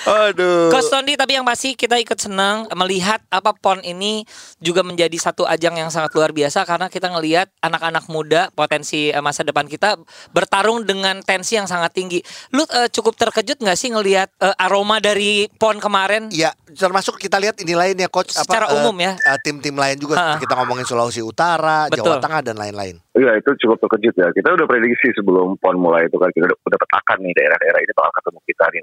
Aduh. 0.04 0.68
Coach 0.68 0.92
Tondi 0.92 1.16
tapi 1.16 1.40
yang 1.40 1.48
pasti 1.48 1.80
kita 1.80 1.96
ikut 1.96 2.20
senang 2.20 2.68
melihat 2.76 3.24
apa 3.32 3.56
PON 3.56 3.80
ini 3.84 4.28
juga 4.60 4.84
menjadi 4.84 5.16
satu 5.16 5.48
ajang 5.48 5.80
yang 5.80 5.88
sangat 5.88 6.12
luar 6.12 6.36
biasa 6.36 6.68
karena 6.68 6.92
kita 6.92 7.08
ngelihat 7.08 7.48
anak-anak 7.64 8.06
muda 8.12 8.52
potensi 8.52 9.10
eh, 9.10 9.24
masa 9.24 9.48
depan 9.48 9.64
kita 9.64 9.96
bertarung 10.36 10.84
dengan 10.84 11.24
tensi 11.24 11.56
yang 11.56 11.68
sangat 11.70 11.96
tinggi. 11.96 12.20
Lu 12.52 12.68
eh, 12.68 12.92
cukup 12.92 13.16
terkejut 13.16 13.64
nggak 13.64 13.80
sih 13.80 13.96
ngelihat 13.96 14.28
eh, 14.44 14.56
aroma 14.60 15.00
dari 15.00 15.48
PON 15.56 15.80
kemarin? 15.80 16.28
Ya, 16.36 16.52
termasuk 16.68 17.16
kita 17.16 17.40
lihat 17.40 17.56
ini 17.64 17.72
lain 17.72 17.96
ya 17.96 18.12
coach 18.12 18.36
Secara 18.36 18.76
umum 18.76 18.96
ya. 19.00 19.16
eh, 19.16 19.40
tim-tim 19.40 19.74
lain 19.74 19.96
juga 19.96 20.20
Ha-ha. 20.20 20.36
kita 20.38 20.54
ngomongin 20.60 20.84
Sulawesi 20.84 21.24
Utara, 21.24 21.88
Jawa 21.88 21.96
Betul. 21.96 22.18
Tengah 22.20 22.42
dan 22.44 22.56
lain-lain. 22.60 22.96
Iya 23.14 23.38
itu 23.38 23.54
cukup 23.62 23.78
terkejut 23.88 24.16
ya. 24.18 24.28
Kita 24.34 24.58
udah 24.58 24.66
prediksi 24.66 25.14
sebelum 25.14 25.56
pon 25.62 25.78
mulai 25.78 26.10
itu 26.10 26.18
kan 26.18 26.34
kita 26.34 26.50
udah, 26.50 26.58
udah 26.66 26.80
petakan 26.82 27.18
nih 27.22 27.34
daerah-daerah 27.38 27.80
ini 27.86 27.94
bakal 27.94 28.12
ketemu 28.20 28.40
kita 28.50 28.66
nih 28.74 28.82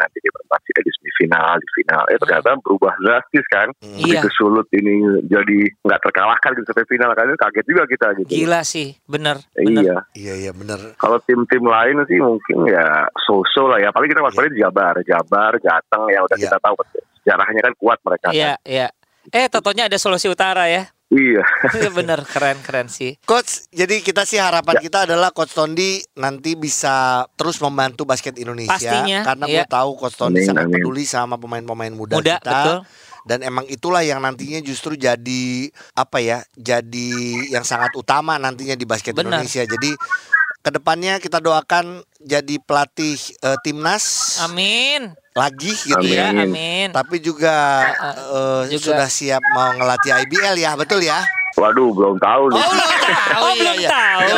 final 1.20 1.61
di 1.61 1.68
final. 1.76 2.02
Eh 2.09 2.16
ternyata 2.16 2.56
berubah 2.64 2.96
drastis 3.04 3.44
kan. 3.52 3.68
Iya. 3.85 4.24
Begitu 4.24 4.28
sulut 4.33 4.64
ini 4.72 5.04
jadi 5.28 5.59
nggak 5.85 6.00
terkalahkan 6.00 6.56
gitu 6.56 6.64
sampai 6.72 6.88
final 6.88 7.12
kan 7.12 7.28
kaget 7.37 7.66
juga 7.68 7.85
kita 7.85 8.06
gitu. 8.24 8.28
Gila 8.33 8.61
sih, 8.64 8.96
bener. 9.04 9.44
bener. 9.52 9.83
Iya. 9.85 9.96
Iya 10.16 10.35
iya 10.48 10.52
benar. 10.56 10.96
Kalau 10.96 11.20
tim-tim 11.20 11.61
lain 11.61 12.00
sih 12.09 12.16
mungkin 12.16 12.64
ya 12.64 13.04
so-so 13.20 13.68
lah 13.68 13.76
ya. 13.76 13.92
Paling 13.92 14.09
kita 14.09 14.24
waspada 14.24 14.48
di 14.48 14.56
Jabar, 14.56 14.96
Jabar, 15.04 15.52
Jateng 15.61 16.09
yang 16.09 16.24
udah 16.24 16.37
Iya. 16.40 16.44
kita 16.48 16.56
tahu 16.64 16.74
sejarahnya 17.20 17.61
kan 17.61 17.74
kuat 17.76 17.98
mereka. 18.00 18.33
Iya, 18.33 18.56
Kan. 18.56 18.64
iya. 18.64 18.88
Eh, 19.28 19.46
totonya 19.52 19.85
ada 19.92 20.00
Sulawesi 20.00 20.33
Utara 20.33 20.64
ya. 20.72 20.88
Iya. 21.10 21.42
Bener, 21.98 22.22
keren, 22.22 22.62
keren 22.62 22.86
sih. 22.86 23.18
Coach, 23.26 23.66
jadi 23.74 23.98
kita 23.98 24.22
sih 24.22 24.38
harapan 24.38 24.78
Ya. 24.78 24.82
kita 24.86 24.98
adalah 25.10 25.34
Coach 25.34 25.52
Tondi 25.52 25.98
nanti 26.14 26.54
bisa 26.54 27.26
terus 27.34 27.58
membantu 27.58 28.06
basket 28.06 28.38
Indonesia 28.38 28.70
Pastinya, 28.78 29.26
karena 29.26 29.44
iya. 29.50 29.66
gue 29.66 29.74
tahu 29.74 29.90
Coach 29.98 30.14
Tondi 30.14 30.38
Amin, 30.38 30.46
sangat 30.46 30.64
amin. 30.70 30.74
peduli 30.78 31.02
sama 31.02 31.34
pemain-pemain 31.34 31.90
muda, 31.90 32.14
Muda, 32.22 32.38
kita. 32.38 32.50
betul. 32.54 32.78
Dan 33.20 33.38
emang 33.44 33.66
itulah 33.68 34.00
yang 34.00 34.22
nantinya 34.22 34.62
justru 34.64 34.96
jadi 34.96 35.68
apa 35.92 36.22
ya? 36.24 36.40
Jadi 36.56 37.36
yang 37.52 37.66
sangat 37.66 37.92
utama 37.92 38.40
nantinya 38.40 38.72
di 38.72 38.86
basket 38.88 39.12
Benar. 39.12 39.44
Indonesia. 39.44 39.66
Jadi 39.66 39.92
ke 40.60 40.70
depannya 40.72 41.20
kita 41.20 41.36
doakan 41.36 42.00
jadi 42.16 42.56
pelatih 42.64 43.18
eh, 43.44 43.58
timnas. 43.60 44.38
Amin. 44.40 45.12
Lagi 45.34 45.72
gitu 45.72 46.06
ya. 46.10 46.34
Ya, 46.34 46.42
amin. 46.42 46.90
Tapi 46.90 47.22
juga, 47.22 47.86
eh, 48.18 48.62
juga. 48.74 48.82
sudah 48.82 49.08
siap 49.08 49.42
mau 49.54 49.70
ngelatih 49.78 50.12
IBL 50.26 50.56
ya, 50.58 50.74
betul 50.74 51.00
ya? 51.02 51.22
Waduh, 51.50 51.90
belum 51.90 52.16
tahu 52.16 52.42
nih. 52.48 52.58
Oh, 52.58 52.70
belum 52.70 52.90
tahu. 53.00 53.42
Oh, 53.42 53.50
iya, 53.50 53.58
belum 53.58 53.76
iya. 53.76 53.88
tahu. 53.90 54.20
Ya 54.22 54.34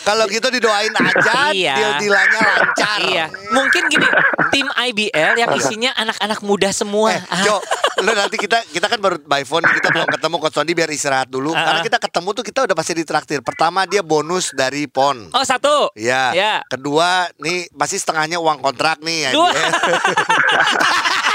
Kalau 0.00 0.24
gitu 0.28 0.46
didoain 0.48 0.92
aja, 0.92 1.32
Iya. 1.52 1.74
deal-dealannya 1.76 2.40
lancar. 2.40 2.98
Iya, 3.00 3.24
mungkin 3.52 3.82
gini, 3.88 4.06
tim 4.48 4.66
IBL 4.68 5.32
yang 5.36 5.50
isinya 5.54 5.90
anak-anak 5.94 6.40
muda 6.40 6.70
semua. 6.70 7.12
Eh, 7.12 7.22
Ah. 7.24 7.42
Jo, 7.42 7.56
lu 8.00 8.12
nanti 8.12 8.36
kita 8.36 8.62
kita 8.68 8.86
kan 8.86 8.98
baru 8.98 9.16
by 9.22 9.42
phone 9.42 9.64
kita 9.64 9.88
belum 9.90 10.08
ketemu 10.08 10.36
Coach 10.38 10.56
biar 10.64 10.90
istirahat 10.90 11.28
dulu. 11.28 11.52
Ah, 11.52 11.64
Karena 11.64 11.80
kita 11.82 11.98
ketemu 11.98 12.28
tuh 12.32 12.44
kita 12.44 12.58
udah 12.64 12.74
pasti 12.74 12.92
ditraktir. 12.94 13.40
Pertama 13.40 13.84
dia 13.84 14.00
bonus 14.00 14.50
dari 14.52 14.86
PON. 14.86 15.30
Oh 15.32 15.44
satu. 15.44 15.92
Ya. 15.94 16.32
Ya. 16.32 16.54
Kedua, 16.66 17.28
nih 17.38 17.68
pasti 17.72 17.96
setengahnya 17.96 18.40
uang 18.40 18.60
kontrak 18.60 19.00
nih. 19.00 19.28
ya. 19.28 19.30
Dua. 19.32 19.50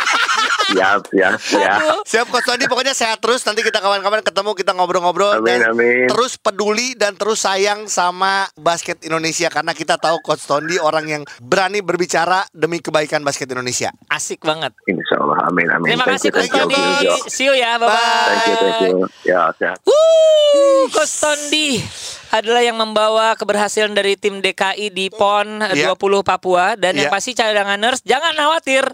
Siap, 0.70 1.02
siap, 1.10 1.38
siap. 1.42 1.80
Siap 2.06 2.28
Coach 2.30 2.46
Tondi 2.46 2.66
pokoknya 2.70 2.94
sehat 2.94 3.18
terus 3.18 3.42
nanti 3.42 3.62
kita 3.62 3.82
kawan-kawan 3.82 4.22
ketemu 4.22 4.52
kita 4.54 4.72
ngobrol-ngobrol 4.74 5.42
Amin, 5.42 5.62
dan 5.62 5.74
amin. 5.74 6.06
terus 6.06 6.38
peduli 6.38 6.94
dan 6.94 7.18
terus 7.18 7.42
sayang 7.42 7.90
sama 7.90 8.46
basket 8.54 9.02
Indonesia 9.02 9.50
karena 9.50 9.74
kita 9.74 9.98
tahu 9.98 10.22
Coach 10.22 10.46
Tondi 10.46 10.78
orang 10.78 11.06
yang 11.10 11.24
berani 11.42 11.82
berbicara 11.82 12.46
demi 12.52 12.80
kebaikan 12.80 13.22
basket 13.22 13.50
Indonesia. 13.50 13.90
Asik 14.08 14.46
banget. 14.46 14.74
Insya 14.86 15.18
Allah, 15.20 15.50
amin, 15.50 15.68
amin. 15.70 15.90
Terima 15.96 16.06
Thank 16.06 16.22
kasih 16.22 16.30
you, 16.30 16.34
Coach 16.34 16.42
thank 16.46 16.54
you, 16.54 16.62
Tondi. 16.70 16.76
thank 16.78 17.02
you. 17.02 17.16
See 17.28 17.46
you 17.48 17.56
ya, 17.58 17.72
bye 17.78 17.88
bye. 17.88 17.98
Thank 18.30 18.46
you, 18.46 18.56
thank 18.56 18.82
you. 18.86 18.98
Ya, 19.26 19.42
sehat. 19.58 19.78
Wuh, 19.84 20.86
Coach 20.90 21.14
Tondi 21.18 21.82
adalah 22.32 22.60
yang 22.60 22.76
membawa 22.76 23.34
keberhasilan 23.34 23.92
dari 23.92 24.14
tim 24.14 24.38
DKI 24.38 24.90
di 24.90 25.10
PON 25.10 25.62
eh, 25.64 25.74
Iya. 25.80 25.94
20 25.94 26.22
Papua 26.22 26.74
dan 26.74 26.94
yang 26.94 27.08
Iya. 27.08 27.12
pasti 27.12 27.32
cadanganers 27.32 28.00
jangan 28.02 28.34
khawatir 28.34 28.86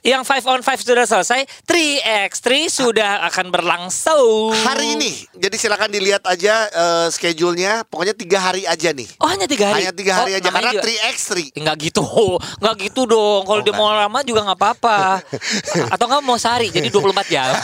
yang 0.00 0.20
5 0.20 0.44
on 0.46 0.60
5 0.60 0.78
sudah 0.80 1.02
selesai 1.02 1.42
3x3 1.64 2.44
sudah 2.68 3.10
akan 3.24 3.48
berlangsung 3.48 4.52
Hari 4.54 4.94
ini, 4.94 5.10
jadi 5.32 5.56
silakan 5.56 5.88
dilihat 5.88 6.22
aja 6.24 6.54
eh, 6.66 7.06
schedule-nya. 7.08 7.82
Pokoknya 7.84 8.12
tiga 8.12 8.38
hari 8.38 8.64
aja 8.64 8.90
nih. 8.90 9.08
oh 9.16 9.26
hanya 9.26 9.44
tiga 9.44 9.68
hari 9.68 9.82
Hanya 9.82 9.92
tiga 9.92 10.12
hari 10.14 10.30
Oh, 10.30 10.38
aja 10.38 10.48
karena 10.50 10.72
juga- 10.72 10.84
3x3. 10.84 11.32
Enggak 11.54 11.76
gitu, 11.82 12.04
enggak 12.60 12.76
gitu 12.80 13.02
dong. 13.04 13.42
Kalau 13.42 13.54
Oh, 13.54 13.64
dia 13.64 13.72
mau 13.72 13.88
lama 13.88 14.20
juga 14.20 14.40
nggak 14.42 14.56
apa-apa. 14.56 14.98
Atau 15.94 16.04
nggak 16.04 16.20
mau 16.20 16.36
sehari, 16.36 16.68
jadi 16.68 16.88
24 16.88 17.26
jam. 17.26 17.50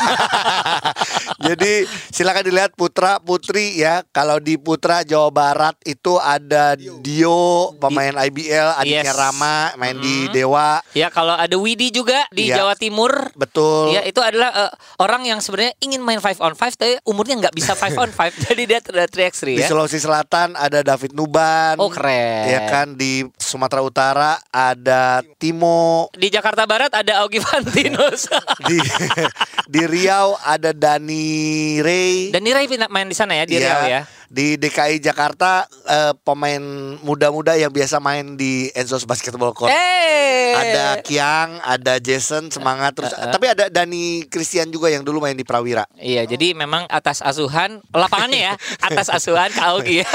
Jadi 1.41 1.73
silakan 2.11 2.45
dilihat 2.45 2.73
putra 2.75 3.17
putri 3.19 3.75
ya. 3.75 4.05
Kalau 4.11 4.37
di 4.39 4.55
Putra 4.57 5.01
Jawa 5.21 5.29
Barat 5.31 5.77
itu 5.85 6.17
ada 6.17 6.73
Dio 7.05 7.77
pemain 7.77 8.17
IBL, 8.23 8.73
adiknya 8.75 8.99
Yes. 9.07 9.13
Rama 9.13 9.57
main 9.77 9.93
di 9.95 10.29
Dewa. 10.31 10.81
ya 10.91 11.09
kalau 11.09 11.33
ada 11.33 11.53
Widi 11.55 11.91
juga 11.91 12.25
di 12.31 12.49
Iya. 12.49 12.57
Jawa 12.59 12.73
Timur. 12.73 13.13
Betul. 13.35 13.93
Ya 13.93 14.01
itu 14.01 14.17
adalah 14.19 14.49
eh, 14.51 14.73
orang 14.97 15.25
yang 15.25 15.39
sebenarnya 15.39 15.77
ingin 15.79 16.01
main 16.01 16.17
5 16.17 16.41
on 16.41 16.55
5 16.55 16.73
tapi 16.75 16.97
umurnya 17.05 17.37
nggak 17.39 17.53
bisa 17.53 17.77
5 17.77 17.97
on 17.99 18.09
5 18.09 18.33
jadi 18.49 18.63
dia 18.65 18.79
ada 18.81 19.05
3x3 19.05 19.45
Di 19.45 19.61
ya. 19.61 19.69
Sulawesi 19.69 20.01
Selatan 20.01 20.57
ada 20.57 20.81
David 20.81 21.13
Nuban. 21.13 21.77
Oh, 21.77 21.93
keren. 21.93 22.49
Ya 22.49 22.65
kan 22.67 22.97
di 22.97 23.29
Sumatera 23.37 23.81
Utara 23.81 24.31
ada 24.49 25.21
Timo. 25.37 26.09
Di 26.13 26.29
Jakarta 26.29 26.65
Barat 26.65 26.89
ada 26.91 27.21
Augie 27.21 27.45
Fantinus. 27.45 28.25
Di 28.69 28.81
di 29.67 29.83
Riau 29.83 30.35
ada 30.41 30.73
Dani 30.73 31.29
Ray. 31.79 32.31
Dan 32.31 32.41
Nirai 32.41 32.65
pindah- 32.65 32.89
main 32.89 33.05
di 33.05 33.15
sana 33.15 33.35
ya 33.35 33.45
di 33.45 33.55
Iya. 33.55 33.61
Riau 33.61 33.83
ya. 33.87 34.01
Di 34.31 34.55
DKI 34.55 35.03
Jakarta 35.03 35.67
eh, 35.91 36.15
pemain 36.23 36.63
muda-muda 37.03 37.59
yang 37.59 37.75
biasa 37.75 37.99
main 37.99 38.39
di 38.39 38.71
Enzos 38.79 39.03
Basketball 39.03 39.51
Court. 39.51 39.75
Eh. 39.75 40.55
Ada 40.55 41.03
Kiang, 41.03 41.59
ada 41.59 41.99
Jason 41.99 42.47
semangat 42.47 42.95
terus. 42.95 43.11
Tapi 43.11 43.51
ada 43.51 43.67
Dani 43.67 44.23
Christian 44.31 44.71
juga 44.71 44.87
yang 44.87 45.03
dulu 45.03 45.19
main 45.19 45.35
di 45.35 45.43
Prawira. 45.43 45.83
Iya, 45.99 46.31
jadi 46.31 46.55
memang 46.55 46.87
atas 46.87 47.27
asuhan 47.27 47.83
lapangannya 47.91 48.39
ya, 48.39 48.55
atas 48.87 49.11
asuhan 49.11 49.51
Kak 49.51 49.67
Augie. 49.67 50.07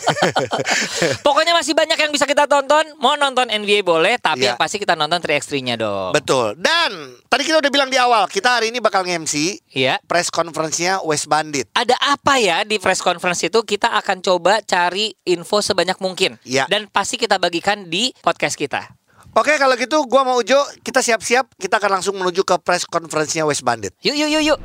Pokoknya 1.26 1.52
masih 1.52 1.76
banyak 1.76 2.00
yang 2.00 2.08
bisa 2.08 2.24
kita 2.24 2.48
tonton. 2.48 2.88
Mau 2.96 3.20
nonton 3.20 3.52
NBA 3.52 3.84
boleh, 3.84 4.16
tapi 4.16 4.48
Iya. 4.48 4.56
yang 4.56 4.56
pasti 4.56 4.80
kita 4.80 4.96
nonton 4.96 5.20
3x3-nya 5.20 5.76
dong. 5.76 6.16
Betul. 6.16 6.56
Dan 6.56 7.20
tadi 7.28 7.44
kita 7.44 7.60
udah 7.60 7.68
bilang 7.68 7.92
di 7.92 8.00
awal, 8.00 8.24
kita 8.32 8.56
hari 8.56 8.72
ini 8.72 8.80
bakal 8.80 9.04
nge-MC 9.04 9.60
Iya. 9.76 10.00
press 10.08 10.32
conference-nya 10.32 11.04
West 11.04 11.28
Bandit. 11.28 11.68
Ada 11.76 12.00
apa 12.00 12.40
ya 12.40 12.64
di 12.64 12.80
press 12.80 12.96
conference 12.96 13.09
itu? 13.18 13.58
Kita 13.64 13.96
akan 13.98 14.22
coba 14.22 14.60
cari 14.62 15.10
info 15.26 15.58
sebanyak 15.58 15.98
mungkin. 15.98 16.38
Iya. 16.46 16.68
Dan 16.70 16.86
pasti 16.86 17.18
kita 17.18 17.40
bagikan 17.40 17.88
di 17.88 18.14
podcast 18.22 18.54
kita. 18.54 18.86
Oke, 19.30 19.54
kalau 19.58 19.78
gitu 19.78 20.02
gua 20.10 20.26
mau 20.26 20.42
Ujo, 20.42 20.58
kita 20.82 21.02
siap-siap, 21.02 21.54
kita 21.54 21.78
akan 21.78 22.02
langsung 22.02 22.18
menuju 22.18 22.42
ke 22.42 22.58
press 22.62 22.82
conference-nya 22.82 23.46
West 23.46 23.62
Bandit. 23.62 23.94
Yuk, 24.02 24.18
yuk, 24.18 24.30
yuk, 24.30 24.42
yuk. 24.54 24.60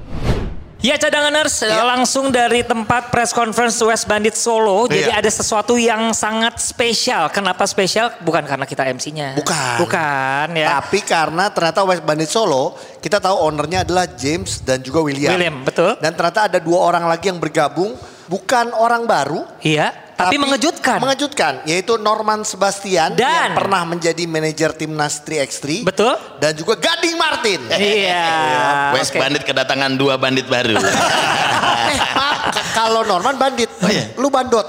Ya 0.85 1.01
cadanganers, 1.01 1.65
langsung 1.65 2.29
dari 2.29 2.61
tempat 2.61 3.09
press 3.09 3.33
conference 3.33 3.81
West 3.81 4.05
Bandit 4.05 4.37
Solo. 4.37 4.85
Jadi 4.85 5.09
Iya. 5.09 5.17
ada 5.17 5.31
sesuatu 5.33 5.81
yang 5.81 6.13
sangat 6.13 6.61
spesial. 6.61 7.25
Kenapa 7.33 7.65
spesial? 7.65 8.13
Bukan 8.21 8.45
karena 8.45 8.69
kita 8.69 8.85
MC-nya. 8.85 9.33
Bukan. 9.33 9.81
Bukan 9.81 10.47
ya. 10.53 10.77
Tapi 10.77 11.01
karena 11.01 11.49
ternyata 11.49 11.81
West 11.89 12.05
Bandit 12.05 12.29
Solo, 12.29 12.77
kita 13.01 13.17
tahu 13.17 13.33
ownernya 13.33 13.81
adalah 13.81 14.05
James 14.05 14.61
dan 14.61 14.85
juga 14.85 15.01
William. 15.01 15.33
William, 15.33 15.65
betul. 15.65 15.97
Dan 15.97 16.13
ternyata 16.13 16.53
ada 16.53 16.61
dua 16.61 16.77
orang 16.85 17.09
lagi 17.09 17.33
yang 17.33 17.41
bergabung, 17.41 17.97
bukan 18.25 18.73
orang 18.73 19.05
baru, 19.05 19.45
Iya. 19.61 20.05
Tapi, 20.15 20.39
mengejutkan. 20.39 20.95
Mengejutkan, 21.03 21.67
yaitu 21.67 21.99
Norman 21.99 22.47
Sebastian 22.47 23.19
Dan- 23.19 23.27
yang 23.27 23.51
pernah 23.51 23.83
menjadi 23.83 24.23
manajer 24.23 24.71
timnas 24.71 25.19
3x3 25.19 25.83
Betul. 25.83 26.15
dan 26.39 26.55
juga 26.55 26.79
Gading 26.79 27.19
Martin. 27.19 27.59
Iya. 27.67 28.95
West 28.95 29.11
oke. 29.11 29.19
Bandit 29.19 29.43
kedatangan 29.43 29.91
dua 29.99 30.15
bandit 30.15 30.47
baru. 30.47 30.79
eh, 31.91 31.99
kalau 32.75 33.01
Norman 33.01 33.35
bandit, 33.35 33.71
lu 34.15 34.27
bandot. 34.27 34.67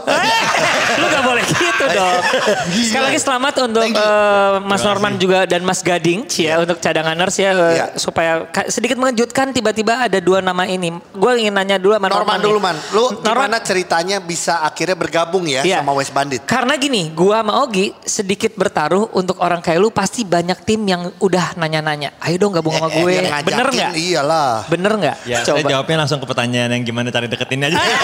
Lu 0.97 1.07
gak 1.09 1.25
boleh 1.25 1.43
gitu 1.43 1.85
dong. 1.85 2.23
Sekali 2.71 3.05
lagi 3.05 3.19
selamat 3.19 3.55
untuk 3.67 3.83
eh, 3.85 4.55
Mas 4.63 4.81
Norman 4.81 5.19
juga 5.19 5.43
dan 5.45 5.61
Mas 5.61 5.83
Gading 5.83 6.31
ya 6.31 6.63
untuk 6.63 6.79
cadanganers 6.79 7.35
ya 7.35 7.51
eh, 7.51 7.75
Iya. 7.77 7.87
supaya 7.99 8.47
sedikit 8.69 8.95
mengejutkan 8.95 9.51
tiba-tiba 9.51 10.07
ada 10.07 10.19
dua 10.19 10.39
nama 10.39 10.63
ini. 10.65 10.95
Gue 11.11 11.43
ingin 11.43 11.53
nanya 11.53 11.77
dulu 11.77 11.93
sama 11.93 12.07
Norman 12.07 12.39
Norman, 12.39 12.39
dulu 12.41 12.59
man, 12.59 12.77
lu 12.93 13.05
Norman, 13.19 13.51
gimana 13.51 13.59
ceritanya 13.59 14.17
bisa 14.19 14.63
akhirnya 14.63 14.95
bergabung 14.95 15.45
ya 15.45 15.67
Iya. 15.67 15.83
sama 15.83 15.93
West 15.93 16.15
Bandit? 16.15 16.47
Karena 16.47 16.79
gini, 16.79 17.11
gua 17.11 17.43
sama 17.43 17.59
Ogi 17.61 17.91
sedikit 18.01 18.55
bertaruh 18.55 19.11
untuk 19.13 19.43
orang 19.43 19.59
kayak 19.59 19.79
lu 19.79 19.91
pasti 19.91 20.23
banyak 20.23 20.63
tim 20.63 20.87
yang 20.87 21.11
udah 21.19 21.57
nanya-nanya. 21.57 22.15
Ayo 22.23 22.39
dong 22.39 22.55
gabung 22.55 22.73
sama 22.73 22.89
Eh, 22.89 23.03
gue. 23.03 23.15
Bener 23.43 23.67
nggak? 23.67 23.91
Iyalah. 23.99 24.53
Bener 24.71 24.93
nggak? 24.95 25.17
Ya, 25.27 25.43
saya 25.43 25.67
jawabnya 25.67 26.07
langsung 26.07 26.23
ke 26.23 26.27
pertanyaan 26.27 26.71
yang 26.71 26.85
gimana 26.85 27.11
cari 27.11 27.27
deketin 27.27 27.67
aja. 27.67 27.77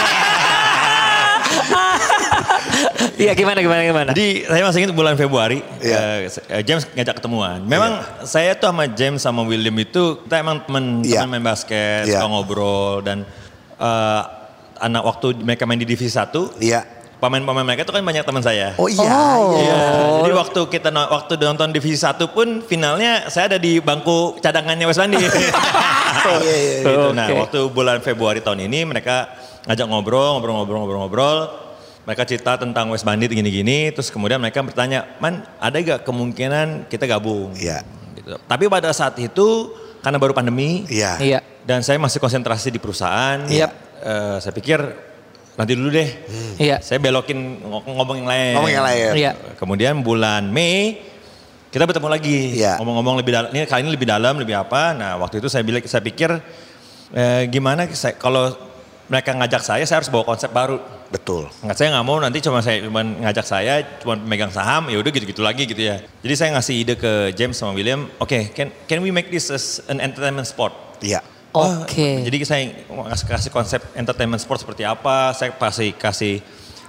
Iya 3.18 3.33
gimana 3.38 3.59
gimana 3.62 3.81
gimana? 3.87 4.11
Jadi 4.11 4.46
saya 4.50 4.62
masih 4.66 4.78
ingat 4.83 4.94
bulan 4.94 5.14
Februari, 5.14 5.62
Iya. 5.78 6.26
eh, 6.26 6.59
eh, 6.59 6.62
James 6.66 6.83
ngajak 6.90 7.22
ketemuan. 7.22 7.62
Memang 7.62 8.02
saya 8.26 8.55
tuh 8.59 8.70
sama 8.70 8.90
James 8.90 9.22
sama 9.22 9.46
William 9.46 9.74
itu 9.78 10.18
kita 10.26 10.42
emang 10.42 10.62
temen, 10.66 11.07
Iya. 11.07 11.22
temen 11.22 11.38
main 11.38 11.44
basket, 11.44 12.11
Iya. 12.11 12.18
suka 12.18 12.26
ngobrol 12.26 13.02
dan 13.07 13.22
eh, 13.78 14.22
anak 14.78 15.02
waktu 15.02 15.38
mereka 15.38 15.66
main 15.66 15.78
di 15.78 15.87
divisi 15.87 16.11
1, 16.11 16.50
Iya. 16.59 16.83
pemain-pemain 17.18 17.62
mereka 17.62 17.87
itu 17.87 17.94
kan 17.94 18.02
banyak 18.02 18.22
teman 18.22 18.42
saya. 18.42 18.74
Oh 18.78 18.90
iya. 18.90 19.07
Oh. 19.11 19.55
iya. 19.55 19.78
Jadi 20.26 20.35
waktu 20.35 20.61
kita 20.66 20.88
waktu 20.90 21.33
nonton 21.38 21.70
divisi 21.70 21.98
1 21.98 22.26
pun 22.31 22.62
finalnya 22.62 23.31
saya 23.31 23.55
ada 23.55 23.59
di 23.59 23.78
bangku 23.78 24.38
cadangannya 24.38 24.87
West 24.87 24.98
Bandit. 24.98 25.31
Iya, 26.22 26.38
iya, 26.38 26.55
iya. 26.55 26.76
Gitu. 26.87 27.09
Nah, 27.18 27.26
Oke. 27.26 27.35
waktu 27.42 27.61
bulan 27.74 27.98
Februari 27.98 28.38
tahun 28.38 28.70
ini 28.70 28.87
mereka 28.87 29.26
ngajak 29.66 29.87
ngobrol, 29.87 30.38
ngobrol, 30.38 30.55
ngobrol, 30.62 30.79
ngobrol, 30.83 31.01
ngobrol. 31.07 31.38
Mereka 32.03 32.27
cerita 32.27 32.59
tentang 32.59 32.90
West 32.90 33.07
Bandit 33.07 33.31
gini-gini, 33.31 33.94
terus 33.94 34.11
kemudian 34.11 34.42
mereka 34.42 34.59
bertanya, 34.59 35.07
"Man, 35.22 35.46
ada 35.62 35.79
gak 35.79 36.03
kemungkinan 36.03 36.90
kita 36.90 37.07
gabung?" 37.07 37.55
Iya. 37.55 37.87
Gitu. 38.18 38.35
Tapi 38.42 38.66
pada 38.66 38.90
saat 38.90 39.14
itu 39.22 39.70
karena 40.03 40.18
baru 40.18 40.35
pandemi 40.35 40.83
Iya. 40.90 41.14
Iya. 41.22 41.38
dan 41.62 41.87
saya 41.87 42.03
masih 42.03 42.18
konsentrasi 42.18 42.75
di 42.75 42.83
perusahaan, 42.83 43.46
Yap. 43.46 43.70
eh, 44.03 44.37
saya 44.42 44.51
pikir 44.51 44.83
nanti 45.55 45.79
dulu 45.79 45.94
deh. 45.94 46.11
Iya. 46.59 46.83
Saya 46.83 46.98
belokin 46.98 47.62
ng- 47.62 47.87
ngomong 47.87 48.16
yang 48.18 48.29
lain. 48.29 48.53
Ngomong 48.59 48.72
yang 48.75 48.83
lain. 48.83 49.11
Iya. 49.14 49.33
Kemudian 49.62 50.03
bulan 50.03 50.51
Mei 50.51 50.98
kita 51.70 51.87
bertemu 51.87 52.09
lagi. 52.11 52.59
Iya. 52.59 52.83
Ngomong-ngomong 52.83 53.14
lebih 53.22 53.31
dalam, 53.31 53.48
ini 53.55 53.62
kali 53.62 53.87
ini 53.87 53.94
lebih 53.94 54.11
dalam, 54.11 54.35
lebih 54.42 54.59
apa. 54.59 54.90
Nah 54.90 55.22
waktu 55.22 55.38
itu 55.38 55.46
saya 55.46 55.62
bilang, 55.62 55.87
saya 55.87 56.03
pikir 56.03 56.35
eh, 57.14 57.46
gimana 57.46 57.87
saya, 57.94 58.18
kalau 58.18 58.72
mereka 59.12 59.37
ngajak 59.37 59.61
saya, 59.61 59.85
saya 59.85 60.01
harus 60.01 60.09
bawa 60.09 60.25
konsep 60.25 60.48
baru. 60.48 60.81
Betul. 61.12 61.53
Nggak 61.61 61.77
saya 61.77 61.88
nggak 61.92 62.07
mau 62.09 62.16
nanti 62.16 62.40
cuma 62.40 62.64
saya 62.64 62.81
cuma 62.81 63.05
ngajak 63.05 63.44
saya 63.44 63.85
cuma 64.01 64.16
megang 64.16 64.48
saham 64.48 64.88
ya 64.88 64.96
udah 64.96 65.12
gitu-gitu 65.12 65.44
lagi 65.44 65.68
gitu 65.68 65.85
ya. 65.85 66.01
Jadi 66.25 66.35
saya 66.40 66.57
ngasih 66.57 66.75
ide 66.81 66.94
ke 66.96 67.37
James 67.37 67.53
sama 67.53 67.77
William, 67.77 68.09
oke 68.16 68.57
can 68.57 68.72
can 68.88 69.05
we 69.05 69.12
make 69.12 69.29
this 69.29 69.53
as 69.53 69.85
an 69.92 70.01
entertainment 70.01 70.48
sport? 70.48 70.72
Iya. 71.05 71.20
Oke. 71.53 72.25
Jadi 72.25 72.37
saya 72.48 72.72
kasih, 72.88 73.27
kasih 73.29 73.51
konsep 73.53 73.81
entertainment 73.92 74.40
sport 74.40 74.64
seperti 74.64 74.88
apa, 74.88 75.37
saya 75.37 75.53
kasih 75.53 75.92
kasih 76.01 76.40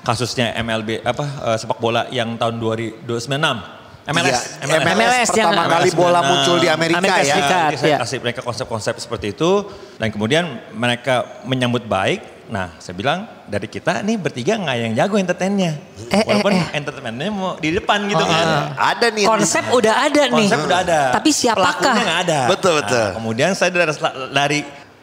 kasusnya 0.08 0.56
MLB 0.64 1.04
apa 1.04 1.26
eh, 1.52 1.58
sepak 1.60 1.84
bola 1.84 2.08
yang 2.08 2.40
tahun 2.40 2.56
2006 2.64 3.83
MLS, 4.04 4.60
Iya, 4.60 4.68
MLS, 4.68 4.96
MLS 5.00 5.30
yang- 5.32 5.48
pertama 5.48 5.72
kali 5.72 5.88
MLS 5.88 5.96
bola 5.96 6.20
muncul 6.22 6.56
di 6.60 6.68
Amerika, 6.68 7.00
Amerika 7.00 7.24
ya. 7.24 7.36
Serikat. 7.40 7.64
Jadi 7.64 7.78
saya 7.80 7.88
ya. 7.88 7.98
kasih 8.04 8.18
mereka 8.20 8.40
konsep-konsep 8.44 8.96
seperti 9.00 9.28
itu 9.32 9.52
dan 9.96 10.12
kemudian 10.12 10.44
mereka 10.72 11.24
menyambut 11.48 11.88
baik. 11.88 12.20
Nah, 12.44 12.76
saya 12.76 12.92
bilang 12.94 13.24
dari 13.48 13.72
kita 13.72 14.04
nih 14.04 14.20
bertiga 14.20 14.60
nggak 14.60 14.76
yang 14.78 14.92
jago 14.94 15.16
entertainnya. 15.16 15.80
Eh, 16.12 16.20
eh, 16.20 16.24
Walaupun 16.28 16.52
eh. 16.52 16.68
entertainnya 16.76 17.32
mau 17.32 17.56
di 17.56 17.72
depan 17.72 18.04
gitu 18.04 18.20
Ah, 18.20 18.28
kan. 18.28 18.46
Ada 18.76 19.08
nih. 19.10 19.24
Konsep 19.24 19.64
udah 19.72 19.94
ada 20.04 20.22
nih. 20.28 20.48
Konsep 20.52 20.60
udah 20.68 20.80
ada. 20.84 21.00
Tapi 21.16 21.30
siapakah? 21.32 21.80
Pelakunya 21.80 22.04
nggak 22.04 22.22
ada. 22.28 22.40
Betul, 22.52 22.74
betul. 22.84 23.00
Nah, 23.00 23.16
kemudian 23.16 23.50
saya 23.56 23.72
dari, 23.72 23.96
dari 24.36 24.60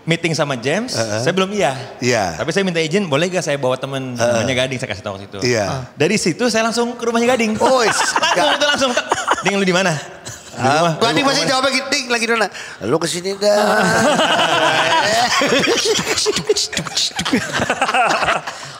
meeting 0.08 0.32
sama 0.32 0.56
James, 0.56 0.96
saya 0.96 1.32
belum 1.32 1.52
iya. 1.52 1.76
Iya. 2.00 2.40
Tapi 2.40 2.50
saya 2.52 2.64
minta 2.64 2.80
izin, 2.80 3.06
boleh 3.06 3.28
gak 3.28 3.44
saya 3.44 3.56
bawa 3.60 3.76
temen 3.76 4.16
namanya 4.16 4.64
Gading, 4.64 4.78
saya 4.80 4.88
kasih 4.92 5.04
tahu 5.04 5.14
waktu 5.20 5.26
itu. 5.28 5.38
Iya. 5.44 5.92
Dari 5.96 6.16
situ 6.16 6.44
saya 6.48 6.64
langsung 6.64 6.96
ke 6.96 7.04
rumahnya 7.04 7.36
Gading. 7.36 7.60
Oh, 7.60 7.84
langsung 7.84 8.56
itu 8.56 8.66
langsung. 8.66 8.90
Ding 9.44 9.56
lu 9.60 9.64
di 9.64 9.76
mana? 9.76 9.92
Di 10.56 10.68
rumah. 10.68 10.96
Uh, 10.96 11.04
Gading 11.04 11.24
masih 11.24 11.44
jawabnya 11.44 11.70
gitu, 11.76 11.88
Ding 11.92 12.06
lagi 12.08 12.24
di 12.24 12.32
mana? 12.32 12.48
Lu 12.84 12.96
ke 12.96 13.08
sini 13.08 13.36
dah. 13.36 13.50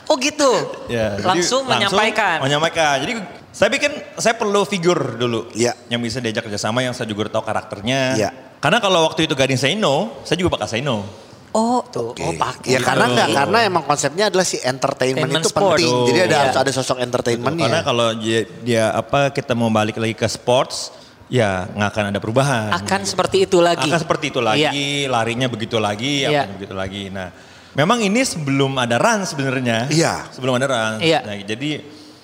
Oh 0.11 0.19
gitu. 0.19 0.51
Ya, 0.91 1.15
jadi 1.15 1.23
langsung 1.23 1.63
menyampaikan. 1.63 2.43
Menyampaikan. 2.43 2.99
Jadi 2.99 3.13
saya 3.47 3.71
bikin, 3.71 3.91
saya 4.19 4.35
perlu 4.35 4.67
figur 4.67 5.15
dulu. 5.15 5.47
Iya. 5.55 5.71
Yang 5.87 6.01
bisa 6.03 6.17
diajak 6.19 6.43
kerjasama, 6.51 6.83
yang 6.83 6.91
saya 6.91 7.07
juga 7.07 7.31
tahu 7.31 7.47
karakternya. 7.47 8.19
Iya. 8.19 8.29
Karena 8.59 8.77
kalau 8.77 9.07
waktu 9.07 9.23
itu 9.23 9.33
Gading 9.33 9.55
say 9.55 9.73
no, 9.73 10.19
saya 10.27 10.35
juga 10.35 10.59
bakal 10.59 10.67
say 10.67 10.83
no. 10.83 11.07
Oh 11.51 11.83
tuh. 11.83 12.11
Oh 12.15 12.33
pakai. 12.35 12.75
Ya 12.75 12.79
karena 12.79 13.07
enggak, 13.07 13.27
karena 13.31 13.57
emang 13.63 13.83
konsepnya 13.83 14.27
adalah 14.27 14.43
si 14.43 14.55
entertainment 14.59 15.27
Entertainment 15.31 15.43
itu 15.43 15.51
sport. 15.51 15.79
penting. 15.79 15.95
Jadi 16.07 16.19
ada 16.19 16.27
Iya. 16.31 16.41
harus 16.47 16.57
ada 16.59 16.71
sosok 16.71 16.97
entertainmentnya. 16.99 17.67
Karena 17.67 17.81
kalau 17.83 18.07
dia, 18.15 18.39
dia 18.63 18.83
apa 18.91 19.31
kita 19.31 19.51
mau 19.51 19.67
balik 19.67 19.99
lagi 19.99 20.15
ke 20.15 20.27
sports, 20.27 20.95
ya 21.27 21.67
nggak 21.67 21.89
akan 21.91 22.03
ada 22.11 22.19
perubahan. 22.23 22.71
Akan 22.71 23.03
seperti 23.03 23.47
itu 23.47 23.59
lagi. 23.59 23.87
Akan 23.87 23.99
seperti 23.99 24.31
itu 24.31 24.39
lagi, 24.39 24.63
Iya. 24.63 25.11
larinya 25.11 25.47
begitu 25.47 25.75
lagi, 25.75 26.23
Iya. 26.23 26.47
apa 26.47 26.55
begitu 26.55 26.75
lagi. 26.75 27.03
Nah, 27.11 27.27
memang 27.73 27.99
ini 27.99 28.21
sebelum 28.21 28.75
ada 28.77 28.97
run 28.97 29.23
sebenarnya. 29.23 29.87
Iya. 29.87 30.27
Sebelum 30.31 30.57
ada 30.57 30.67
run. 30.67 30.93
Iya. 30.99 31.19
Nah, 31.23 31.35
jadi 31.39 31.81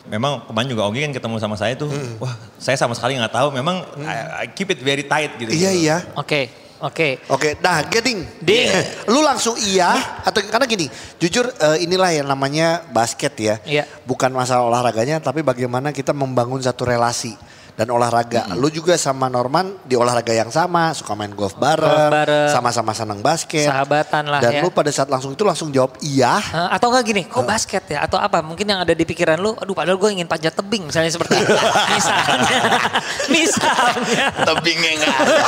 memang 0.08 0.48
kemarin 0.48 0.68
juga 0.72 0.88
Ogi 0.88 1.04
kan 1.04 1.12
ketemu 1.12 1.36
sama 1.38 1.56
saya 1.56 1.76
tuh, 1.76 1.92
Hmm. 1.92 2.16
wah 2.20 2.32
saya 2.56 2.76
sama 2.76 2.96
sekali 2.96 3.16
nggak 3.16 3.34
tahu. 3.34 3.48
Memang 3.52 3.84
I, 4.04 4.16
I 4.44 4.56
keep 4.56 4.72
it 4.72 4.80
very 4.80 5.04
tight 5.04 5.36
gitu. 5.36 5.52
Iya 5.52 5.72
iya. 5.72 5.98
Oke. 6.16 6.68
Oke. 6.78 7.18
Oke, 7.34 7.58
nah 7.58 7.82
Gading, 7.82 8.22
Ding. 8.38 8.70
lu 9.10 9.26
langsung 9.26 9.58
iya 9.58 9.98
atau 10.22 10.46
karena 10.46 10.70
gini, 10.70 10.86
jujur 11.18 11.50
eh, 11.50 11.82
inilah 11.82 12.14
yang 12.14 12.30
namanya 12.30 12.86
basket 12.94 13.34
ya, 13.34 13.58
Iya. 13.66 13.90
bukan 14.06 14.30
masalah 14.30 14.62
olahraganya, 14.62 15.18
tapi 15.18 15.42
bagaimana 15.42 15.90
kita 15.90 16.14
membangun 16.14 16.62
satu 16.62 16.86
relasi 16.86 17.34
dan 17.78 17.94
olahraga. 17.94 18.58
Lu 18.58 18.74
juga 18.74 18.98
sama 18.98 19.30
Norman 19.30 19.78
di 19.86 19.94
olahraga 19.94 20.34
yang 20.34 20.50
sama, 20.50 20.98
suka 20.98 21.14
main 21.14 21.30
golf 21.30 21.54
bareng, 21.62 22.50
sama-sama 22.50 22.90
senang 22.98 23.22
basket, 23.22 23.70
Sahabatan 23.70 24.26
lah 24.26 24.42
dan 24.42 24.52
ya. 24.58 24.62
lu 24.66 24.74
pada 24.74 24.90
saat 24.90 25.06
langsung 25.06 25.38
itu 25.38 25.46
langsung 25.46 25.70
jawab 25.70 25.94
iya. 26.02 26.42
Eh, 26.42 26.70
atau 26.74 26.90
enggak 26.90 27.06
gini, 27.06 27.22
kok 27.30 27.46
basket 27.46 27.86
ya? 27.86 28.02
Atau 28.10 28.18
apa? 28.18 28.42
Mungkin 28.42 28.66
yang 28.66 28.82
ada 28.82 28.98
di 28.98 29.06
pikiran 29.06 29.38
lu, 29.38 29.54
aduh 29.54 29.78
padahal 29.78 30.02
gue 30.02 30.10
ingin 30.10 30.26
panjat 30.26 30.58
tebing 30.58 30.90
misalnya 30.90 31.14
seperti 31.14 31.38
itu. 31.38 31.54
misalnya. 31.94 32.60
misalnya. 33.38 34.26
Tebingnya 34.42 34.92
enggak 34.98 35.16
ada. 35.22 35.36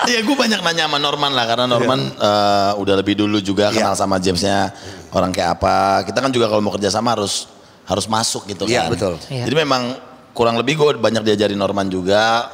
Iya 0.00 0.24
gue 0.24 0.32
banyak 0.32 0.64
nanya 0.64 0.88
sama 0.88 0.96
Norman 0.96 1.36
lah 1.36 1.44
karena 1.44 1.68
Norman 1.68 2.00
eh, 2.00 2.72
udah 2.80 2.94
lebih 3.04 3.20
dulu 3.20 3.36
juga 3.44 3.68
Iya. 3.68 3.84
kenal 3.84 3.94
sama 3.94 4.16
Jamesnya 4.16 4.72
orang 5.12 5.28
kayak 5.28 5.60
apa. 5.60 6.08
Kita 6.08 6.24
kan 6.24 6.32
juga 6.32 6.48
kalau 6.48 6.64
mau 6.64 6.72
kerja 6.72 6.88
sama 6.88 7.12
harus 7.12 7.44
harus 7.84 8.08
masuk 8.08 8.48
gitu 8.48 8.64
Iya, 8.64 8.88
kan. 8.88 8.96
betul. 8.96 9.14
Iya. 9.28 9.44
Jadi 9.44 9.56
memang 9.60 9.92
kurang 10.40 10.56
lebih 10.56 10.80
gue 10.80 10.96
banyak 10.96 11.20
diajarin 11.20 11.60
Norman 11.60 11.92
juga. 11.92 12.48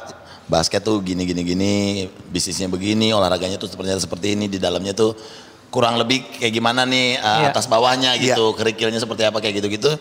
Basket 0.47 0.79
tuh 0.83 0.99
gini 1.03 1.23
gini 1.27 1.43
gini, 1.43 1.75
bisnisnya 2.31 2.67
begini, 2.67 3.11
olahraganya 3.11 3.55
tuh 3.59 3.67
seperti 3.67 3.95
seperti 3.99 4.27
ini 4.35 4.47
di 4.47 4.59
dalamnya 4.59 4.91
tuh 4.95 5.11
kurang 5.71 5.99
lebih 5.99 6.23
kayak 6.39 6.51
gimana 6.55 6.87
nih 6.87 7.19
eh, 7.19 7.39
Iya. 7.43 7.51
atas 7.51 7.67
bawahnya 7.67 8.15
gitu, 8.19 8.55
kerikilnya 8.55 8.95
seperti 8.99 9.27
apa 9.27 9.43
kayak 9.43 9.59
gitu-gitu. 9.59 9.91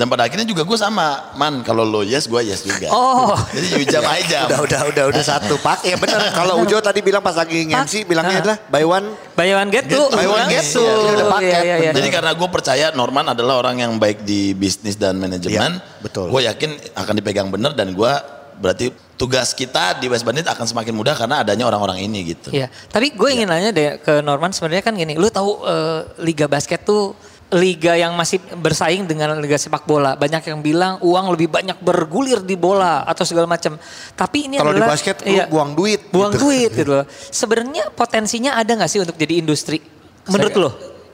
Dan 0.00 0.08
pada 0.08 0.24
akhirnya 0.24 0.48
juga 0.48 0.64
gue 0.64 0.78
sama, 0.80 1.28
man 1.36 1.60
kalau 1.60 1.84
lo 1.84 2.00
yes 2.00 2.24
gue 2.24 2.40
yes 2.40 2.64
juga. 2.64 2.88
Oh. 2.88 3.36
Jadi 3.52 3.66
you 3.76 3.84
jam 3.84 4.00
I 4.08 4.24
jam. 4.24 4.48
Udah 4.48 4.64
udah 4.64 4.80
udah 4.88 5.04
udah 5.12 5.20
satu 5.20 5.60
pak. 5.60 5.84
Ya 5.84 6.00
bener. 6.00 6.16
Kalau 6.40 6.56
Ujo 6.64 6.80
tadi 6.80 7.04
bilang 7.04 7.20
pas 7.20 7.36
lagi 7.36 7.68
MC 7.68 8.08
bilangnya 8.08 8.40
Ah. 8.40 8.40
adalah 8.40 8.56
buy 8.72 8.80
one 8.80 9.06
Buy 9.36 9.52
one 9.52 9.68
get 9.68 9.84
two. 9.92 10.00
Buy 10.08 10.24
one 10.24 10.48
get 10.48 10.64
two. 10.64 10.80
Iya, 10.80 10.96
Dia 10.96 11.12
udah 11.12 11.28
paket, 11.36 11.62
iya, 11.68 11.76
iya. 11.84 11.92
Jadi 11.92 12.08
karena 12.08 12.32
gue 12.32 12.48
percaya 12.48 12.86
Norman 12.96 13.36
adalah 13.36 13.60
orang 13.60 13.76
yang 13.76 13.92
baik 14.00 14.24
di 14.24 14.56
bisnis 14.56 14.96
dan 14.96 15.20
manajemen. 15.20 15.76
Iya, 15.76 16.00
betul. 16.00 16.32
Gue 16.32 16.48
yakin 16.48 16.96
akan 16.96 17.14
dipegang 17.20 17.52
bener 17.52 17.76
dan 17.76 17.92
gue 17.92 18.12
berarti 18.56 18.88
tugas 19.16 19.52
kita 19.52 20.00
di 20.00 20.08
West 20.08 20.24
Bandit 20.24 20.48
akan 20.48 20.64
semakin 20.64 20.96
mudah 20.96 21.12
karena 21.12 21.44
adanya 21.44 21.68
orang-orang 21.68 22.00
ini 22.00 22.32
gitu. 22.32 22.48
Iya, 22.52 22.72
tapi 22.88 23.12
gue 23.12 23.28
ingin 23.32 23.48
nanya 23.52 23.68
deh 23.68 24.00
ke 24.00 24.24
Norman 24.24 24.48
sebenarnya 24.48 24.80
kan 24.80 24.96
gini, 24.96 25.16
lu 25.16 25.28
tahu 25.28 25.60
eh, 25.64 26.00
liga 26.24 26.48
basket 26.48 26.84
tuh 26.84 27.12
liga 27.50 27.98
yang 27.98 28.14
masih 28.14 28.38
bersaing 28.54 29.04
dengan 29.04 29.34
liga 29.38 29.58
sepak 29.58 29.82
bola. 29.82 30.14
Banyak 30.14 30.46
yang 30.46 30.62
bilang 30.62 31.02
uang 31.02 31.34
lebih 31.34 31.50
banyak 31.50 31.82
bergulir 31.82 32.38
di 32.40 32.54
bola 32.54 33.02
atau 33.02 33.26
segala 33.26 33.50
macam. 33.50 33.74
Tapi 34.14 34.46
ini 34.46 34.56
Kalau 34.56 34.70
di 34.70 34.78
adalah 34.78 34.94
basket 34.94 35.16
lu 35.26 35.34
buang 35.50 35.74
duit 35.74 36.00
Buang 36.14 36.30
gitu. 36.30 36.46
duit 36.46 36.70
gitu 36.70 37.02
loh. 37.02 37.06
Sebenarnya 37.10 37.90
potensinya 37.90 38.54
ada 38.54 38.70
nggak 38.70 38.86
sih 38.86 39.02
untuk 39.02 39.18
jadi 39.18 39.42
industri? 39.42 39.82
Menurut 40.30 40.54
Saya- 40.54 40.62
lo? 40.62 40.70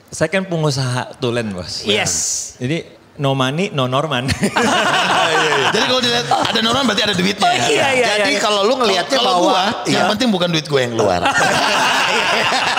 Saya 0.07 0.29
kan 0.31 0.47
pengusaha 0.47 1.19
tulen 1.19 1.51
bos. 1.51 1.83
Yes. 1.83 2.13
Jadi 2.55 2.85
no 3.17 3.33
money, 3.33 3.73
no 3.73 3.89
Norman. 3.89 4.29
Jadi 5.73 5.83
kalau 5.83 5.99
dilihat 5.99 6.29
ada 6.29 6.59
Norman 6.61 6.85
berarti 6.85 7.03
ada 7.03 7.15
duitnya. 7.17 7.43
Oh, 7.43 7.53
iya, 7.67 7.87
iya, 7.91 8.07
Jadi 8.23 8.37
iya. 8.37 8.39
kalau 8.39 8.61
lu 8.63 8.77
ngelihatnya 8.77 9.19
bahwa 9.19 9.41
gua, 9.41 9.63
yang 9.83 10.05
Iya. 10.05 10.11
penting 10.13 10.29
bukan 10.31 10.47
duit 10.47 10.63
gue 10.63 10.79
yang 10.79 10.93
keluar. 10.95 11.19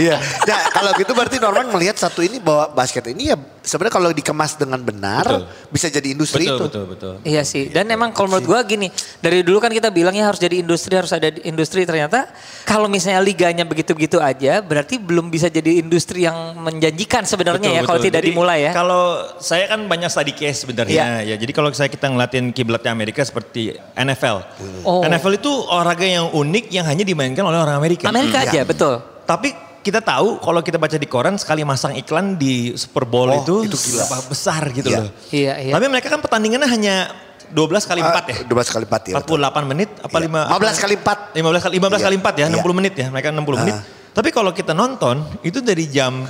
Iya. 0.00 0.16
Nah, 0.48 0.60
kalau 0.72 0.90
gitu 0.96 1.12
berarti 1.12 1.36
Norman 1.36 1.68
melihat 1.68 2.00
satu 2.00 2.24
ini 2.24 2.40
bahwa 2.40 2.72
basket 2.72 3.12
ini 3.12 3.32
ya 3.32 3.36
sebenarnya 3.62 3.94
kalau 3.94 4.10
dikemas 4.10 4.58
dengan 4.58 4.80
benar 4.82 5.24
Betul. 5.24 5.42
bisa 5.70 5.86
jadi 5.92 6.08
industri 6.16 6.48
betul, 6.48 6.56
itu. 6.58 6.64
betul, 6.68 6.84
betul. 6.88 7.14
Iya 7.22 7.42
sih. 7.46 7.70
Dan 7.70 7.88
emang 7.92 8.10
kalau 8.10 8.32
menurut 8.32 8.46
gua 8.48 8.60
gini, 8.66 8.90
dari 9.22 9.44
dulu 9.44 9.62
kan 9.62 9.70
kita 9.70 9.92
bilangnya 9.92 10.32
harus 10.32 10.40
jadi 10.42 10.60
industri, 10.60 10.96
harus 10.98 11.12
ada 11.14 11.30
di- 11.30 11.44
industri. 11.46 11.86
Ternyata 11.86 12.28
kalau 12.66 12.90
misalnya 12.90 13.22
liganya 13.22 13.62
begitu-begitu 13.68 14.18
aja, 14.18 14.64
berarti 14.64 14.98
belum 14.98 15.30
bisa 15.30 15.52
jadi 15.52 15.78
industri 15.78 16.26
yang 16.26 16.58
menjanjikan 16.58 17.22
sebenarnya 17.28 17.70
Betul, 17.70 17.78
ya 17.78 17.82
kalau 17.86 18.00
betul. 18.00 18.08
tidak 18.10 18.20
Jadi, 18.24 18.28
dimulai 18.32 18.58
ya. 18.66 18.72
Kalau 18.74 19.04
saya 19.38 19.64
kan 19.70 19.80
banyak 19.86 20.10
study 20.10 20.34
case 20.34 20.66
sebenarnya 20.66 21.22
ya. 21.22 21.36
Jadi 21.38 21.52
kalau 21.54 21.68
saya 21.72 21.92
kita 21.92 22.08
ngeliatin 22.10 22.50
kiblatnya 22.50 22.90
Amerika 22.90 23.22
seperti 23.22 23.76
NFL. 23.94 24.36
Oh. 24.82 25.04
NFL 25.04 25.38
itu 25.38 25.52
olahraga 25.52 26.04
yang 26.06 26.32
unik 26.32 26.64
yang 26.72 26.88
hanya 26.88 27.04
dimainkan 27.06 27.44
oleh 27.46 27.60
orang 27.60 27.76
Amerika. 27.78 28.08
Amerika 28.10 28.42
aja, 28.42 28.64
betul. 28.66 29.11
Tapi 29.32 29.48
kita 29.80 29.98
tahu 29.98 30.38
kalau 30.38 30.60
kita 30.60 30.76
baca 30.76 30.94
di 30.94 31.04
koran 31.04 31.34
sekali 31.34 31.62
masang 31.62 31.92
iklan 31.92 32.36
di 32.36 32.76
Super 32.76 33.02
Bowl 33.02 33.28
Oh, 33.28 33.40
itu, 33.40 33.54
itu 33.66 33.76
gila. 33.76 34.04
besar 34.24 34.62
gitu 34.70 34.86
Iya. 34.86 34.98
loh. 35.00 35.10
Iya, 35.28 35.52
iya. 35.58 35.72
Tapi 35.72 35.86
mereka 35.88 36.06
kan 36.06 36.20
pertandingannya 36.20 36.68
hanya 36.68 36.96
12 37.48 37.82
kali 37.82 38.00
4 38.00 38.24
ya. 38.24 38.36
Ah, 38.38 38.46
12 38.46 38.68
kali 38.70 38.84
4 38.86 39.02
ya. 39.02 39.14
betul. 39.18 39.36
48 39.36 39.64
menit 39.66 39.90
apa 39.98 40.14
Iya. 40.14 40.24
5 40.24 40.40
15 40.48 40.76
kali 40.78 40.94
4. 40.96 41.18
15 41.34 41.62
kali 41.62 41.74
15 41.74 41.98
Iya. 41.98 42.06
kali 42.06 42.16
4 42.16 42.32
ya, 42.32 42.40
Iya. 42.40 42.54
60 42.54 42.74
menit 42.74 42.94
ya. 42.94 43.06
Mereka 43.10 43.28
60 43.28 43.58
menit. 43.58 43.74
Ah. 43.74 43.82
Tapi 44.12 44.28
kalau 44.28 44.52
kita 44.52 44.72
nonton 44.72 45.16
itu 45.42 45.58
dari 45.58 45.84
jam 45.86 46.28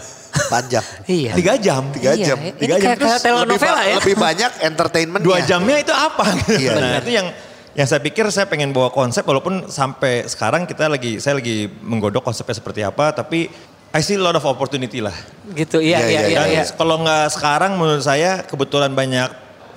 Panjang. 0.48 0.80
Iya. 1.04 1.36
3 1.36 1.54
jam. 1.60 1.82
Tiga 1.92 2.16
Iya, 2.16 2.24
jam. 2.24 2.38
Ini 2.40 2.56
Tiga 2.56 2.74
jam. 2.74 2.80
kayak, 2.80 2.96
kayak 2.96 2.96
Terus 2.96 3.12
lebih, 3.12 3.26
telenovela 3.28 3.76
ba- 3.76 3.84
ya. 3.84 3.94
lebih 4.00 4.14
banyak 4.16 4.52
entertainmentnya. 4.64 5.26
Dua 5.28 5.38
jamnya 5.44 5.76
itu 5.76 5.92
apa? 5.92 6.24
Iya, 6.56 6.70
nah 6.72 6.88
iya. 6.88 6.98
itu 7.04 7.10
yang 7.12 7.26
yang 7.72 7.88
saya 7.88 8.00
pikir 8.04 8.28
saya 8.28 8.44
pengen 8.44 8.70
bawa 8.76 8.92
konsep 8.92 9.24
walaupun 9.24 9.68
sampai 9.72 10.28
sekarang 10.28 10.68
kita 10.68 10.92
lagi 10.92 11.16
saya 11.18 11.40
lagi 11.40 11.72
menggodok 11.80 12.20
konsepnya 12.20 12.56
seperti 12.56 12.84
apa 12.84 13.16
tapi 13.16 13.48
I 13.92 14.00
see 14.00 14.16
a 14.16 14.24
lot 14.24 14.32
of 14.32 14.44
opportunity 14.48 15.04
lah. 15.04 15.12
Gitu, 15.52 15.76
iya, 15.84 16.00
Iya, 16.00 16.08
iya, 16.08 16.20
iya, 16.24 16.24
iya. 16.24 16.40
Dan 16.40 16.48
iya. 16.48 16.64
kalau 16.72 17.04
nggak 17.04 17.28
sekarang 17.36 17.76
menurut 17.76 18.00
saya 18.00 18.40
kebetulan 18.40 18.88
banyak 18.88 19.28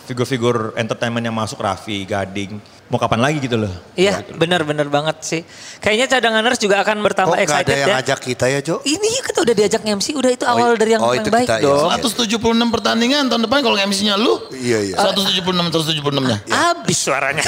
figur-figur 0.07 0.71
entertainment 0.79 1.19
yang 1.19 1.35
masuk 1.35 1.59
Raffi, 1.59 2.07
Gading. 2.07 2.55
Mau 2.85 3.01
kapan 3.01 3.17
lagi 3.17 3.41
gitu 3.41 3.57
loh. 3.57 3.73
Iya, 3.97 4.21
benar-benar 4.37 4.85
banget 4.93 5.17
sih. 5.25 5.41
Kayaknya 5.81 6.05
cadanganers 6.05 6.61
juga 6.61 6.85
akan 6.85 7.01
Kok 7.01 7.05
bertambah 7.09 7.33
nggak 7.33 7.41
ada 7.41 7.57
excited 7.57 7.73
yang 7.73 7.89
ya. 7.89 7.95
ngajak 7.97 8.19
kita 8.21 8.45
ya, 8.45 8.59
Jo? 8.61 8.75
Ini 8.85 9.09
kita 9.25 9.39
udah 9.41 9.55
diajak 9.57 9.81
MC, 9.81 10.07
udah 10.13 10.29
itu 10.29 10.45
awal 10.45 10.69
i- 10.69 10.77
dari 10.77 10.91
yang 10.93 11.01
oh, 11.01 11.09
paling 11.09 11.25
itu 11.25 11.31
baik 11.33 11.47
kita, 11.49 11.65
iya. 11.65 11.65
dong. 11.65 11.89
176 11.89 12.37
pertandingan 12.69 13.23
tahun 13.25 13.41
depan 13.49 13.59
kalau 13.65 13.73
MC-nya 13.81 14.13
lu. 14.21 14.37
Iya, 14.53 14.79
iya. 14.93 14.95
176 15.01 15.41
176-nya. 15.73 16.37
Habis 16.45 16.97
suaranya. 17.01 17.41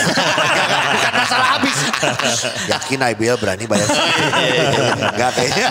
Bukan 0.97 1.13
masalah 1.13 1.47
habis. 1.54 1.78
Yakin 2.73 3.00
IBL 3.13 3.38
berani 3.38 3.65
bayar 3.69 3.88
Enggak 5.13 5.32
kayaknya. 5.38 5.67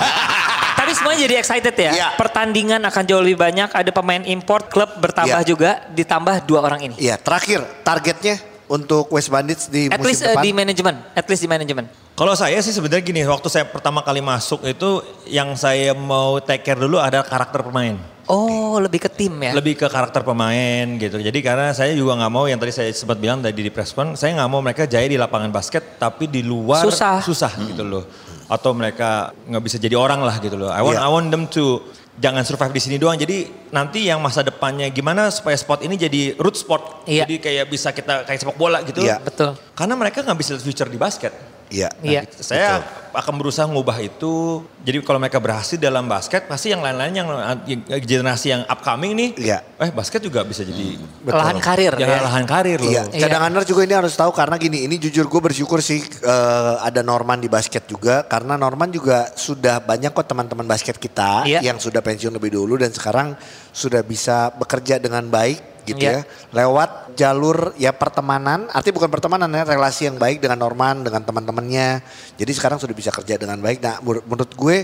Tapi 0.78 0.90
semuanya 0.94 1.20
jadi 1.26 1.34
excited 1.42 1.74
ya. 1.74 1.90
Iya. 1.90 2.08
Pertandingan 2.14 2.86
akan 2.86 3.02
jauh 3.02 3.18
lebih 3.18 3.42
banyak. 3.42 3.74
Ada 3.74 3.90
pemain 3.90 4.22
import, 4.22 4.70
klub 4.70 4.94
bertambah 5.02 5.42
Iya. 5.42 5.48
juga. 5.48 5.70
Ditambah 5.90 6.46
dua 6.46 6.62
orang 6.62 6.86
ini. 6.86 6.94
Iya, 7.02 7.18
terakhir 7.18 7.66
targetnya 7.82 8.38
untuk 8.66 9.06
West 9.10 9.30
Bandits 9.30 9.70
di 9.70 9.86
At 9.86 9.98
musim 9.98 10.10
least 10.10 10.22
eh, 10.22 10.34
depan. 10.34 10.42
di 10.42 10.50
manajemen. 10.52 10.94
At 11.14 11.26
least 11.26 11.42
di 11.42 11.50
manajemen. 11.50 11.84
Kalau 12.16 12.32
saya 12.32 12.56
sih 12.58 12.72
sebenarnya 12.72 13.04
gini, 13.04 13.20
waktu 13.28 13.46
saya 13.46 13.64
pertama 13.68 14.00
kali 14.00 14.24
masuk 14.24 14.64
itu 14.64 15.04
yang 15.28 15.52
saya 15.54 15.92
mau 15.92 16.40
take 16.40 16.64
care 16.64 16.80
dulu 16.80 16.96
ada 16.96 17.20
karakter 17.22 17.60
pemain. 17.62 17.94
Oh, 18.26 18.82
lebih 18.82 19.06
ke 19.06 19.10
tim 19.12 19.38
ya. 19.38 19.54
lebih 19.54 19.78
ke 19.78 19.86
karakter 19.86 20.26
pemain 20.26 20.82
gitu. 20.98 21.22
Jadi 21.22 21.38
karena 21.46 21.70
saya 21.70 21.94
juga 21.94 22.18
nggak 22.18 22.32
mau 22.34 22.50
yang 22.50 22.58
tadi 22.58 22.74
saya 22.74 22.90
sempat 22.90 23.22
bilang 23.22 23.38
tadi 23.38 23.54
di 23.54 23.70
preskon, 23.70 24.18
saya 24.18 24.34
nggak 24.34 24.50
mau 24.50 24.58
mereka 24.58 24.82
jaya 24.82 25.06
di 25.06 25.14
lapangan 25.14 25.54
basket 25.54 25.94
tapi 25.94 26.26
di 26.26 26.42
luar 26.42 26.82
Susah. 26.82 27.22
susah 27.22 27.54
gitu 27.70 27.86
loh. 27.86 28.02
Atau 28.50 28.74
mereka 28.74 29.30
nggak 29.46 29.62
bisa 29.62 29.76
jadi 29.78 29.94
orang 29.94 30.26
lah 30.26 30.42
gitu 30.42 30.58
loh. 30.58 30.74
I 30.74 30.82
want 30.82 30.98
Iya. 30.98 31.06
I 31.06 31.08
want 31.12 31.28
them 31.30 31.44
to 31.54 31.86
jangan 32.16 32.42
survive 32.42 32.74
di 32.76 32.82
sini 32.82 32.96
doang. 32.96 33.16
Jadi 33.16 33.70
nanti 33.72 34.08
yang 34.08 34.18
masa 34.20 34.40
depannya 34.40 34.88
gimana 34.88 35.28
supaya 35.28 35.56
sport 35.56 35.84
ini 35.84 35.94
jadi 36.00 36.36
root 36.40 36.56
sport. 36.56 37.08
Iya. 37.08 37.24
Jadi 37.24 37.36
kayak 37.40 37.64
bisa 37.68 37.92
kita 37.92 38.24
kayak 38.24 38.40
sepak 38.40 38.56
bola 38.56 38.80
gitu. 38.84 39.04
Iya. 39.04 39.20
Betul. 39.20 39.56
Karena 39.76 39.94
mereka 39.94 40.24
nggak 40.24 40.38
bisa 40.40 40.56
lihat 40.56 40.64
future 40.64 40.90
di 40.90 40.98
basket. 40.98 41.55
Iya. 41.66 41.90
Iya. 42.00 42.22
Gitu. 42.26 42.42
Saya 42.46 42.82
akan 43.10 43.34
berusaha 43.40 43.64
ngubah 43.64 43.96
itu. 43.98 44.62
Jadi 44.84 45.00
kalau 45.02 45.18
mereka 45.18 45.40
berhasil 45.40 45.74
dalam 45.76 46.04
basket, 46.04 46.44
pasti 46.46 46.70
yang 46.70 46.84
lain-lain 46.84 47.16
yang, 47.16 47.28
yang 47.64 47.80
generasi 48.04 48.52
yang 48.52 48.62
upcoming 48.68 49.16
nih, 49.16 49.30
Iya. 49.34 49.58
eh 49.80 49.90
basket 49.90 50.20
juga 50.20 50.44
bisa 50.44 50.62
jadi 50.62 51.00
Lahan 51.26 51.58
karir 51.58 51.96
jangan 51.96 52.18
ya. 52.20 52.26
lahan 52.28 52.44
karir 52.44 52.78
loh. 52.78 52.86
Iya, 52.92 53.02
Iya. 53.10 53.26
cadanganer 53.26 53.64
juga 53.64 53.82
ini 53.82 53.94
harus 53.96 54.14
tahu 54.14 54.30
karena 54.30 54.60
gini, 54.60 54.84
ini 54.84 55.00
jujur 55.00 55.26
gue 55.26 55.40
bersyukur 55.42 55.80
sih 55.80 56.04
eh, 56.04 56.74
ada 56.80 57.00
Norman 57.00 57.40
di 57.40 57.48
basket 57.48 57.88
juga 57.88 58.22
karena 58.22 58.54
Norman 58.54 58.92
juga 58.92 59.32
sudah 59.34 59.80
banyak 59.80 60.12
kok 60.12 60.26
teman-teman 60.28 60.68
basket 60.68 61.00
kita 61.00 61.48
Iya. 61.48 61.60
yang 61.64 61.80
sudah 61.80 62.04
pensiun 62.04 62.30
lebih 62.30 62.52
dulu 62.52 62.76
dan 62.76 62.92
sekarang 62.92 63.34
sudah 63.72 64.04
bisa 64.04 64.52
bekerja 64.54 65.00
dengan 65.00 65.24
baik 65.26 65.75
gitu 65.86 66.02
Iya. 66.02 66.20
ya. 66.20 66.22
Lewat 66.50 67.14
jalur 67.14 67.72
ya 67.78 67.94
pertemanan, 67.94 68.66
artinya 68.74 68.94
bukan 68.98 69.10
pertemanan 69.14 69.48
ya, 69.48 69.62
relasi 69.62 70.10
yang 70.10 70.18
baik 70.18 70.42
dengan 70.42 70.58
Norman, 70.58 71.06
dengan 71.06 71.22
teman-temannya. 71.22 72.02
Jadi 72.34 72.52
sekarang 72.52 72.82
sudah 72.82 72.92
bisa 72.92 73.14
kerja 73.14 73.38
dengan 73.38 73.62
baik. 73.62 73.78
Nah, 73.80 74.02
menur- 74.02 74.26
menurut 74.26 74.52
gue 74.52 74.76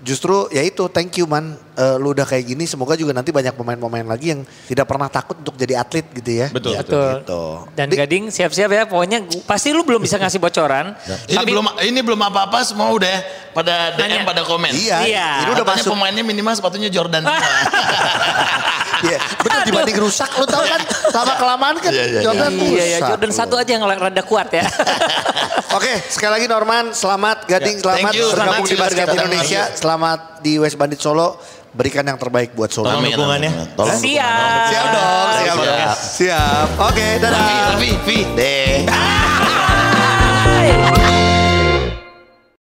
justru 0.00 0.48
ya 0.48 0.60
itu 0.60 0.84
thank 0.88 1.16
you 1.16 1.24
man, 1.24 1.56
Eh, 1.80 1.96
lu 1.96 2.12
udah 2.12 2.28
kayak 2.28 2.44
gini. 2.44 2.68
Semoga 2.68 2.92
juga 2.92 3.16
nanti 3.16 3.32
banyak 3.32 3.56
pemain-pemain 3.56 4.04
lagi 4.04 4.36
yang 4.36 4.44
tidak 4.68 4.84
pernah 4.84 5.08
takut 5.08 5.32
untuk 5.32 5.56
jadi 5.56 5.80
atlet 5.80 6.04
gitu 6.12 6.28
ya. 6.36 6.52
Betul. 6.52 6.76
Betul. 6.76 7.24
Gitu. 7.24 7.42
Dan 7.72 7.86
Di- 7.88 7.96
Gading 7.96 8.24
siap-siap 8.28 8.68
ya. 8.68 8.82
Pokoknya 8.84 9.24
pasti 9.48 9.72
lu 9.72 9.80
belum 9.80 9.96
bisa 9.96 10.20
ngasih 10.20 10.36
bocoran. 10.36 10.92
Ini 11.24 11.40
belum 11.40 11.64
ini 11.80 12.00
belum 12.04 12.20
apa-apa 12.20 12.60
semua 12.62 12.92
udah 12.92 13.16
pada 13.56 13.96
DM 13.96 14.12
Nanya. 14.12 14.28
pada 14.28 14.42
komen. 14.44 14.68
Iya, 14.76 15.08
Iya. 15.08 15.28
ini 15.40 15.50
udah 15.56 15.64
Katanya 15.64 15.80
masuk. 15.80 15.92
pemainnya 15.96 16.20
minimal 16.20 16.52
sepatunya 16.52 16.88
Jordan. 16.92 17.24
Iya, 19.00 19.16
betul 19.16 19.60
dibanding 19.64 19.96
rusak 19.96 20.28
lu 20.36 20.44
tahu 20.44 20.60
kan 20.60 20.76
lama 21.16 21.34
kelamaan 21.40 21.76
kan 21.80 21.88
Jordan 22.20 22.52
Iya 22.52 22.84
ya 22.84 22.98
rusak 23.00 23.08
Jordan 23.08 23.32
satu 23.32 23.56
aja 23.56 23.72
yang 23.72 23.88
rada 23.88 24.20
kuat 24.20 24.52
ya. 24.52 24.60
Oke, 25.80 26.04
sekali 26.04 26.36
lagi 26.36 26.44
Norman, 26.44 26.92
selamat 26.92 27.48
Gading, 27.48 27.78
Ya, 27.78 27.82
selamat 27.96 28.12
bergabung 28.12 28.28
selamat 28.28 28.60
di 28.60 28.76
basket. 28.76 29.06
Indonesia, 29.08 29.60
selamat 29.72 29.89
di 30.44 30.60
West 30.60 30.76
Bandit 30.76 31.00
Solo. 31.00 31.40
Berikan 31.70 32.02
yang 32.02 32.18
terbaik 32.18 32.50
buat 32.58 32.70
Solo. 32.70 32.90
Tolong 32.90 33.06
dukungannya. 33.14 33.78
Tolong 33.78 33.94
Siap. 33.94 34.66
Siap 34.74 34.86
dong, 34.90 35.28
siap. 35.38 35.56
Siap. 35.62 35.96
Siap. 35.96 36.66
Oke, 36.90 37.06
dadah. 37.22 37.38
Tapi, 37.38 37.54
tapi, 37.70 37.88
Vi, 38.06 38.18
Deh. 38.34 38.82